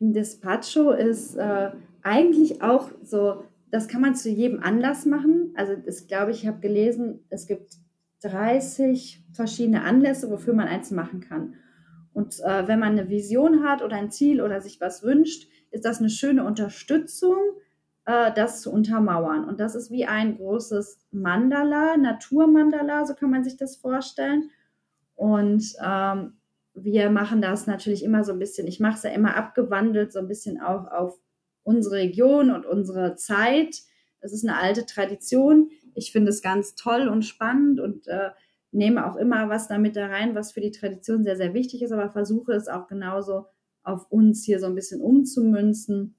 Ein 0.00 0.12
Despacho 0.12 0.92
ist 0.92 1.36
äh, 1.36 1.70
eigentlich 2.02 2.62
auch 2.62 2.90
so, 3.02 3.44
das 3.70 3.88
kann 3.88 4.00
man 4.00 4.14
zu 4.14 4.30
jedem 4.30 4.62
Anlass 4.62 5.04
machen. 5.04 5.52
Also 5.56 5.74
ich 5.86 6.08
glaube, 6.08 6.30
ich 6.30 6.46
habe 6.46 6.60
gelesen, 6.60 7.24
es 7.28 7.46
gibt 7.46 7.74
30 8.22 9.24
verschiedene 9.32 9.82
Anlässe, 9.82 10.30
wofür 10.30 10.54
man 10.54 10.68
eins 10.68 10.90
machen 10.90 11.20
kann. 11.20 11.56
Und 12.12 12.40
äh, 12.40 12.66
wenn 12.66 12.80
man 12.80 12.92
eine 12.92 13.08
Vision 13.08 13.62
hat 13.62 13.82
oder 13.82 13.96
ein 13.96 14.10
Ziel 14.10 14.40
oder 14.40 14.60
sich 14.60 14.80
was 14.80 15.02
wünscht, 15.02 15.48
ist 15.70 15.84
das 15.84 16.00
eine 16.00 16.10
schöne 16.10 16.44
Unterstützung, 16.44 17.38
äh, 18.04 18.32
das 18.34 18.62
zu 18.62 18.72
untermauern. 18.72 19.44
Und 19.44 19.60
das 19.60 19.74
ist 19.74 19.90
wie 19.90 20.06
ein 20.06 20.36
großes 20.36 20.98
Mandala, 21.10 21.96
Naturmandala, 21.96 23.06
so 23.06 23.14
kann 23.14 23.30
man 23.30 23.44
sich 23.44 23.56
das 23.56 23.76
vorstellen. 23.76 24.50
Und 25.14 25.74
ähm, 25.84 26.34
wir 26.74 27.10
machen 27.10 27.42
das 27.42 27.66
natürlich 27.66 28.04
immer 28.04 28.24
so 28.24 28.32
ein 28.32 28.38
bisschen, 28.38 28.66
ich 28.66 28.80
mache 28.80 28.96
es 28.96 29.02
ja 29.02 29.10
immer 29.10 29.36
abgewandelt, 29.36 30.12
so 30.12 30.18
ein 30.18 30.28
bisschen 30.28 30.60
auch 30.60 30.90
auf 30.90 31.20
unsere 31.62 31.96
Region 31.96 32.50
und 32.50 32.66
unsere 32.66 33.16
Zeit. 33.16 33.76
Das 34.20 34.32
ist 34.32 34.46
eine 34.46 34.58
alte 34.58 34.86
Tradition. 34.86 35.70
Ich 35.94 36.12
finde 36.12 36.30
es 36.30 36.42
ganz 36.42 36.74
toll 36.74 37.08
und 37.08 37.24
spannend 37.24 37.80
und 37.80 38.06
äh, 38.06 38.30
nehme 38.72 39.10
auch 39.10 39.16
immer 39.16 39.48
was 39.48 39.68
damit 39.68 39.96
da 39.96 40.06
rein, 40.06 40.34
was 40.34 40.52
für 40.52 40.60
die 40.60 40.70
Tradition 40.70 41.24
sehr, 41.24 41.36
sehr 41.36 41.54
wichtig 41.54 41.82
ist, 41.82 41.92
aber 41.92 42.10
versuche 42.10 42.52
es 42.52 42.68
auch 42.68 42.86
genauso 42.86 43.46
auf 43.90 44.10
uns 44.10 44.44
hier 44.44 44.58
so 44.58 44.66
ein 44.66 44.74
bisschen 44.74 45.00
umzumünzen. 45.00 46.14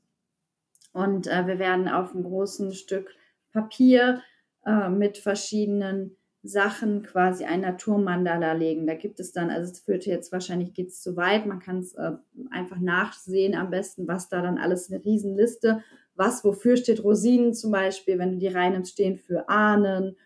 Und 0.94 1.28
äh, 1.28 1.48
wir 1.48 1.60
werden 1.60 1.88
auf 1.88 2.14
einem 2.14 2.24
großen 2.24 2.74
Stück 2.74 3.16
Papier 3.52 4.22
äh, 4.66 4.90
mit 4.90 5.18
verschiedenen 5.18 6.18
Sachen 6.44 7.04
quasi 7.04 7.46
ein 7.46 7.62
Naturmandala 7.62 8.54
legen. 8.54 8.88
Da 8.88 8.96
gibt 8.96 9.20
es 9.20 9.32
dann, 9.32 9.52
also 9.52 9.72
es 9.72 9.80
führte 9.80 10.10
jetzt 10.10 10.32
wahrscheinlich 10.32 10.74
geht 10.74 10.90
es 10.90 11.02
zu 11.02 11.16
weit, 11.16 11.46
man 11.46 11.60
kann 11.60 11.80
es 11.80 11.94
äh, 11.94 12.14
einfach 12.50 12.80
nachsehen 12.80 13.56
am 13.56 13.70
besten, 13.70 14.08
was 14.08 14.28
da 14.28 14.42
dann 14.42 14.58
alles 14.58 14.92
eine 14.92 15.04
Riesenliste, 15.04 15.84
was 16.16 16.44
wofür 16.44 16.78
steht 16.78 17.04
Rosinen 17.04 17.54
zum 17.54 17.72
Beispiel, 17.72 18.18
wenn 18.18 18.34
du 18.34 18.38
die 18.40 18.48
reinnimmst, 18.48 18.94
stehen 18.94 19.18
für 19.18 19.50
Ahnen 19.50 20.18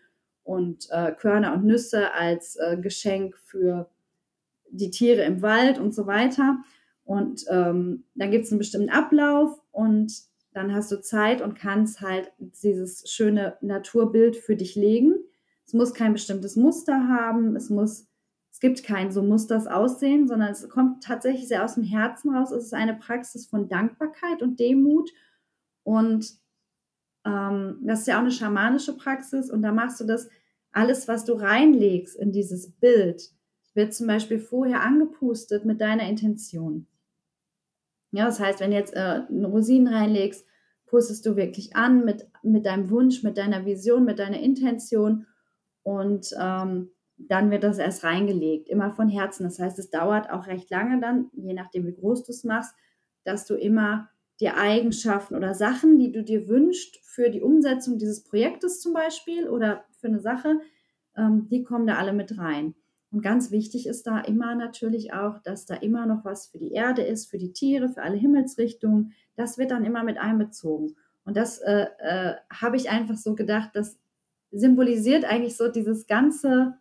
und 0.42 0.88
äh, 0.90 1.12
Körner 1.12 1.52
und 1.52 1.64
Nüsse 1.64 2.12
als 2.14 2.56
äh, 2.56 2.78
Geschenk 2.78 3.36
für 3.36 3.90
die 4.70 4.90
Tiere 4.90 5.22
im 5.22 5.42
Wald 5.42 5.78
und 5.78 5.94
so 5.94 6.06
weiter. 6.06 6.58
Und 7.06 7.44
ähm, 7.48 8.04
dann 8.14 8.30
gibt 8.30 8.44
es 8.44 8.52
einen 8.52 8.58
bestimmten 8.58 8.90
Ablauf 8.90 9.58
und 9.70 10.12
dann 10.52 10.74
hast 10.74 10.90
du 10.90 11.00
Zeit 11.00 11.40
und 11.40 11.54
kannst 11.54 12.00
halt 12.00 12.32
dieses 12.38 13.08
schöne 13.08 13.56
Naturbild 13.60 14.36
für 14.36 14.56
dich 14.56 14.74
legen. 14.74 15.14
Es 15.64 15.72
muss 15.72 15.94
kein 15.94 16.12
bestimmtes 16.12 16.56
Muster 16.56 17.08
haben, 17.08 17.54
es 17.54 17.70
muss, 17.70 18.08
es 18.50 18.58
gibt 18.58 18.82
kein 18.82 19.12
so 19.12 19.22
muss 19.22 19.46
das 19.46 19.68
aussehen, 19.68 20.26
sondern 20.26 20.50
es 20.50 20.68
kommt 20.68 21.04
tatsächlich 21.04 21.46
sehr 21.46 21.64
aus 21.64 21.76
dem 21.76 21.84
Herzen 21.84 22.34
raus. 22.34 22.50
Es 22.50 22.64
ist 22.64 22.74
eine 22.74 22.94
Praxis 22.94 23.46
von 23.46 23.68
Dankbarkeit 23.68 24.42
und 24.42 24.58
Demut 24.58 25.10
und 25.84 26.26
ähm, 27.24 27.78
das 27.82 28.00
ist 28.00 28.06
ja 28.08 28.16
auch 28.16 28.22
eine 28.22 28.32
schamanische 28.32 28.96
Praxis 28.96 29.50
und 29.50 29.62
da 29.62 29.72
machst 29.72 30.00
du 30.00 30.04
das 30.04 30.28
alles, 30.72 31.06
was 31.06 31.24
du 31.24 31.34
reinlegst 31.34 32.16
in 32.16 32.32
dieses 32.32 32.70
Bild, 32.70 33.30
wird 33.74 33.94
zum 33.94 34.06
Beispiel 34.06 34.38
vorher 34.38 34.82
angepustet 34.82 35.64
mit 35.64 35.80
deiner 35.80 36.08
Intention. 36.08 36.86
Ja, 38.16 38.24
das 38.24 38.40
heißt, 38.40 38.60
wenn 38.60 38.70
du 38.70 38.78
jetzt 38.78 38.94
äh, 38.94 39.24
Rosinen 39.30 39.92
reinlegst, 39.92 40.46
pustest 40.86 41.26
du 41.26 41.36
wirklich 41.36 41.76
an 41.76 42.02
mit, 42.02 42.26
mit 42.42 42.64
deinem 42.64 42.88
Wunsch, 42.88 43.22
mit 43.22 43.36
deiner 43.36 43.66
Vision, 43.66 44.06
mit 44.06 44.18
deiner 44.18 44.40
Intention 44.40 45.26
und 45.82 46.34
ähm, 46.40 46.92
dann 47.18 47.50
wird 47.50 47.62
das 47.62 47.76
erst 47.76 48.04
reingelegt, 48.04 48.70
immer 48.70 48.90
von 48.90 49.10
Herzen. 49.10 49.44
Das 49.44 49.58
heißt, 49.58 49.78
es 49.78 49.90
dauert 49.90 50.30
auch 50.30 50.46
recht 50.46 50.70
lange 50.70 50.98
dann, 50.98 51.28
je 51.34 51.52
nachdem, 51.52 51.86
wie 51.86 51.94
groß 51.94 52.24
du 52.24 52.32
es 52.32 52.42
machst, 52.42 52.74
dass 53.24 53.44
du 53.44 53.54
immer 53.54 54.08
die 54.40 54.48
Eigenschaften 54.48 55.34
oder 55.34 55.52
Sachen, 55.52 55.98
die 55.98 56.10
du 56.10 56.24
dir 56.24 56.48
wünschst 56.48 56.96
für 57.04 57.28
die 57.28 57.42
Umsetzung 57.42 57.98
dieses 57.98 58.24
Projektes 58.24 58.80
zum 58.80 58.94
Beispiel 58.94 59.46
oder 59.46 59.84
für 60.00 60.06
eine 60.06 60.20
Sache, 60.20 60.60
ähm, 61.18 61.48
die 61.50 61.64
kommen 61.64 61.86
da 61.86 61.96
alle 61.96 62.14
mit 62.14 62.38
rein. 62.38 62.74
Und 63.10 63.22
ganz 63.22 63.50
wichtig 63.50 63.86
ist 63.86 64.06
da 64.06 64.20
immer 64.20 64.54
natürlich 64.54 65.12
auch, 65.12 65.38
dass 65.38 65.64
da 65.64 65.74
immer 65.74 66.06
noch 66.06 66.24
was 66.24 66.48
für 66.48 66.58
die 66.58 66.72
Erde 66.72 67.02
ist, 67.02 67.30
für 67.30 67.38
die 67.38 67.52
Tiere, 67.52 67.88
für 67.88 68.02
alle 68.02 68.16
Himmelsrichtungen. 68.16 69.12
Das 69.36 69.58
wird 69.58 69.70
dann 69.70 69.84
immer 69.84 70.02
mit 70.02 70.18
einbezogen. 70.18 70.96
Und 71.24 71.36
das 71.36 71.58
äh, 71.58 71.86
äh, 71.98 72.34
habe 72.50 72.76
ich 72.76 72.90
einfach 72.90 73.16
so 73.16 73.34
gedacht, 73.34 73.70
das 73.74 73.98
symbolisiert 74.50 75.24
eigentlich 75.24 75.56
so 75.56 75.68
dieses 75.68 76.06
Ganze, 76.06 76.78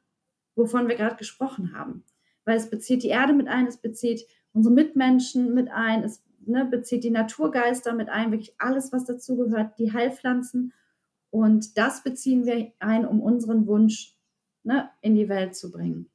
wovon 0.55 0.87
wir 0.87 0.95
gerade 0.95 1.15
gesprochen 1.15 1.73
haben. 1.77 2.03
Weil 2.43 2.57
es 2.57 2.69
bezieht 2.69 3.03
die 3.03 3.09
Erde 3.09 3.33
mit 3.33 3.47
ein, 3.47 3.67
es 3.67 3.77
bezieht 3.77 4.25
unsere 4.53 4.73
Mitmenschen 4.73 5.53
mit 5.53 5.69
ein, 5.71 6.03
es 6.03 6.23
ne, 6.45 6.65
bezieht 6.65 7.03
die 7.03 7.11
Naturgeister 7.11 7.93
mit 7.93 8.09
ein, 8.09 8.31
wirklich 8.31 8.55
alles, 8.57 8.91
was 8.91 9.05
dazugehört, 9.05 9.77
die 9.79 9.93
Heilpflanzen. 9.93 10.73
Und 11.29 11.77
das 11.77 12.03
beziehen 12.03 12.45
wir 12.45 12.71
ein, 12.79 13.05
um 13.05 13.21
unseren 13.21 13.67
Wunsch 13.67 14.15
ne, 14.63 14.89
in 15.01 15.15
die 15.15 15.27
Welt 15.29 15.55
zu 15.55 15.71
bringen. 15.71 16.09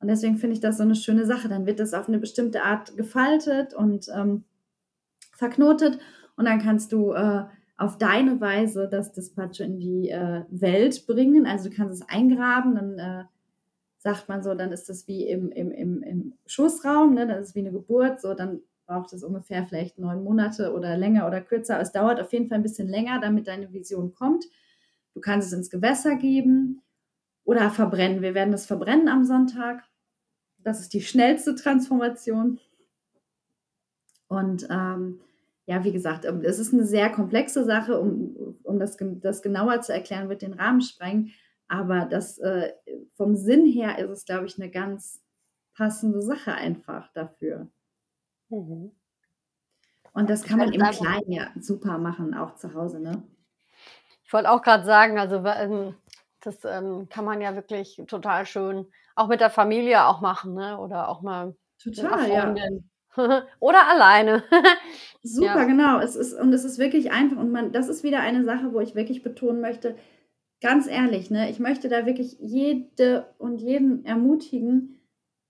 Und 0.00 0.08
deswegen 0.08 0.38
finde 0.38 0.54
ich 0.54 0.60
das 0.60 0.78
so 0.78 0.82
eine 0.82 0.94
schöne 0.94 1.26
Sache. 1.26 1.48
Dann 1.48 1.66
wird 1.66 1.78
das 1.78 1.94
auf 1.94 2.08
eine 2.08 2.18
bestimmte 2.18 2.62
Art 2.62 2.96
gefaltet 2.96 3.74
und 3.74 4.08
ähm, 4.14 4.44
verknotet 5.36 5.98
und 6.36 6.46
dann 6.46 6.60
kannst 6.60 6.92
du 6.92 7.12
äh, 7.12 7.44
auf 7.76 7.98
deine 7.98 8.40
Weise 8.40 8.88
das 8.90 9.12
Dispatcho 9.12 9.64
in 9.64 9.78
die 9.78 10.10
äh, 10.10 10.44
Welt 10.50 11.06
bringen. 11.06 11.46
Also 11.46 11.68
du 11.68 11.76
kannst 11.76 11.94
es 11.94 12.08
eingraben, 12.08 12.74
dann 12.74 12.98
äh, 12.98 13.24
sagt 13.98 14.28
man 14.28 14.42
so, 14.42 14.54
dann 14.54 14.72
ist 14.72 14.88
das 14.88 15.06
wie 15.06 15.26
im, 15.26 15.50
im, 15.50 15.70
im, 15.70 16.02
im 16.02 16.34
Schoßraum, 16.46 17.14
ne? 17.14 17.26
das 17.26 17.48
ist 17.48 17.54
wie 17.54 17.60
eine 17.60 17.72
Geburt, 17.72 18.20
so 18.20 18.34
dann 18.34 18.60
braucht 18.86 19.12
es 19.12 19.22
ungefähr 19.22 19.64
vielleicht 19.64 19.98
neun 19.98 20.24
Monate 20.24 20.74
oder 20.74 20.96
länger 20.96 21.26
oder 21.26 21.40
kürzer. 21.40 21.80
Es 21.80 21.92
dauert 21.92 22.20
auf 22.20 22.32
jeden 22.32 22.48
Fall 22.48 22.58
ein 22.58 22.62
bisschen 22.62 22.88
länger, 22.88 23.20
damit 23.20 23.46
deine 23.46 23.72
Vision 23.72 24.14
kommt. 24.14 24.46
Du 25.14 25.20
kannst 25.20 25.48
es 25.48 25.52
ins 25.52 25.70
Gewässer 25.70 26.16
geben 26.16 26.82
oder 27.44 27.70
verbrennen. 27.70 28.22
Wir 28.22 28.34
werden 28.34 28.52
das 28.52 28.66
verbrennen 28.66 29.08
am 29.08 29.24
Sonntag. 29.24 29.84
Das 30.62 30.80
ist 30.80 30.92
die 30.92 31.00
schnellste 31.00 31.54
Transformation. 31.54 32.58
Und 34.28 34.66
ähm, 34.70 35.20
ja, 35.66 35.84
wie 35.84 35.92
gesagt, 35.92 36.24
ähm, 36.24 36.42
es 36.44 36.58
ist 36.58 36.72
eine 36.72 36.84
sehr 36.84 37.10
komplexe 37.10 37.64
Sache, 37.64 37.98
um, 37.98 38.56
um 38.62 38.78
das, 38.78 38.96
das 38.98 39.42
genauer 39.42 39.80
zu 39.80 39.92
erklären, 39.92 40.28
wird 40.28 40.42
den 40.42 40.54
Rahmen 40.54 40.80
sprengen. 40.80 41.32
Aber 41.68 42.04
das 42.04 42.38
äh, 42.38 42.72
vom 43.14 43.36
Sinn 43.36 43.66
her 43.66 43.98
ist 43.98 44.10
es, 44.10 44.24
glaube 44.24 44.46
ich, 44.46 44.60
eine 44.60 44.70
ganz 44.70 45.20
passende 45.74 46.20
Sache 46.20 46.52
einfach 46.52 47.12
dafür. 47.12 47.68
Mhm. 48.48 48.90
Und 50.12 50.28
das 50.28 50.42
kann 50.42 50.58
man 50.58 50.72
im 50.72 50.80
Kleinen 50.80 51.30
ja 51.30 51.50
super 51.60 51.98
machen, 51.98 52.34
auch 52.34 52.56
zu 52.56 52.74
Hause, 52.74 53.00
ne? 53.00 53.22
Ich 54.24 54.32
wollte 54.32 54.50
auch 54.50 54.62
gerade 54.62 54.84
sagen, 54.84 55.18
also 55.18 55.42
Das 56.40 56.64
ähm, 56.64 57.08
kann 57.08 57.24
man 57.24 57.40
ja 57.40 57.54
wirklich 57.54 58.02
total 58.06 58.46
schön 58.46 58.86
auch 59.14 59.28
mit 59.28 59.40
der 59.40 59.50
Familie 59.50 60.06
auch 60.06 60.20
machen, 60.20 60.54
ne? 60.54 60.78
Oder 60.78 61.08
auch 61.08 61.22
mal 61.22 61.54
total, 61.82 62.30
ja. 62.30 62.54
Oder 63.60 63.88
alleine. 63.88 64.44
Super, 65.22 65.60
ja. 65.60 65.64
genau. 65.64 65.98
Es 66.00 66.16
ist, 66.16 66.32
und 66.34 66.52
es 66.52 66.64
ist 66.64 66.78
wirklich 66.78 67.10
einfach. 67.12 67.36
Und 67.36 67.50
man, 67.50 67.72
das 67.72 67.88
ist 67.88 68.04
wieder 68.04 68.20
eine 68.20 68.44
Sache, 68.44 68.72
wo 68.72 68.80
ich 68.80 68.94
wirklich 68.94 69.22
betonen 69.22 69.60
möchte, 69.60 69.96
ganz 70.60 70.86
ehrlich, 70.86 71.30
ne, 71.30 71.50
ich 71.50 71.58
möchte 71.58 71.88
da 71.88 72.06
wirklich 72.06 72.36
jede 72.38 73.26
und 73.38 73.60
jeden 73.60 74.04
ermutigen, 74.04 75.00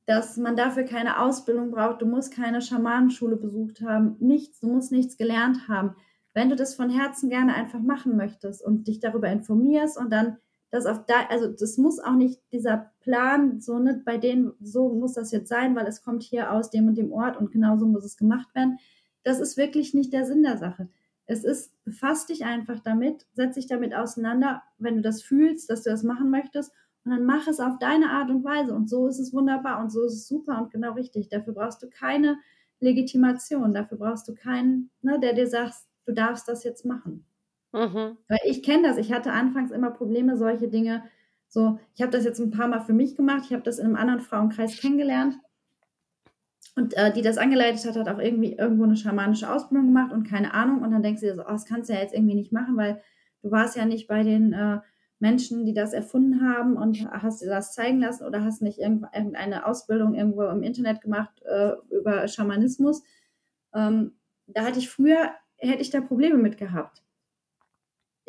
dass 0.06 0.36
man 0.36 0.56
dafür 0.56 0.84
keine 0.84 1.20
Ausbildung 1.20 1.70
braucht. 1.70 2.02
Du 2.02 2.06
musst 2.06 2.34
keine 2.34 2.62
Schamanenschule 2.62 3.36
besucht 3.36 3.82
haben, 3.82 4.16
nichts, 4.20 4.61
du 4.61 4.68
musst 4.68 4.92
nichts 4.92 5.16
gelernt 5.16 5.68
haben. 5.68 5.94
Wenn 6.32 6.48
du 6.48 6.56
das 6.56 6.74
von 6.74 6.90
Herzen 6.90 7.28
gerne 7.28 7.54
einfach 7.54 7.80
machen 7.80 8.16
möchtest 8.16 8.64
und 8.64 8.86
dich 8.86 9.00
darüber 9.00 9.28
informierst 9.28 9.98
und 9.98 10.11
dann 10.11 10.38
das 10.70 10.86
auf 10.86 11.04
da, 11.06 11.26
also 11.28 11.48
das 11.48 11.78
muss 11.78 11.98
auch 11.98 12.14
nicht 12.14 12.40
dieser 12.52 12.92
Plan 13.00 13.60
so 13.60 13.78
nicht 13.78 14.04
bei 14.04 14.18
denen, 14.18 14.52
so 14.60 14.88
muss 14.88 15.14
das 15.14 15.32
jetzt 15.32 15.48
sein, 15.48 15.74
weil 15.74 15.86
es 15.86 16.02
kommt 16.02 16.22
hier 16.22 16.52
aus 16.52 16.70
dem 16.70 16.88
und 16.88 16.96
dem 16.96 17.12
Ort 17.12 17.36
und 17.36 17.50
genauso 17.50 17.86
muss 17.86 18.04
es 18.04 18.16
gemacht 18.16 18.54
werden. 18.54 18.78
Das 19.24 19.40
ist 19.40 19.56
wirklich 19.56 19.94
nicht 19.94 20.12
der 20.12 20.24
Sinn 20.24 20.42
der 20.42 20.58
Sache. 20.58 20.88
Es 21.26 21.44
ist, 21.44 21.72
befasst 21.84 22.28
dich 22.28 22.44
einfach 22.44 22.80
damit, 22.80 23.26
setz 23.34 23.54
dich 23.54 23.66
damit 23.66 23.94
auseinander, 23.94 24.62
wenn 24.78 24.96
du 24.96 25.02
das 25.02 25.22
fühlst, 25.22 25.70
dass 25.70 25.82
du 25.82 25.90
das 25.90 26.02
machen 26.02 26.30
möchtest 26.30 26.72
und 27.04 27.12
dann 27.12 27.24
mach 27.24 27.46
es 27.48 27.60
auf 27.60 27.78
deine 27.78 28.10
Art 28.10 28.30
und 28.30 28.44
Weise 28.44 28.74
und 28.74 28.88
so 28.88 29.08
ist 29.08 29.18
es 29.18 29.32
wunderbar 29.32 29.80
und 29.80 29.90
so 29.90 30.04
ist 30.04 30.14
es 30.14 30.28
super 30.28 30.60
und 30.60 30.70
genau 30.70 30.92
richtig. 30.92 31.28
Dafür 31.28 31.54
brauchst 31.54 31.82
du 31.82 31.88
keine 31.88 32.38
Legitimation, 32.78 33.72
dafür 33.72 33.98
brauchst 33.98 34.28
du 34.28 34.34
keinen, 34.34 34.90
ne, 35.02 35.18
der 35.18 35.34
dir 35.34 35.46
sagt, 35.46 35.74
du 36.06 36.12
darfst 36.12 36.48
das 36.48 36.64
jetzt 36.64 36.84
machen. 36.84 37.24
Mhm. 37.72 38.18
Weil 38.28 38.38
ich 38.44 38.62
kenne 38.62 38.88
das. 38.88 38.96
Ich 38.96 39.12
hatte 39.12 39.32
anfangs 39.32 39.70
immer 39.70 39.90
Probleme, 39.90 40.36
solche 40.36 40.68
Dinge. 40.68 41.04
So, 41.48 41.78
ich 41.94 42.02
habe 42.02 42.12
das 42.12 42.24
jetzt 42.24 42.40
ein 42.40 42.50
paar 42.50 42.68
Mal 42.68 42.80
für 42.80 42.92
mich 42.92 43.16
gemacht. 43.16 43.42
Ich 43.46 43.52
habe 43.52 43.62
das 43.62 43.78
in 43.78 43.86
einem 43.86 43.96
anderen 43.96 44.20
Frauenkreis 44.20 44.78
kennengelernt. 44.78 45.38
Und 46.76 46.96
äh, 46.96 47.12
die 47.12 47.22
das 47.22 47.38
angeleitet 47.38 47.84
hat, 47.84 47.96
hat 47.96 48.08
auch 48.08 48.20
irgendwie 48.20 48.54
irgendwo 48.54 48.84
eine 48.84 48.96
schamanische 48.96 49.52
Ausbildung 49.52 49.88
gemacht 49.88 50.12
und 50.12 50.28
keine 50.28 50.54
Ahnung. 50.54 50.82
Und 50.82 50.92
dann 50.92 51.02
denkst 51.02 51.20
du 51.20 51.26
dir 51.26 51.34
so, 51.34 51.42
oh, 51.42 51.50
das 51.50 51.66
kannst 51.66 51.88
du 51.88 51.94
ja 51.94 52.00
jetzt 52.00 52.14
irgendwie 52.14 52.36
nicht 52.36 52.52
machen, 52.52 52.76
weil 52.76 53.02
du 53.42 53.50
warst 53.50 53.76
ja 53.76 53.84
nicht 53.84 54.06
bei 54.06 54.22
den 54.22 54.52
äh, 54.52 54.78
Menschen, 55.18 55.64
die 55.66 55.74
das 55.74 55.92
erfunden 55.92 56.42
haben 56.42 56.76
und 56.76 57.10
hast 57.10 57.42
dir 57.42 57.48
das 57.48 57.74
zeigen 57.74 58.00
lassen 58.00 58.24
oder 58.24 58.42
hast 58.42 58.62
nicht 58.62 58.78
irgendeine 58.78 59.66
Ausbildung 59.66 60.14
irgendwo 60.14 60.44
im 60.44 60.62
Internet 60.62 61.02
gemacht 61.02 61.42
äh, 61.42 61.72
über 61.90 62.26
Schamanismus. 62.26 63.02
Ähm, 63.74 64.12
da 64.46 64.64
hatte 64.64 64.78
ich 64.78 64.88
früher, 64.88 65.30
hätte 65.58 65.82
ich 65.82 65.90
da 65.90 66.00
Probleme 66.00 66.38
mit 66.38 66.56
gehabt. 66.56 67.02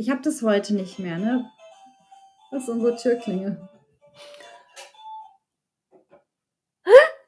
Ich 0.01 0.09
habe 0.09 0.21
das 0.23 0.41
heute 0.41 0.73
nicht 0.73 0.97
mehr, 0.97 1.19
ne? 1.19 1.45
Das 2.49 2.63
ist 2.63 2.69
unsere 2.69 2.95
Türklingel. 2.95 3.69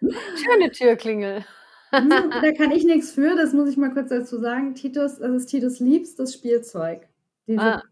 Schöne 0.02 0.72
Türklingel. 0.72 1.46
Hm, 1.92 2.10
da 2.42 2.52
kann 2.58 2.72
ich 2.72 2.84
nichts 2.84 3.12
für, 3.12 3.36
das 3.36 3.54
muss 3.54 3.70
ich 3.70 3.78
mal 3.78 3.94
kurz 3.94 4.10
dazu 4.10 4.40
sagen. 4.40 4.74
Titus, 4.74 5.20
das 5.20 5.32
ist 5.34 5.46
Titus 5.52 5.82
liebstes 5.82 6.34
Spielzeug. 6.34 7.08
Diese 7.46 7.62
ah. 7.62 7.84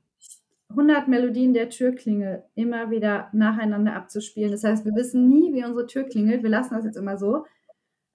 100 0.69 1.07
Melodien 1.07 1.53
der 1.53 1.69
Türklingel 1.69 2.43
immer 2.55 2.89
wieder 2.89 3.29
nacheinander 3.34 3.93
abzuspielen. 3.93 4.49
Das 4.49 4.63
heißt, 4.63 4.84
wir 4.84 4.95
wissen 4.95 5.29
nie, 5.29 5.53
wie 5.53 5.63
unsere 5.63 5.86
Tür 5.86 6.05
klingelt. 6.05 6.41
Wir 6.41 6.49
lassen 6.49 6.73
das 6.73 6.86
jetzt 6.86 6.97
immer 6.97 7.19
so. 7.19 7.45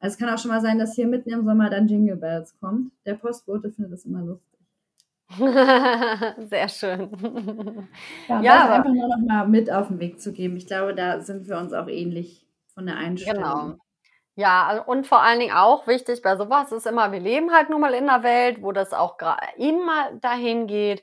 Also 0.00 0.14
es 0.14 0.18
kann 0.18 0.30
auch 0.30 0.38
schon 0.38 0.50
mal 0.50 0.60
sein, 0.60 0.80
dass 0.80 0.96
hier 0.96 1.06
mitten 1.06 1.30
im 1.30 1.44
Sommer 1.44 1.70
dann 1.70 1.86
Jingle 1.86 2.16
Bells 2.16 2.58
kommt. 2.58 2.90
Der 3.04 3.14
Postbote 3.14 3.70
findet 3.70 3.92
das 3.92 4.04
immer 4.04 4.22
lustig. 4.22 4.55
Sehr 6.48 6.68
schön. 6.68 7.88
Ja, 8.28 8.40
ja 8.40 8.66
das 8.66 8.70
einfach 8.70 8.92
nur 8.92 9.08
noch 9.08 9.26
mal 9.26 9.48
mit 9.48 9.70
auf 9.70 9.88
den 9.88 9.98
Weg 9.98 10.20
zu 10.20 10.32
geben. 10.32 10.56
Ich 10.56 10.66
glaube, 10.66 10.94
da 10.94 11.20
sind 11.20 11.48
wir 11.48 11.58
uns 11.58 11.72
auch 11.72 11.88
ähnlich 11.88 12.46
von 12.74 12.86
der 12.86 12.96
Einstellung. 12.96 13.42
Genau. 13.42 13.76
Ja, 14.36 14.66
also, 14.66 14.84
und 14.84 15.06
vor 15.06 15.22
allen 15.22 15.40
Dingen 15.40 15.56
auch 15.56 15.86
wichtig 15.86 16.22
bei 16.22 16.36
sowas 16.36 16.70
ist 16.70 16.86
immer, 16.86 17.10
wir 17.10 17.20
leben 17.20 17.52
halt 17.52 17.70
nun 17.70 17.80
mal 17.80 17.94
in 17.94 18.08
einer 18.08 18.22
Welt, 18.22 18.62
wo 18.62 18.70
das 18.70 18.92
auch 18.92 19.16
immer 19.56 20.12
dahin 20.20 20.66
geht, 20.66 21.02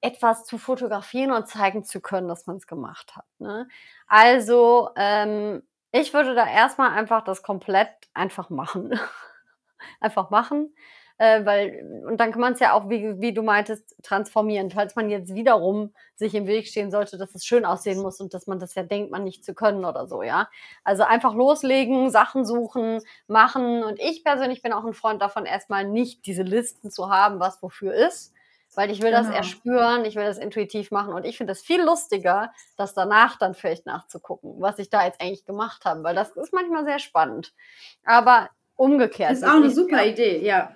etwas 0.00 0.44
zu 0.44 0.58
fotografieren 0.58 1.30
und 1.30 1.46
zeigen 1.46 1.84
zu 1.84 2.00
können, 2.00 2.26
dass 2.26 2.46
man 2.46 2.56
es 2.56 2.66
gemacht 2.66 3.14
hat. 3.14 3.24
Ne? 3.38 3.68
Also, 4.08 4.90
ähm, 4.96 5.62
ich 5.92 6.12
würde 6.12 6.34
da 6.34 6.46
erstmal 6.46 6.90
einfach 6.90 7.22
das 7.22 7.42
komplett 7.42 7.88
einfach 8.14 8.50
machen. 8.50 8.98
einfach 10.00 10.30
machen 10.30 10.74
äh, 11.18 11.44
weil, 11.44 12.04
und 12.06 12.18
dann 12.18 12.32
kann 12.32 12.40
man 12.40 12.54
es 12.54 12.60
ja 12.60 12.72
auch, 12.72 12.88
wie, 12.88 13.20
wie 13.20 13.32
du 13.32 13.42
meintest, 13.42 13.96
transformieren. 14.02 14.70
Falls 14.70 14.96
man 14.96 15.10
jetzt 15.10 15.34
wiederum 15.34 15.92
sich 16.14 16.34
im 16.34 16.46
Weg 16.46 16.66
stehen 16.66 16.90
sollte, 16.90 17.18
dass 17.18 17.34
es 17.34 17.44
schön 17.44 17.64
aussehen 17.64 18.00
muss 18.00 18.20
und 18.20 18.34
dass 18.34 18.46
man 18.46 18.58
das 18.58 18.74
ja 18.74 18.82
denkt, 18.82 19.10
man 19.10 19.24
nicht 19.24 19.44
zu 19.44 19.54
können 19.54 19.84
oder 19.84 20.06
so, 20.06 20.22
ja. 20.22 20.48
Also 20.84 21.02
einfach 21.04 21.34
loslegen, 21.34 22.10
Sachen 22.10 22.44
suchen, 22.44 23.00
machen. 23.26 23.82
Und 23.82 24.00
ich 24.00 24.24
persönlich 24.24 24.62
bin 24.62 24.72
auch 24.72 24.84
ein 24.84 24.94
Freund 24.94 25.22
davon, 25.22 25.46
erstmal 25.46 25.84
nicht 25.84 26.26
diese 26.26 26.42
Listen 26.42 26.90
zu 26.90 27.10
haben, 27.10 27.40
was 27.40 27.62
wofür 27.62 27.94
ist 27.94 28.32
weil 28.74 28.90
ich 28.90 29.02
will 29.02 29.10
genau. 29.10 29.24
das 29.24 29.34
erspüren, 29.34 30.04
ich 30.04 30.16
will 30.16 30.24
das 30.24 30.38
intuitiv 30.38 30.90
machen 30.90 31.12
und 31.12 31.24
ich 31.24 31.36
finde 31.36 31.52
es 31.52 31.62
viel 31.62 31.82
lustiger, 31.82 32.52
das 32.76 32.94
danach 32.94 33.38
dann 33.38 33.54
vielleicht 33.54 33.86
nachzugucken, 33.86 34.54
was 34.58 34.78
ich 34.78 34.88
da 34.88 35.04
jetzt 35.04 35.20
eigentlich 35.20 35.44
gemacht 35.44 35.84
habe, 35.84 36.02
weil 36.02 36.14
das 36.14 36.30
ist 36.30 36.52
manchmal 36.52 36.84
sehr 36.84 36.98
spannend. 36.98 37.52
Aber 38.04 38.48
umgekehrt. 38.76 39.30
Das 39.30 39.38
ist 39.38 39.44
auch 39.44 39.56
eine 39.56 39.70
super 39.70 40.04
Idee, 40.04 40.44
ja. 40.44 40.72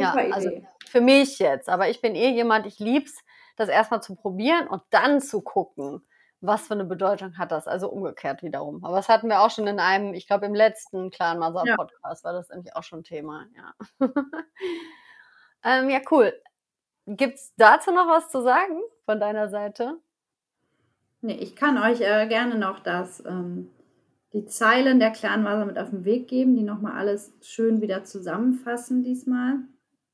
Ja, 0.00 0.14
also 0.32 0.50
für 0.86 1.00
mich 1.00 1.38
jetzt. 1.38 1.68
Aber 1.68 1.88
ich 1.88 2.00
bin 2.00 2.14
eh 2.14 2.30
jemand, 2.30 2.66
ich 2.66 2.78
lieb's, 2.78 3.24
das 3.56 3.68
erstmal 3.68 4.02
zu 4.02 4.14
probieren 4.14 4.66
und 4.66 4.82
dann 4.90 5.20
zu 5.20 5.42
gucken, 5.42 6.02
was 6.40 6.66
für 6.66 6.74
eine 6.74 6.84
Bedeutung 6.84 7.38
hat 7.38 7.52
das. 7.52 7.66
Also 7.66 7.88
umgekehrt 7.88 8.42
wiederum. 8.42 8.84
Aber 8.84 8.96
das 8.96 9.08
hatten 9.08 9.28
wir 9.28 9.40
auch 9.40 9.50
schon 9.50 9.66
in 9.66 9.78
einem, 9.78 10.14
ich 10.14 10.26
glaube 10.26 10.46
im 10.46 10.54
letzten 10.54 11.10
Clan 11.10 11.38
Podcast 11.40 12.24
ja. 12.24 12.28
war 12.28 12.32
das 12.32 12.48
nämlich 12.48 12.74
auch 12.74 12.82
schon 12.82 13.04
Thema. 13.04 13.46
Ja, 13.56 14.08
ähm, 15.64 15.90
ja 15.90 16.00
cool. 16.10 16.32
Gibt 17.06 17.34
es 17.34 17.52
dazu 17.56 17.92
noch 17.92 18.06
was 18.06 18.28
zu 18.30 18.42
sagen 18.42 18.80
von 19.04 19.20
deiner 19.20 19.48
Seite? 19.48 19.98
Nee, 21.20 21.34
ich 21.34 21.54
kann 21.54 21.78
euch 21.78 22.00
äh, 22.00 22.26
gerne 22.26 22.56
noch 22.56 22.80
das 22.80 23.24
ähm, 23.24 23.70
die 24.32 24.46
Zeilen 24.46 24.98
der 24.98 25.10
Clanwasser 25.10 25.66
mit 25.66 25.78
auf 25.78 25.90
den 25.90 26.04
Weg 26.04 26.28
geben, 26.28 26.56
die 26.56 26.62
nochmal 26.62 26.92
alles 26.92 27.32
schön 27.42 27.80
wieder 27.80 28.04
zusammenfassen 28.04 29.02
diesmal. 29.04 29.58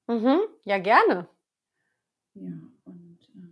Mhm, 0.09 0.41
ja, 0.65 0.79
gerne. 0.79 1.29
Ja, 2.35 2.53
und 2.85 3.19
äh, 3.35 3.49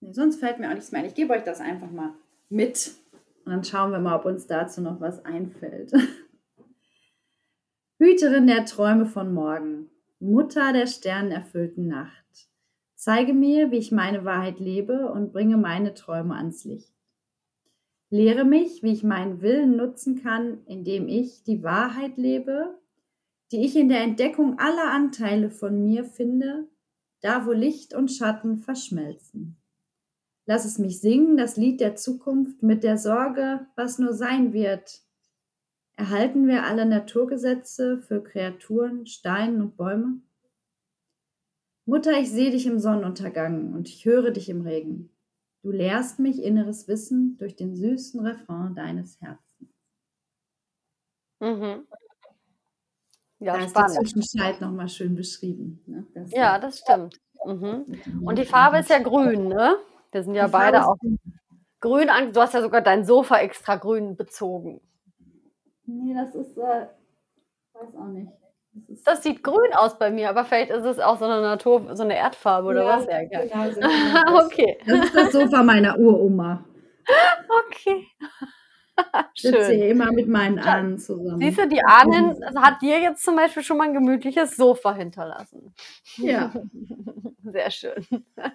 nee, 0.00 0.12
sonst 0.12 0.40
fällt 0.40 0.58
mir 0.58 0.68
auch 0.68 0.74
nichts 0.74 0.92
mehr 0.92 1.02
ein. 1.02 1.08
Ich 1.08 1.14
gebe 1.14 1.32
euch 1.32 1.44
das 1.44 1.60
einfach 1.60 1.90
mal 1.90 2.14
mit 2.48 2.94
und 3.44 3.52
dann 3.52 3.64
schauen 3.64 3.92
wir 3.92 3.98
mal, 3.98 4.16
ob 4.16 4.24
uns 4.24 4.46
dazu 4.46 4.80
noch 4.80 5.00
was 5.00 5.24
einfällt. 5.24 5.92
Hüterin 7.98 8.46
der 8.46 8.64
Träume 8.64 9.06
von 9.06 9.32
morgen, 9.32 9.90
Mutter 10.18 10.72
der 10.72 10.86
sternenerfüllten 10.86 11.86
Nacht, 11.86 12.48
zeige 12.94 13.32
mir, 13.32 13.70
wie 13.70 13.78
ich 13.78 13.92
meine 13.92 14.24
Wahrheit 14.24 14.58
lebe 14.58 15.10
und 15.10 15.32
bringe 15.32 15.56
meine 15.56 15.94
Träume 15.94 16.34
ans 16.34 16.64
Licht. 16.64 16.92
Lehre 18.10 18.44
mich, 18.44 18.82
wie 18.82 18.92
ich 18.92 19.04
meinen 19.04 19.40
Willen 19.40 19.76
nutzen 19.76 20.22
kann, 20.22 20.64
indem 20.66 21.08
ich 21.08 21.44
die 21.44 21.62
Wahrheit 21.62 22.16
lebe, 22.16 22.78
die 23.52 23.64
ich 23.64 23.76
in 23.76 23.88
der 23.88 24.00
Entdeckung 24.00 24.58
aller 24.58 24.90
Anteile 24.90 25.50
von 25.50 25.84
mir 25.84 26.04
finde, 26.04 26.66
da 27.20 27.46
wo 27.46 27.52
Licht 27.52 27.94
und 27.94 28.10
Schatten 28.10 28.58
verschmelzen. 28.58 29.56
Lass 30.46 30.64
es 30.64 30.78
mich 30.78 31.00
singen, 31.00 31.36
das 31.36 31.56
Lied 31.56 31.80
der 31.80 31.94
Zukunft 31.94 32.62
mit 32.62 32.82
der 32.82 32.98
Sorge, 32.98 33.66
was 33.76 33.98
nur 33.98 34.14
sein 34.14 34.52
wird. 34.52 35.02
Erhalten 35.96 36.48
wir 36.48 36.64
alle 36.64 36.86
Naturgesetze 36.86 37.98
für 38.00 38.22
Kreaturen, 38.22 39.06
Steine 39.06 39.62
und 39.62 39.76
Bäume? 39.76 40.20
Mutter, 41.84 42.18
ich 42.18 42.30
sehe 42.30 42.50
dich 42.50 42.66
im 42.66 42.78
Sonnenuntergang 42.78 43.74
und 43.74 43.88
ich 43.88 44.04
höre 44.04 44.30
dich 44.30 44.48
im 44.48 44.62
Regen. 44.62 45.10
Du 45.62 45.70
lehrst 45.70 46.18
mich 46.18 46.42
inneres 46.42 46.88
Wissen 46.88 47.36
durch 47.38 47.54
den 47.54 47.76
süßen 47.76 48.24
Refrain 48.26 48.74
deines 48.74 49.20
Herzens. 49.20 49.70
Mhm. 51.40 51.86
Ja, 53.42 53.54
da 53.54 53.64
ist 53.64 53.70
spannend. 53.70 53.98
die 54.00 54.04
Zwischenzeit 54.04 54.60
nochmal 54.60 54.88
schön 54.88 55.16
beschrieben. 55.16 55.82
Ne? 55.86 56.06
Das 56.14 56.30
ja, 56.32 56.58
das 56.58 56.78
stimmt. 56.78 57.16
Mhm. 57.44 57.86
Und 58.24 58.38
die 58.38 58.44
Farbe 58.44 58.78
ist 58.78 58.90
ja 58.90 59.00
grün, 59.00 59.48
ne? 59.48 59.76
Wir 60.12 60.22
sind 60.22 60.34
ja 60.34 60.46
die 60.46 60.52
beide 60.52 60.86
auch 60.86 60.96
grün. 61.80 62.08
Du 62.32 62.40
hast 62.40 62.54
ja 62.54 62.62
sogar 62.62 62.82
dein 62.82 63.04
Sofa 63.04 63.38
extra 63.38 63.76
grün 63.76 64.16
bezogen. 64.16 64.80
Nee, 65.86 66.14
das 66.14 66.34
ist, 66.36 66.56
äh, 66.56 66.86
weiß 67.72 67.96
auch 67.98 68.06
nicht. 68.06 68.30
Das, 68.88 69.02
das, 69.02 69.22
sieht 69.22 69.42
grün 69.42 69.74
aus 69.74 69.98
bei 69.98 70.10
mir, 70.10 70.30
aber 70.30 70.44
vielleicht 70.44 70.70
ist 70.70 70.84
es 70.84 70.98
auch 71.00 71.18
so 71.18 71.24
eine 71.24 71.42
Natur, 71.42 71.94
so 71.94 72.04
eine 72.04 72.16
Erdfarbe 72.16 72.68
oder 72.68 72.84
ja, 72.84 72.96
was? 72.96 73.06
Ja, 73.06 73.24
genau, 73.24 73.70
so 73.70 73.80
okay. 74.46 74.78
Das 74.86 75.04
ist 75.04 75.14
das 75.14 75.32
Sofa 75.32 75.62
meiner 75.62 75.98
Uroma. 75.98 76.64
Okay. 77.66 78.06
Sitze 79.34 79.72
hier 79.72 79.88
immer 79.88 80.12
mit 80.12 80.28
meinen 80.28 80.58
Ahnen 80.58 80.98
zusammen. 80.98 81.40
Siehst 81.40 81.58
du, 81.58 81.68
die 81.68 81.82
Ahnen 81.84 82.36
hat 82.56 82.82
dir 82.82 83.00
jetzt 83.00 83.24
zum 83.24 83.36
Beispiel 83.36 83.62
schon 83.62 83.78
mal 83.78 83.84
ein 83.84 83.94
gemütliches 83.94 84.56
Sofa 84.56 84.94
hinterlassen. 84.94 85.74
Ja. 86.16 86.52
Sehr 87.42 87.70
schön. 87.70 88.06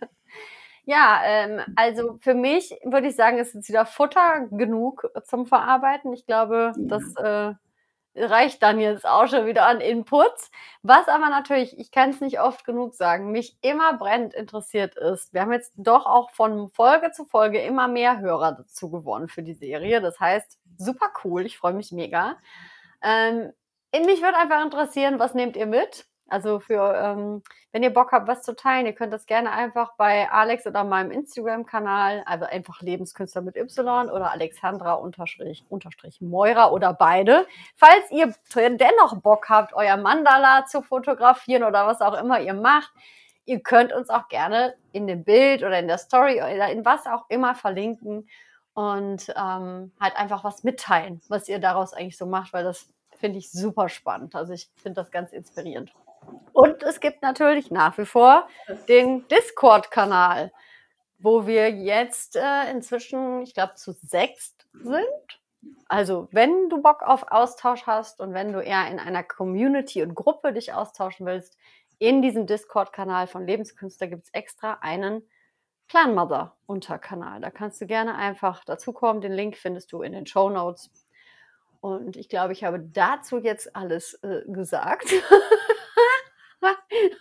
Ja, 0.90 1.20
ähm, 1.26 1.60
also 1.76 2.18
für 2.22 2.34
mich 2.34 2.74
würde 2.86 3.10
ich 3.10 3.18
sagen, 3.18 3.40
ist 3.40 3.54
jetzt 3.54 3.68
wieder 3.68 3.86
Futter 3.86 4.48
genug 4.52 5.06
zum 5.26 5.46
Verarbeiten. 5.46 6.14
Ich 6.14 6.26
glaube, 6.26 6.72
ja. 6.78 6.84
das 6.88 7.04
äh, 7.18 7.56
reicht 8.18 8.63
dann 8.63 8.80
jetzt 8.80 9.05
auch 9.05 9.28
schon 9.28 9.45
wieder 9.45 9.65
an 9.65 9.80
Inputs. 9.80 10.51
Was 10.82 11.07
aber 11.07 11.30
natürlich, 11.30 11.78
ich 11.80 11.91
kann 11.91 12.09
es 12.09 12.22
nicht 12.22 12.39
oft 12.39 12.65
genug 12.65 12.93
sagen, 12.93 13.32
mich 13.32 13.57
immer 13.61 13.93
brennend 13.93 14.34
interessiert 14.34 14.95
ist. 14.95 15.34
Wir 15.34 15.41
haben 15.41 15.53
jetzt 15.53 15.74
doch 15.76 16.05
auch 16.05 16.32
von 16.32 16.70
Folge 16.70 17.11
zu 17.11 17.26
Folge 17.26 17.61
immer 17.61 17.88
mehr 17.88 18.20
Hörer 18.20 18.53
dazu 18.53 18.89
gewonnen 18.89 19.28
für 19.28 19.43
die 19.43 19.53
Serie. 19.53 20.01
Das 20.01 20.20
heißt, 20.20 20.59
super 20.78 21.11
cool, 21.24 21.45
ich 21.45 21.57
freue 21.57 21.74
mich 21.74 21.91
mega. 21.91 22.38
Ähm, 23.01 23.51
mich 23.93 24.22
würde 24.22 24.38
einfach 24.38 24.63
interessieren, 24.63 25.20
was 25.20 25.34
nehmt 25.34 25.55
ihr 25.55 25.68
mit? 25.68 26.05
Also 26.30 26.60
für, 26.60 26.94
ähm, 26.96 27.42
wenn 27.72 27.84
ihr 27.84 27.94
Bock 27.94 28.12
habt, 28.12 28.28
was 28.28 28.42
zu 28.44 28.56
teilen, 28.56 28.86
ihr 28.86 28.94
könnt 28.94 29.14
das 29.14 29.26
gerne 29.26 29.52
einfach 29.52 29.94
bei 29.96 30.30
Alex 30.30 30.66
oder 30.68 30.84
meinem 30.84 31.12
Instagram-Kanal, 31.12 32.24
also 32.26 32.46
einfach 32.46 32.82
Lebenskünstler 32.82 33.42
mit 33.42 33.56
Y 33.56 34.10
oder 34.10 34.32
Alexandra 34.32 34.94
unterstrich, 34.94 35.66
unterstrich 35.70 36.20
Moira 36.20 36.72
oder 36.72 36.94
beide. 36.94 37.48
Falls 37.76 38.12
ihr 38.12 38.34
dennoch 38.56 39.22
Bock 39.22 39.48
habt, 39.50 39.74
euer 39.74 39.96
Mandala 39.98 40.66
zu 40.66 40.82
fotografieren 40.82 41.64
oder 41.64 41.88
was 41.88 42.02
auch 42.02 42.20
immer 42.20 42.42
ihr 42.42 42.54
macht, 42.54 42.92
ihr 43.46 43.62
könnt 43.62 43.94
uns 43.94 44.10
auch 44.10 44.28
gerne 44.28 44.76
in 44.92 45.08
dem 45.08 45.24
Bild 45.24 45.64
oder 45.64 45.80
in 45.80 45.88
der 45.88 45.98
Story 45.98 46.42
oder 46.42 46.70
in 46.70 46.84
was 46.84 47.08
auch 47.08 47.26
immer 47.30 47.56
verlinken 47.56 48.28
und 48.74 49.34
ähm, 49.36 49.92
halt 50.00 50.16
einfach 50.18 50.44
was 50.44 50.64
mitteilen, 50.64 51.22
was 51.30 51.48
ihr 51.48 51.60
daraus 51.60 51.94
eigentlich 51.94 52.18
so 52.18 52.26
macht, 52.26 52.52
weil 52.54 52.66
das 52.66 52.90
finde 53.16 53.40
ich 53.40 53.50
super 53.50 53.90
spannend. 53.90 54.36
Also 54.36 54.54
ich 54.54 54.70
finde 54.76 55.02
das 55.02 55.10
ganz 55.10 55.32
inspirierend. 55.32 55.94
Und 56.54 56.84
es 56.84 57.00
gibt 57.00 57.22
natürlich 57.22 57.72
nach 57.72 57.98
wie 57.98 58.06
vor 58.06 58.48
den 58.88 59.28
Discord-Kanal, 59.28 60.52
wo 61.20 61.48
wir 61.48 61.72
jetzt 61.72 62.36
äh, 62.36 62.72
inzwischen, 62.72 63.42
ich 63.42 63.54
glaube, 63.54 63.76
zu 63.76 63.92
sechst 63.92 64.68
sind. 64.74 65.40
Also, 65.88 66.28
wenn 66.32 66.70
du 66.70 66.82
Bock 66.82 67.02
auf 67.02 67.32
Austausch 67.32 67.88
hast 67.88 68.22
und 68.22 68.34
wenn 68.34 68.54
du 68.54 68.60
eher 68.60 68.88
in 68.90 69.00
einer 69.00 69.24
Community 69.24 70.04
und 70.04 70.16
Gruppe 70.16 70.54
dich 70.54 70.74
austauschen 70.74 71.26
willst, 71.26 71.58
in 72.00 72.22
diesem 72.22 72.46
Discord-Kanal 72.46 73.28
von 73.28 73.46
Lebenskünstler 73.46 74.08
gibt 74.08 74.26
es 74.26 74.34
extra 74.34 74.78
einen 74.82 75.24
Clanmother-Unterkanal. 75.90 77.40
Da 77.42 77.50
kannst 77.50 77.82
du 77.82 77.88
gerne 77.88 78.16
einfach 78.16 78.64
dazukommen. 78.66 79.22
Den 79.22 79.32
Link 79.32 79.58
findest 79.58 79.92
du 79.92 80.02
in 80.02 80.12
den 80.12 80.28
Show 80.28 80.50
Notes. 80.50 80.92
Und 81.82 82.18
ich 82.18 82.30
glaube, 82.30 82.54
ich 82.54 82.64
habe 82.64 82.80
dazu 82.80 83.38
jetzt 83.38 83.76
alles 83.76 84.16
äh, 84.24 84.42
gesagt. 84.48 85.06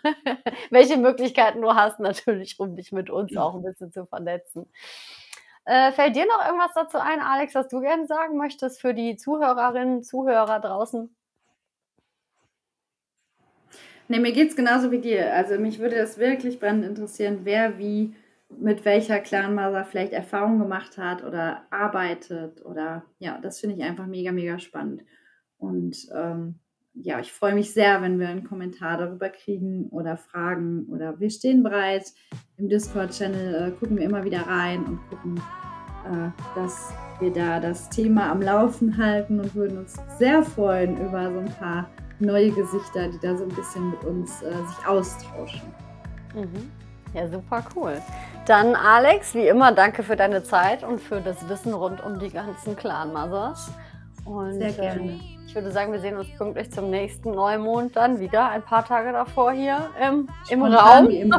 welche 0.71 0.97
Möglichkeiten 0.97 1.63
du 1.63 1.75
hast, 1.75 2.01
natürlich, 2.01 2.59
um 2.59 2.77
dich 2.77 2.93
mit 2.93 3.11
uns 3.11 3.37
auch 3.37 3.55
ein 3.55 3.63
bisschen 3.63 3.93
zu 3.93 4.07
vernetzen. 4.07 4.71
Äh, 5.65 5.93
fällt 5.93 6.15
dir 6.15 6.27
noch 6.27 6.47
irgendwas 6.47 6.73
dazu 6.75 6.99
ein, 6.99 7.21
Alex, 7.21 7.55
was 7.55 7.69
du 7.69 7.81
gerne 7.81 8.07
sagen 8.07 8.37
möchtest 8.37 8.81
für 8.81 8.95
die 8.95 9.17
Zuhörerinnen, 9.17 10.05
Zuhörer 10.05 10.61
draußen? 10.61 11.15
Nee, 14.09 14.21
mir 14.21 14.33
geht 14.33 14.51
es 14.51 14.57
genauso 14.57 14.93
wie 14.93 15.01
dir. 15.01 15.35
Also 15.35 15.59
mich 15.59 15.81
würde 15.81 15.97
das 15.97 16.19
wirklich 16.19 16.61
brennend 16.61 16.85
interessieren, 16.85 17.41
wer 17.43 17.79
wie 17.79 18.15
mit 18.49 18.85
welcher 18.85 19.19
Clanmother 19.19 19.85
vielleicht 19.85 20.13
Erfahrung 20.13 20.61
gemacht 20.61 20.99
hat 20.99 21.25
oder 21.25 21.67
arbeitet 21.71 22.65
oder 22.65 23.05
ja, 23.19 23.39
das 23.39 23.59
finde 23.59 23.77
ich 23.77 23.83
einfach 23.83 24.07
mega, 24.07 24.31
mega 24.31 24.61
spannend. 24.61 25.03
Und 25.59 25.97
ähm, 26.15 26.61
ja, 27.03 27.21
ich 27.21 27.33
freue 27.33 27.55
mich 27.55 27.73
sehr, 27.73 28.03
wenn 28.03 28.19
wir 28.19 28.29
einen 28.29 28.45
Kommentar 28.45 28.99
darüber 28.99 29.29
kriegen 29.29 29.89
oder 29.91 30.17
Fragen 30.17 30.87
oder 30.91 31.19
wir 31.21 31.31
stehen 31.31 31.63
bereit. 31.63 32.13
Im 32.57 32.69
Discord-Channel 32.69 33.55
äh, 33.55 33.71
gucken 33.73 33.99
wir 33.99 34.05
immer 34.05 34.25
wieder 34.25 34.47
rein 34.47 34.85
und 34.85 35.01
gucken, 35.11 35.37
äh, 36.07 36.31
dass 36.55 36.93
wir 37.21 37.33
da 37.33 37.61
das 37.61 37.91
Thema 37.91 38.31
am 38.31 38.41
Laufen 38.41 38.97
halten 38.97 39.41
und 39.41 39.55
würden 39.55 39.79
uns 39.79 39.97
sehr 40.19 40.43
freuen 40.43 40.97
über 40.97 41.31
so 41.33 41.39
ein 41.39 41.53
paar 41.59 41.91
neue 42.19 42.51
Gesichter, 42.51 43.09
die 43.09 43.19
da 43.21 43.37
so 43.37 43.45
ein 43.45 43.55
bisschen 43.55 43.91
mit 43.91 44.03
uns 44.05 44.43
äh, 44.43 44.53
sich 44.53 44.87
austauschen. 44.87 45.63
Mhm. 46.35 46.71
Ja, 47.15 47.29
super 47.29 47.65
cool. 47.75 48.01
Dann 48.47 48.75
Alex, 48.75 49.35
wie 49.35 49.49
immer, 49.49 49.73
danke 49.73 50.03
für 50.03 50.17
deine 50.17 50.43
Zeit 50.43 50.83
und 50.85 51.01
für 51.01 51.21
das 51.21 51.49
Wissen 51.49 51.75
rund 51.75 52.03
um 52.05 52.19
die 52.19 52.31
ganzen 52.31 52.77
Clan 52.77 53.13
Mothers. 53.13 53.71
Und, 54.27 54.55
Sehr 54.55 54.73
gerne. 54.73 55.01
Ähm, 55.01 55.21
ich 55.47 55.55
würde 55.55 55.71
sagen, 55.71 55.93
wir 55.93 56.01
sehen 56.01 56.17
uns 56.17 56.29
pünktlich 56.37 56.71
zum 56.71 56.91
nächsten 56.91 57.31
Neumond 57.31 57.97
dann 57.97 58.19
wieder, 58.21 58.51
ein 58.51 58.63
paar 58.63 58.85
Tage 58.85 59.13
davor 59.13 59.53
hier 59.53 59.89
im, 60.01 60.29
im 60.51 60.63
Raum. 60.63 61.09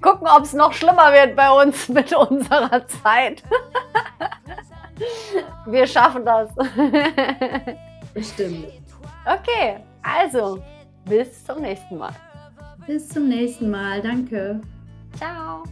Gucken, 0.00 0.26
ob 0.26 0.44
es 0.44 0.52
noch 0.52 0.72
schlimmer 0.72 1.12
wird 1.12 1.36
bei 1.36 1.50
uns 1.50 1.88
mit 1.90 2.14
unserer 2.14 2.86
Zeit. 2.86 3.42
wir 5.66 5.86
schaffen 5.86 6.24
das. 6.24 6.50
Bestimmt. 8.14 8.66
Okay, 9.26 9.78
also 10.02 10.62
bis 11.04 11.44
zum 11.44 11.60
nächsten 11.60 11.98
Mal. 11.98 12.12
Bis 12.86 13.08
zum 13.08 13.28
nächsten 13.28 13.70
Mal. 13.70 14.00
Danke. 14.00 14.60
Ciao. 15.16 15.64